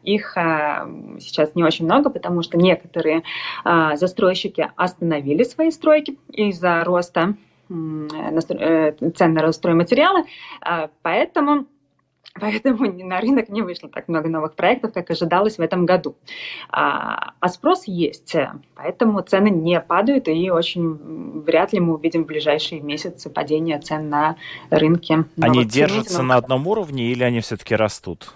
Их 0.03 0.37
сейчас 1.19 1.55
не 1.55 1.63
очень 1.63 1.85
много, 1.85 2.09
потому 2.09 2.41
что 2.43 2.57
некоторые 2.57 3.23
застройщики 3.65 4.71
остановили 4.75 5.43
свои 5.43 5.71
стройки 5.71 6.17
из-за 6.31 6.83
роста 6.83 7.35
цен 9.15 9.33
на 9.33 9.51
стройматериалы, 9.51 10.25
а, 10.61 10.89
поэтому 11.01 11.67
Поэтому 12.39 12.91
на 12.91 13.21
рынок 13.21 13.49
не 13.49 13.61
вышло 13.61 13.89
так 13.89 14.07
много 14.07 14.27
новых 14.27 14.55
проектов, 14.55 14.91
как 14.93 15.11
ожидалось 15.11 15.57
в 15.57 15.61
этом 15.61 15.85
году. 15.85 16.15
А, 16.69 17.33
а 17.39 17.49
спрос 17.49 17.83
есть, 17.85 18.35
поэтому 18.75 19.21
цены 19.21 19.49
не 19.49 19.79
падают, 19.79 20.27
и 20.27 20.49
очень 20.49 21.41
вряд 21.41 21.73
ли 21.73 21.79
мы 21.79 21.93
увидим 21.93 22.23
в 22.23 22.27
ближайшие 22.27 22.81
месяцы 22.81 23.29
падение 23.29 23.79
цен 23.79 24.09
на 24.09 24.37
рынке. 24.71 25.25
Они 25.39 25.63
держатся 25.63 26.23
на 26.23 26.35
одном 26.35 26.67
уровне 26.67 27.11
или 27.11 27.23
они 27.23 27.39
все-таки 27.41 27.75
растут? 27.75 28.33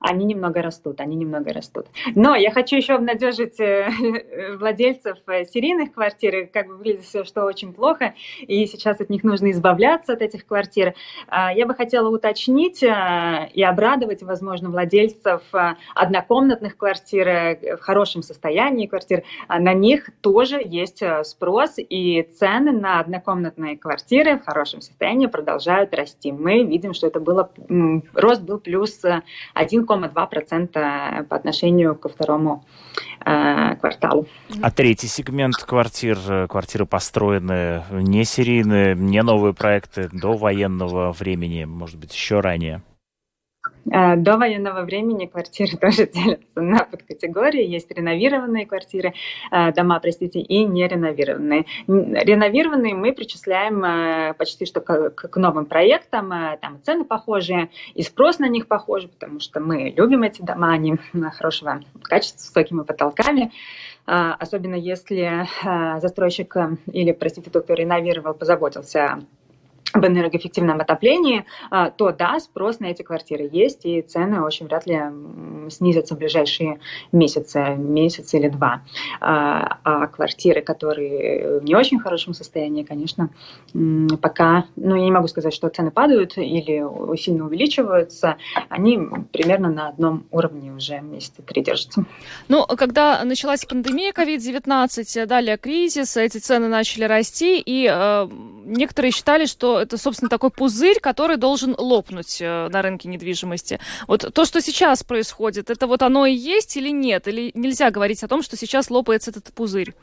Они 0.00 0.24
немного 0.24 0.62
растут, 0.62 1.00
они 1.00 1.16
немного 1.16 1.52
растут. 1.52 1.86
Но 2.14 2.36
я 2.36 2.52
хочу 2.52 2.76
еще 2.76 2.94
обнадежить 2.94 3.58
э, 3.58 3.90
владельцев 4.58 5.18
э, 5.26 5.44
серийных 5.44 5.92
квартир, 5.92 6.48
как 6.52 6.68
бы 6.68 6.76
выглядит 6.76 7.02
все, 7.02 7.24
что 7.24 7.44
очень 7.44 7.72
плохо, 7.72 8.14
и 8.40 8.66
сейчас 8.66 9.00
от 9.00 9.10
них 9.10 9.24
нужно 9.24 9.50
избавляться, 9.50 10.12
от 10.12 10.22
этих 10.22 10.46
квартир. 10.46 10.94
А, 11.26 11.52
я 11.52 11.66
бы 11.66 11.74
хотела 11.74 12.08
уточнить 12.10 12.82
э, 12.82 13.50
и 13.52 13.62
обрадовать, 13.62 14.22
возможно, 14.22 14.70
владельцев 14.70 15.42
однокомнатных 15.94 16.76
квартир 16.76 17.58
в 17.76 17.80
хорошем 17.80 18.22
состоянии 18.22 18.86
квартир. 18.86 19.24
А, 19.48 19.58
на 19.58 19.72
них 19.72 20.10
тоже 20.20 20.62
есть 20.64 21.02
спрос, 21.24 21.74
и 21.76 22.22
цены 22.38 22.70
на 22.70 23.00
однокомнатные 23.00 23.76
квартиры 23.76 24.38
в 24.38 24.44
хорошем 24.44 24.80
состоянии 24.80 25.26
продолжают 25.26 25.92
расти. 25.94 26.30
Мы 26.30 26.62
видим, 26.62 26.94
что 26.94 27.08
это 27.08 27.18
было, 27.18 27.50
рост 28.14 28.42
был 28.42 28.58
плюс 28.58 29.02
1 29.54 29.87
1,2% 29.88 31.24
по 31.24 31.36
отношению 31.36 31.94
ко 31.94 32.08
второму 32.08 32.64
э, 33.24 33.76
кварталу. 33.76 34.26
А 34.62 34.70
третий 34.70 35.08
сегмент 35.08 35.56
квартир, 35.56 36.18
э, 36.28 36.46
квартиры 36.46 36.86
построены 36.86 37.84
не 37.90 38.24
серийные, 38.24 38.94
не 38.94 39.22
новые 39.22 39.54
проекты 39.54 40.08
до 40.12 40.32
военного 40.32 41.12
времени, 41.12 41.64
может 41.64 41.98
быть, 41.98 42.14
еще 42.14 42.40
ранее? 42.40 42.82
Э, 43.90 44.16
до 44.16 44.36
военного 44.36 44.82
времени 44.82 45.26
квартиры 45.26 45.76
тоже 45.80 46.06
делятся 46.06 46.60
на 46.60 46.84
подкатегории. 46.84 47.64
Есть 47.64 47.90
реновированные 47.90 48.66
квартиры, 48.66 49.14
э, 49.50 49.72
дома, 49.72 50.00
простите, 50.00 50.40
и 50.40 50.64
нереновированные. 50.64 51.66
Реновированные 51.86 52.94
мы 52.94 53.12
причисляем 53.12 53.84
э, 53.84 54.34
почти 54.34 54.66
что 54.66 54.80
к, 54.80 55.36
новым 55.36 55.66
проектам. 55.66 56.32
Там 56.60 56.82
цены 56.82 57.04
похожие, 57.04 57.70
и 57.94 58.02
спрос 58.02 58.38
на 58.38 58.48
них 58.48 58.66
похожий, 58.66 59.08
потому 59.08 59.40
что 59.40 59.60
мы 59.60 59.94
любим 59.96 60.22
эти 60.22 60.42
дома, 60.42 60.72
они 60.72 60.96
хорошего 61.38 61.80
качества, 62.02 62.38
с 62.40 62.48
высокими 62.48 62.82
потолками. 62.82 63.52
Особенно 64.06 64.74
если 64.74 65.46
застройщик 66.00 66.56
или, 66.92 67.12
простите, 67.12 67.50
тот, 67.50 67.64
кто 67.64 67.74
реновировал, 67.74 68.34
позаботился 68.34 69.20
об 69.92 70.06
энергоэффективном 70.06 70.80
отоплении, 70.80 71.44
а, 71.70 71.90
то 71.90 72.12
да, 72.12 72.38
спрос 72.40 72.80
на 72.80 72.86
эти 72.86 73.02
квартиры 73.02 73.48
есть, 73.50 73.84
и 73.84 74.02
цены 74.02 74.42
очень 74.42 74.66
вряд 74.66 74.86
ли 74.86 75.00
снизятся 75.70 76.14
в 76.14 76.18
ближайшие 76.18 76.80
месяцы, 77.12 77.74
месяц 77.76 78.34
или 78.34 78.48
два. 78.48 78.82
А, 79.20 79.78
а 79.84 80.06
квартиры, 80.06 80.60
которые 80.62 81.60
в 81.60 81.64
не 81.64 81.74
очень 81.74 81.98
хорошем 81.98 82.34
состоянии, 82.34 82.82
конечно, 82.82 83.30
пока, 84.20 84.66
ну, 84.76 84.96
я 84.96 85.04
не 85.04 85.10
могу 85.10 85.28
сказать, 85.28 85.54
что 85.54 85.68
цены 85.68 85.90
падают 85.90 86.36
или 86.36 86.84
сильно 87.16 87.46
увеличиваются, 87.46 88.36
они 88.68 88.98
примерно 89.32 89.70
на 89.70 89.88
одном 89.88 90.26
уровне 90.30 90.72
уже 90.72 91.00
месяца 91.00 91.42
три 91.42 91.62
держатся. 91.62 92.04
Ну, 92.48 92.66
когда 92.66 93.22
началась 93.24 93.64
пандемия 93.64 94.12
COVID-19, 94.12 95.26
далее 95.26 95.56
кризис, 95.56 96.16
эти 96.16 96.38
цены 96.38 96.68
начали 96.68 97.04
расти, 97.04 97.60
и 97.64 97.88
э, 97.90 98.28
некоторые 98.64 99.12
считали, 99.12 99.46
что 99.46 99.77
это, 99.78 99.96
собственно, 99.96 100.28
такой 100.28 100.50
пузырь, 100.50 101.00
который 101.00 101.36
должен 101.36 101.74
лопнуть 101.78 102.40
э, 102.40 102.68
на 102.68 102.82
рынке 102.82 103.08
недвижимости. 103.08 103.80
Вот 104.06 104.32
то, 104.32 104.44
что 104.44 104.60
сейчас 104.60 105.02
происходит, 105.02 105.70
это 105.70 105.86
вот 105.86 106.02
оно 106.02 106.26
и 106.26 106.34
есть 106.34 106.76
или 106.76 106.90
нет? 106.90 107.28
Или 107.28 107.50
нельзя 107.54 107.90
говорить 107.90 108.22
о 108.22 108.28
том, 108.28 108.42
что 108.42 108.56
сейчас 108.56 108.90
лопается 108.90 109.30
этот 109.30 109.52
пузырь? 109.52 109.94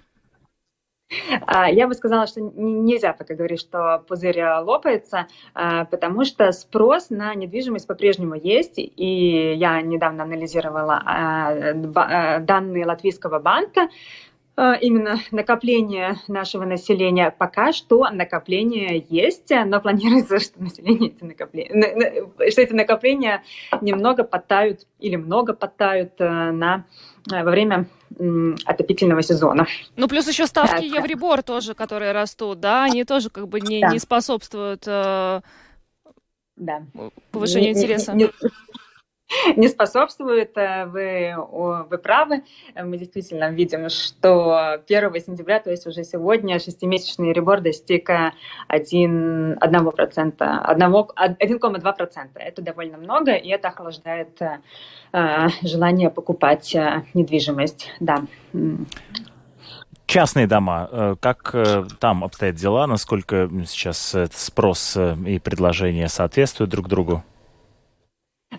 А, 1.45 1.69
я 1.69 1.87
бы 1.87 1.93
сказала, 1.93 2.25
что 2.25 2.41
нельзя 2.41 3.13
так 3.13 3.27
говорить, 3.27 3.59
что 3.59 4.03
пузырь 4.07 4.39
э, 4.39 4.59
лопается, 4.59 5.27
а, 5.53 5.85
потому 5.85 6.25
что 6.25 6.51
спрос 6.51 7.09
на 7.09 7.35
недвижимость 7.35 7.85
по-прежнему 7.87 8.35
есть. 8.35 8.77
И 8.77 9.53
я 9.55 9.81
недавно 9.81 10.23
анализировала 10.23 11.01
а, 11.05 12.39
данные 12.39 12.85
Латвийского 12.85 13.39
банка, 13.39 13.81
а, 13.81 13.87
именно 14.57 15.19
накопление 15.31 16.17
нашего 16.27 16.63
населения. 16.63 17.29
Пока 17.37 17.73
что 17.73 18.09
накопление 18.09 19.05
есть, 19.09 19.51
но 19.51 19.81
планируется, 19.81 20.39
что 20.39 20.61
население 20.61 21.09
эти 21.11 21.23
накопления, 21.23 22.51
что 22.51 22.61
эти 22.61 22.73
накопления 22.73 23.43
немного 23.81 24.23
подтают 24.23 24.87
или 24.99 25.15
много 25.15 25.53
подтают 25.53 26.13
э, 26.19 26.51
на 26.51 26.85
э, 27.31 27.43
во 27.43 27.51
время 27.51 27.87
отопительного 28.65 29.21
сезона. 29.21 29.67
Ну, 29.97 30.07
плюс 30.07 30.27
еще 30.27 30.47
ставки 30.47 30.89
да, 30.89 30.97
Евробор 30.99 31.43
тоже, 31.43 31.73
которые 31.73 32.11
растут, 32.11 32.59
да, 32.59 32.85
они 32.85 33.03
тоже 33.03 33.29
как 33.29 33.47
бы 33.47 33.59
не, 33.59 33.81
да. 33.81 33.89
не 33.89 33.99
способствуют 33.99 34.83
э, 34.87 35.41
да. 36.55 36.83
повышению 37.31 37.73
не, 37.73 37.81
интереса. 37.81 38.13
Не, 38.13 38.25
не, 38.25 38.31
не 39.55 39.67
способствует. 39.67 40.57
Э, 40.57 40.85
вы, 40.85 41.35
вы 41.89 41.97
правы. 41.97 42.43
Мы 42.75 42.97
действительно 42.97 43.51
видим, 43.51 43.89
что 43.89 44.79
1 44.87 45.21
сентября, 45.21 45.59
то 45.59 45.71
есть 45.71 45.87
уже 45.87 46.03
сегодня, 46.03 46.59
шестимесячный 46.59 47.33
ребор 47.33 47.61
достиг 47.61 48.09
1, 48.67 49.53
1%, 49.53 50.37
1,2%. 50.37 52.29
Это 52.35 52.61
довольно 52.61 52.97
много, 52.97 53.33
и 53.33 53.49
это 53.49 53.69
охлаждает 53.69 54.41
э, 54.41 55.47
желание 55.63 56.09
покупать 56.09 56.75
э, 56.75 57.03
недвижимость. 57.13 57.91
Да. 57.99 58.23
Частные 60.05 60.45
дома, 60.45 61.17
как 61.19 61.55
там 61.99 62.23
обстоят 62.23 62.55
дела, 62.55 62.85
насколько 62.85 63.49
сейчас 63.65 64.15
спрос 64.33 64.95
и 64.95 65.39
предложение 65.39 66.09
соответствуют 66.09 66.69
друг 66.69 66.87
другу? 66.87 67.23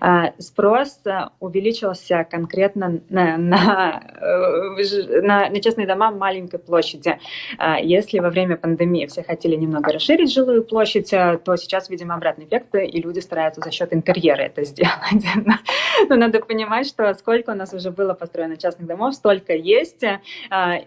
А, 0.00 0.32
спрос 0.38 1.00
э, 1.06 1.28
увеличился 1.40 2.26
конкретно 2.30 3.00
на, 3.08 3.36
на, 3.36 4.02
э, 4.20 5.22
на, 5.22 5.48
на 5.48 5.60
частные 5.60 5.86
дома 5.86 6.10
маленькой 6.10 6.58
площади. 6.58 7.18
А, 7.58 7.78
если 7.78 8.18
во 8.18 8.30
время 8.30 8.56
пандемии 8.56 9.06
все 9.06 9.22
хотели 9.22 9.56
немного 9.56 9.92
расширить 9.92 10.32
жилую 10.32 10.64
площадь, 10.64 11.12
э, 11.12 11.38
то 11.44 11.56
сейчас 11.56 11.88
видим 11.90 12.12
обратный 12.12 12.46
эффект, 12.46 12.74
и 12.74 13.00
люди 13.00 13.20
стараются 13.20 13.60
за 13.62 13.70
счет 13.70 13.92
интерьера 13.92 14.42
это 14.42 14.64
сделать. 14.64 15.24
Но 16.08 16.16
надо 16.16 16.40
понимать, 16.40 16.86
что 16.86 17.12
сколько 17.14 17.50
у 17.50 17.54
нас 17.54 17.72
уже 17.72 17.90
было 17.90 18.14
построено 18.14 18.56
частных 18.56 18.86
домов, 18.86 19.14
столько 19.14 19.54
есть. 19.54 20.04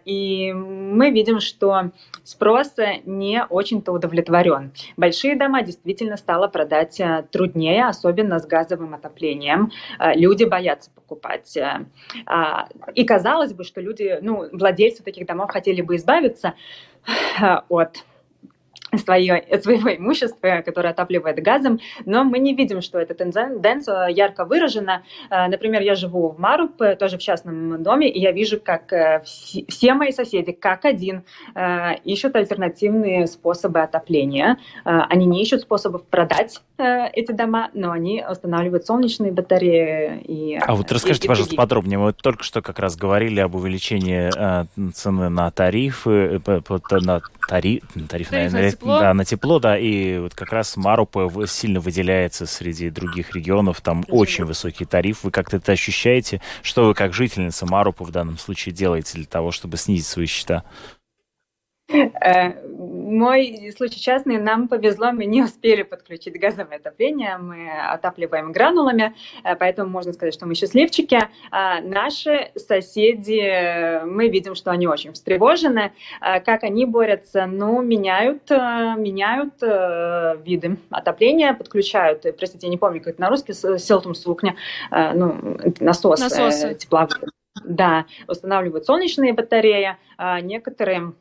И 0.06 0.54
мы 0.54 1.12
видим, 1.12 1.40
что 1.40 1.92
спрос 2.24 2.74
не 3.06 3.44
очень-то 3.50 3.92
удовлетворен. 3.92 4.72
Большие 4.98 5.36
дома 5.36 5.64
действительно 5.64 6.18
стало 6.18 6.48
продать 6.48 7.02
труднее, 7.32 7.86
особенно 7.86 8.40
с 8.40 8.46
газовым 8.46 8.94
отоплением. 9.00 9.72
Э, 10.00 10.14
люди 10.14 10.44
боятся 10.44 10.92
покупать. 10.92 11.58
Э, 11.58 11.86
а, 12.26 12.70
и 12.94 13.04
казалось 13.04 13.54
бы, 13.54 13.64
что 13.64 13.82
люди, 13.82 14.20
ну, 14.22 14.48
владельцы 14.52 15.04
таких 15.04 15.26
домов 15.26 15.52
хотели 15.52 15.82
бы 15.82 15.96
избавиться 15.96 16.54
э, 17.42 17.62
от 17.70 18.06
свое, 18.98 19.44
своего 19.62 19.96
имущества, 19.96 20.62
которое 20.66 20.90
отапливает 20.90 21.42
газом, 21.44 21.80
но 22.06 22.24
мы 22.24 22.40
не 22.40 22.56
видим, 22.56 22.82
что 22.82 23.00
эта 23.00 23.14
тенденция 23.14 24.08
ярко 24.08 24.46
выражена. 24.46 25.04
Э, 25.30 25.48
например, 25.48 25.82
я 25.82 25.96
живу 25.96 26.30
в 26.30 26.40
Маруп, 26.40 26.82
э, 26.82 26.96
тоже 26.96 27.18
в 27.18 27.22
частном 27.22 27.82
доме, 27.84 28.10
и 28.10 28.20
я 28.20 28.32
вижу, 28.32 28.60
как 28.60 28.92
э, 28.94 29.24
все 29.24 29.94
мои 29.94 30.12
соседи, 30.12 30.52
как 30.52 30.86
один, 30.86 31.24
ищут 32.04 32.36
альтернативные 32.36 33.28
способы 33.28 33.82
отопления. 33.82 34.58
Они 34.84 35.26
не 35.26 35.42
ищут 35.42 35.62
способов 35.62 36.04
продать 36.06 36.62
эти 36.78 37.32
дома, 37.32 37.70
но 37.74 37.92
они 37.92 38.24
устанавливают 38.30 38.86
солнечные 38.86 39.32
батареи. 39.32 40.22
И, 40.22 40.60
а 40.62 40.76
вот 40.76 40.92
расскажите, 40.92 41.26
и, 41.26 41.28
пожалуйста, 41.28 41.56
подробнее. 41.56 42.00
Мы 42.00 42.14
только 42.14 42.44
что 42.44 42.62
как 42.62 42.80
раз 42.80 42.96
говорили 42.96 43.40
об 43.40 43.56
увеличении 43.56 44.30
цены 44.92 45.30
на 45.30 45.52
тарифы, 45.52 46.42
на 46.92 47.22
тариф, 47.50 47.82
тарифная 48.08 48.50
Тариф 48.52 48.74
тепло. 48.74 49.00
Да, 49.00 49.14
на 49.16 49.26
тепло, 49.26 49.60
да, 49.60 49.78
и 49.78 50.20
вот 50.20 50.36
как 50.36 50.54
раз 50.54 50.78
Марупа 50.78 51.28
сильно 51.48 51.80
выделяется 51.80 52.46
среди 52.46 52.92
других 52.92 53.36
регионов, 53.36 53.82
там 53.82 54.04
Почему? 54.04 54.18
очень 54.20 54.46
высокий 54.46 54.86
тариф. 54.86 55.24
Вы 55.24 55.32
как-то 55.32 55.58
это 55.58 55.72
ощущаете? 55.72 56.42
Что 56.62 56.86
вы 56.86 56.94
как 56.94 57.14
жительница 57.14 57.66
Марупа 57.66 58.06
в 58.06 58.12
данном 58.12 58.38
случае 58.38 58.74
делаете 58.74 59.14
для 59.16 59.26
того, 59.26 59.52
чтобы 59.52 59.78
снизить 59.78 60.06
свои 60.06 60.28
счета? 60.28 60.64
Э, 61.92 62.68
мой 62.68 63.74
случай 63.76 64.00
частный, 64.00 64.38
нам 64.38 64.68
повезло, 64.68 65.12
мы 65.12 65.26
не 65.26 65.42
успели 65.42 65.84
подключить 65.84 66.40
газовое 66.40 66.78
отопление, 66.78 67.38
мы 67.38 67.70
отапливаем 67.70 68.52
гранулами, 68.52 69.16
э, 69.44 69.56
поэтому 69.56 69.90
можно 69.90 70.14
сказать, 70.14 70.34
что 70.34 70.46
мы 70.46 70.54
счастливчики. 70.54 71.20
А 71.52 71.82
наши 71.82 72.52
соседи, 72.56 74.04
мы 74.06 74.30
видим, 74.30 74.56
что 74.56 74.72
они 74.72 74.88
очень 74.88 75.14
встревожены. 75.14 75.92
Как 76.20 76.64
они 76.64 76.86
борются? 76.86 77.46
Ну, 77.48 77.82
меняют, 77.82 78.52
э, 78.52 78.96
меняют 78.98 79.62
виды 80.46 80.78
отопления, 80.92 81.54
подключают, 81.54 82.26
простите, 82.38 82.68
я 82.68 82.72
не 82.72 82.78
помню, 82.78 83.00
как 83.00 83.14
это 83.14 83.22
на 83.22 83.30
русский, 83.30 83.54
селтум 83.54 84.14
сукня, 84.14 84.56
ну, 84.92 85.58
насос, 85.80 86.20
Насосы. 86.20 86.76
тепловой. 86.76 87.10
Да, 87.64 88.06
устанавливают 88.28 88.86
солнечные 88.86 89.34
батареи, 89.34 89.98
а 90.18 90.40
некоторые 90.40 91.14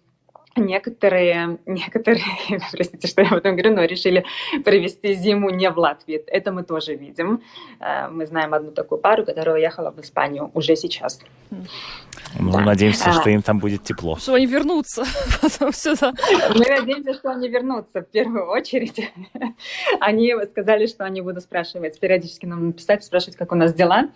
некоторые, 0.58 1.58
некоторые, 1.66 2.24
простите, 2.72 3.08
что 3.08 3.22
я 3.22 3.28
об 3.28 3.38
этом 3.38 3.56
говорю, 3.56 3.74
но 3.74 3.84
решили 3.84 4.24
провести 4.64 5.14
зиму 5.14 5.50
не 5.50 5.70
в 5.70 5.78
Латвии. 5.78 6.16
Это 6.26 6.52
мы 6.52 6.62
тоже 6.62 6.94
видим. 6.94 7.42
Э, 7.80 8.08
мы 8.08 8.26
знаем 8.26 8.54
одну 8.54 8.70
такую 8.72 9.00
пару, 9.00 9.24
которая 9.24 9.56
уехала 9.56 9.90
в 9.90 10.00
Испанию 10.00 10.50
уже 10.54 10.76
сейчас. 10.76 11.20
Ну, 12.38 12.52
да. 12.52 12.60
надеемся, 12.60 13.10
а, 13.10 13.12
что 13.12 13.30
им 13.30 13.42
там 13.42 13.58
будет 13.58 13.84
тепло. 13.84 14.16
Что 14.16 14.34
они 14.34 14.46
вернутся 14.46 15.04
потом 15.42 15.72
сюда. 15.72 16.12
Мы 16.54 16.64
надеемся, 16.68 17.14
что 17.14 17.30
они 17.30 17.48
вернутся 17.48 18.02
в 18.02 18.06
первую 18.06 18.46
очередь. 18.48 19.10
Они 20.00 20.34
сказали, 20.50 20.86
что 20.86 21.04
они 21.04 21.20
будут 21.20 21.42
спрашивать, 21.42 21.98
периодически 21.98 22.46
нам 22.46 22.72
писать, 22.72 23.04
спрашивать, 23.04 23.36
как 23.36 23.52
у 23.52 23.54
нас 23.54 23.72
дела, 23.74 24.08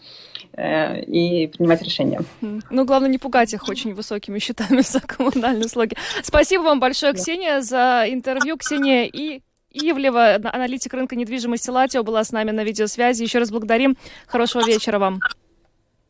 и 0.56 1.46
принимать 1.46 1.82
решения. 1.82 2.20
Ну, 2.40 2.84
главное, 2.84 3.08
не 3.08 3.18
пугать 3.18 3.54
их 3.54 3.68
очень 3.68 3.94
высокими 3.94 4.38
счетами 4.38 4.80
за 4.86 5.00
коммунальные 5.00 5.66
услуги. 5.66 5.96
Спасибо 6.22 6.62
вам 6.62 6.80
большое, 6.80 7.14
Ксения, 7.14 7.60
за 7.60 8.04
интервью. 8.08 8.56
Ксения 8.56 9.04
и 9.04 9.42
Ивлева, 9.72 10.34
аналитик 10.52 10.92
рынка 10.92 11.16
недвижимости 11.16 11.70
Латио, 11.70 12.02
была 12.02 12.22
с 12.24 12.32
нами 12.32 12.50
на 12.50 12.64
видеосвязи. 12.64 13.22
Еще 13.22 13.38
раз 13.38 13.50
благодарим. 13.50 13.96
Хорошего 14.26 14.64
вечера 14.64 14.98
вам. 14.98 15.20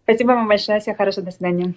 Спасибо 0.04 0.32
вам 0.32 0.48
большое. 0.48 0.80
Всего 0.80 0.96
хорошего. 0.96 1.26
До 1.26 1.32
свидания. 1.32 1.74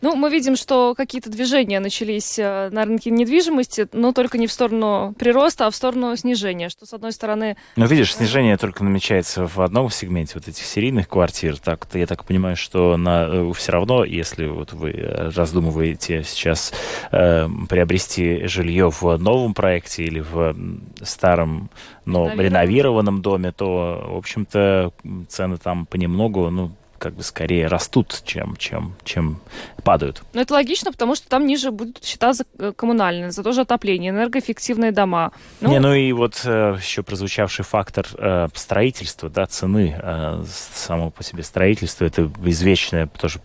Ну, 0.00 0.14
мы 0.14 0.30
видим, 0.30 0.54
что 0.54 0.94
какие-то 0.96 1.28
движения 1.28 1.80
начались 1.80 2.38
э, 2.38 2.68
на 2.70 2.84
рынке 2.84 3.10
недвижимости, 3.10 3.88
но 3.92 4.12
только 4.12 4.38
не 4.38 4.46
в 4.46 4.52
сторону 4.52 5.12
прироста, 5.18 5.66
а 5.66 5.70
в 5.70 5.74
сторону 5.74 6.14
снижения, 6.16 6.68
что, 6.68 6.86
с 6.86 6.92
одной 6.92 7.10
стороны... 7.10 7.56
Ну, 7.74 7.86
видишь, 7.86 8.14
снижение 8.14 8.56
только 8.56 8.84
намечается 8.84 9.48
в 9.48 9.60
одном 9.60 9.90
сегменте 9.90 10.34
вот 10.36 10.46
этих 10.46 10.64
серийных 10.64 11.08
квартир. 11.08 11.58
Так, 11.58 11.88
я 11.94 12.06
так 12.06 12.24
понимаю, 12.24 12.56
что 12.56 12.96
на, 12.96 13.26
э, 13.26 13.52
все 13.56 13.72
равно, 13.72 14.04
если 14.04 14.46
вот 14.46 14.72
вы 14.72 14.90
э, 14.90 15.30
раздумываете 15.30 16.22
сейчас 16.22 16.72
э, 17.10 17.48
приобрести 17.68 18.46
жилье 18.46 18.90
в 18.90 19.16
новом 19.16 19.52
проекте 19.52 20.04
или 20.04 20.20
в 20.20 20.54
старом, 21.02 21.70
но 22.04 22.32
реновированном 22.32 23.20
доме, 23.20 23.50
то, 23.50 24.06
в 24.12 24.16
общем-то, 24.16 24.92
цены 25.28 25.56
там 25.56 25.86
понемногу, 25.86 26.50
ну, 26.50 26.70
как 26.98 27.14
бы 27.14 27.22
скорее 27.22 27.66
растут, 27.66 28.22
чем, 28.24 28.56
чем, 28.56 28.94
чем 29.04 29.40
падают. 29.82 30.22
Но 30.32 30.40
это 30.40 30.54
логично, 30.54 30.92
потому 30.92 31.14
что 31.14 31.28
там 31.28 31.46
ниже 31.46 31.70
будут 31.70 32.04
счета 32.04 32.32
за 32.32 32.44
э, 32.58 32.72
коммунальные, 32.76 33.30
за 33.30 33.42
то 33.42 33.52
же 33.52 33.62
отопление, 33.62 34.10
энергоэффективные 34.10 34.92
дома. 34.92 35.32
Ну, 35.60 35.70
Не, 35.70 35.80
ну 35.80 35.94
и 35.94 36.12
вот 36.12 36.42
э, 36.44 36.76
еще 36.80 37.02
прозвучавший 37.02 37.64
фактор 37.64 38.06
э, 38.16 38.48
строительства, 38.54 39.30
да, 39.30 39.46
цены 39.46 39.96
э, 39.98 40.44
само 40.46 41.10
по 41.10 41.22
себе 41.22 41.42
строительства, 41.42 42.04
это 42.04 42.30
извечная 42.44 43.06
тоже 43.06 43.40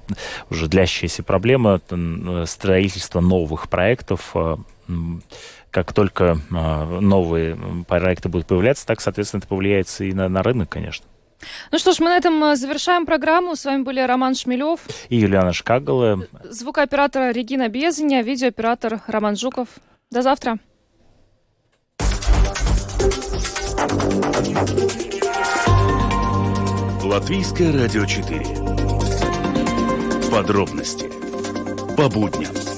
уже 0.49 0.67
длящаяся 0.67 1.23
проблема 1.23 1.79
строительства 2.45 3.21
новых 3.21 3.69
проектов, 3.69 4.31
э, 4.35 4.57
как 5.71 5.91
только 5.93 6.37
э, 6.51 6.99
новые 6.99 7.57
проекты 7.87 8.29
будут 8.29 8.47
появляться, 8.47 8.85
так, 8.85 9.01
соответственно, 9.01 9.39
это 9.39 9.47
повлияет 9.47 9.87
и 9.99 10.13
на, 10.13 10.29
на 10.29 10.43
рынок, 10.43 10.69
конечно. 10.69 11.05
Ну 11.71 11.79
что 11.79 11.91
ж, 11.91 11.99
мы 11.99 12.09
на 12.09 12.17
этом 12.17 12.43
э, 12.43 12.55
завершаем 12.55 13.05
программу. 13.05 13.55
С 13.55 13.65
вами 13.65 13.83
были 13.83 13.99
Роман 13.99 14.35
Шмелев 14.35 14.79
и 15.09 15.17
Юлиана 15.17 15.53
Шкагала. 15.53 16.27
Звукооператор 16.43 17.33
Регина 17.33 17.69
Безеня, 17.69 18.21
видеооператор 18.21 19.01
Роман 19.07 19.35
Жуков. 19.35 19.67
До 20.11 20.21
завтра. 20.21 20.59
Латвийское 27.03 27.71
радио 27.73 28.05
4. 28.05 28.39
Подробности 30.31 31.09
по 31.95 32.09
будням. 32.09 32.72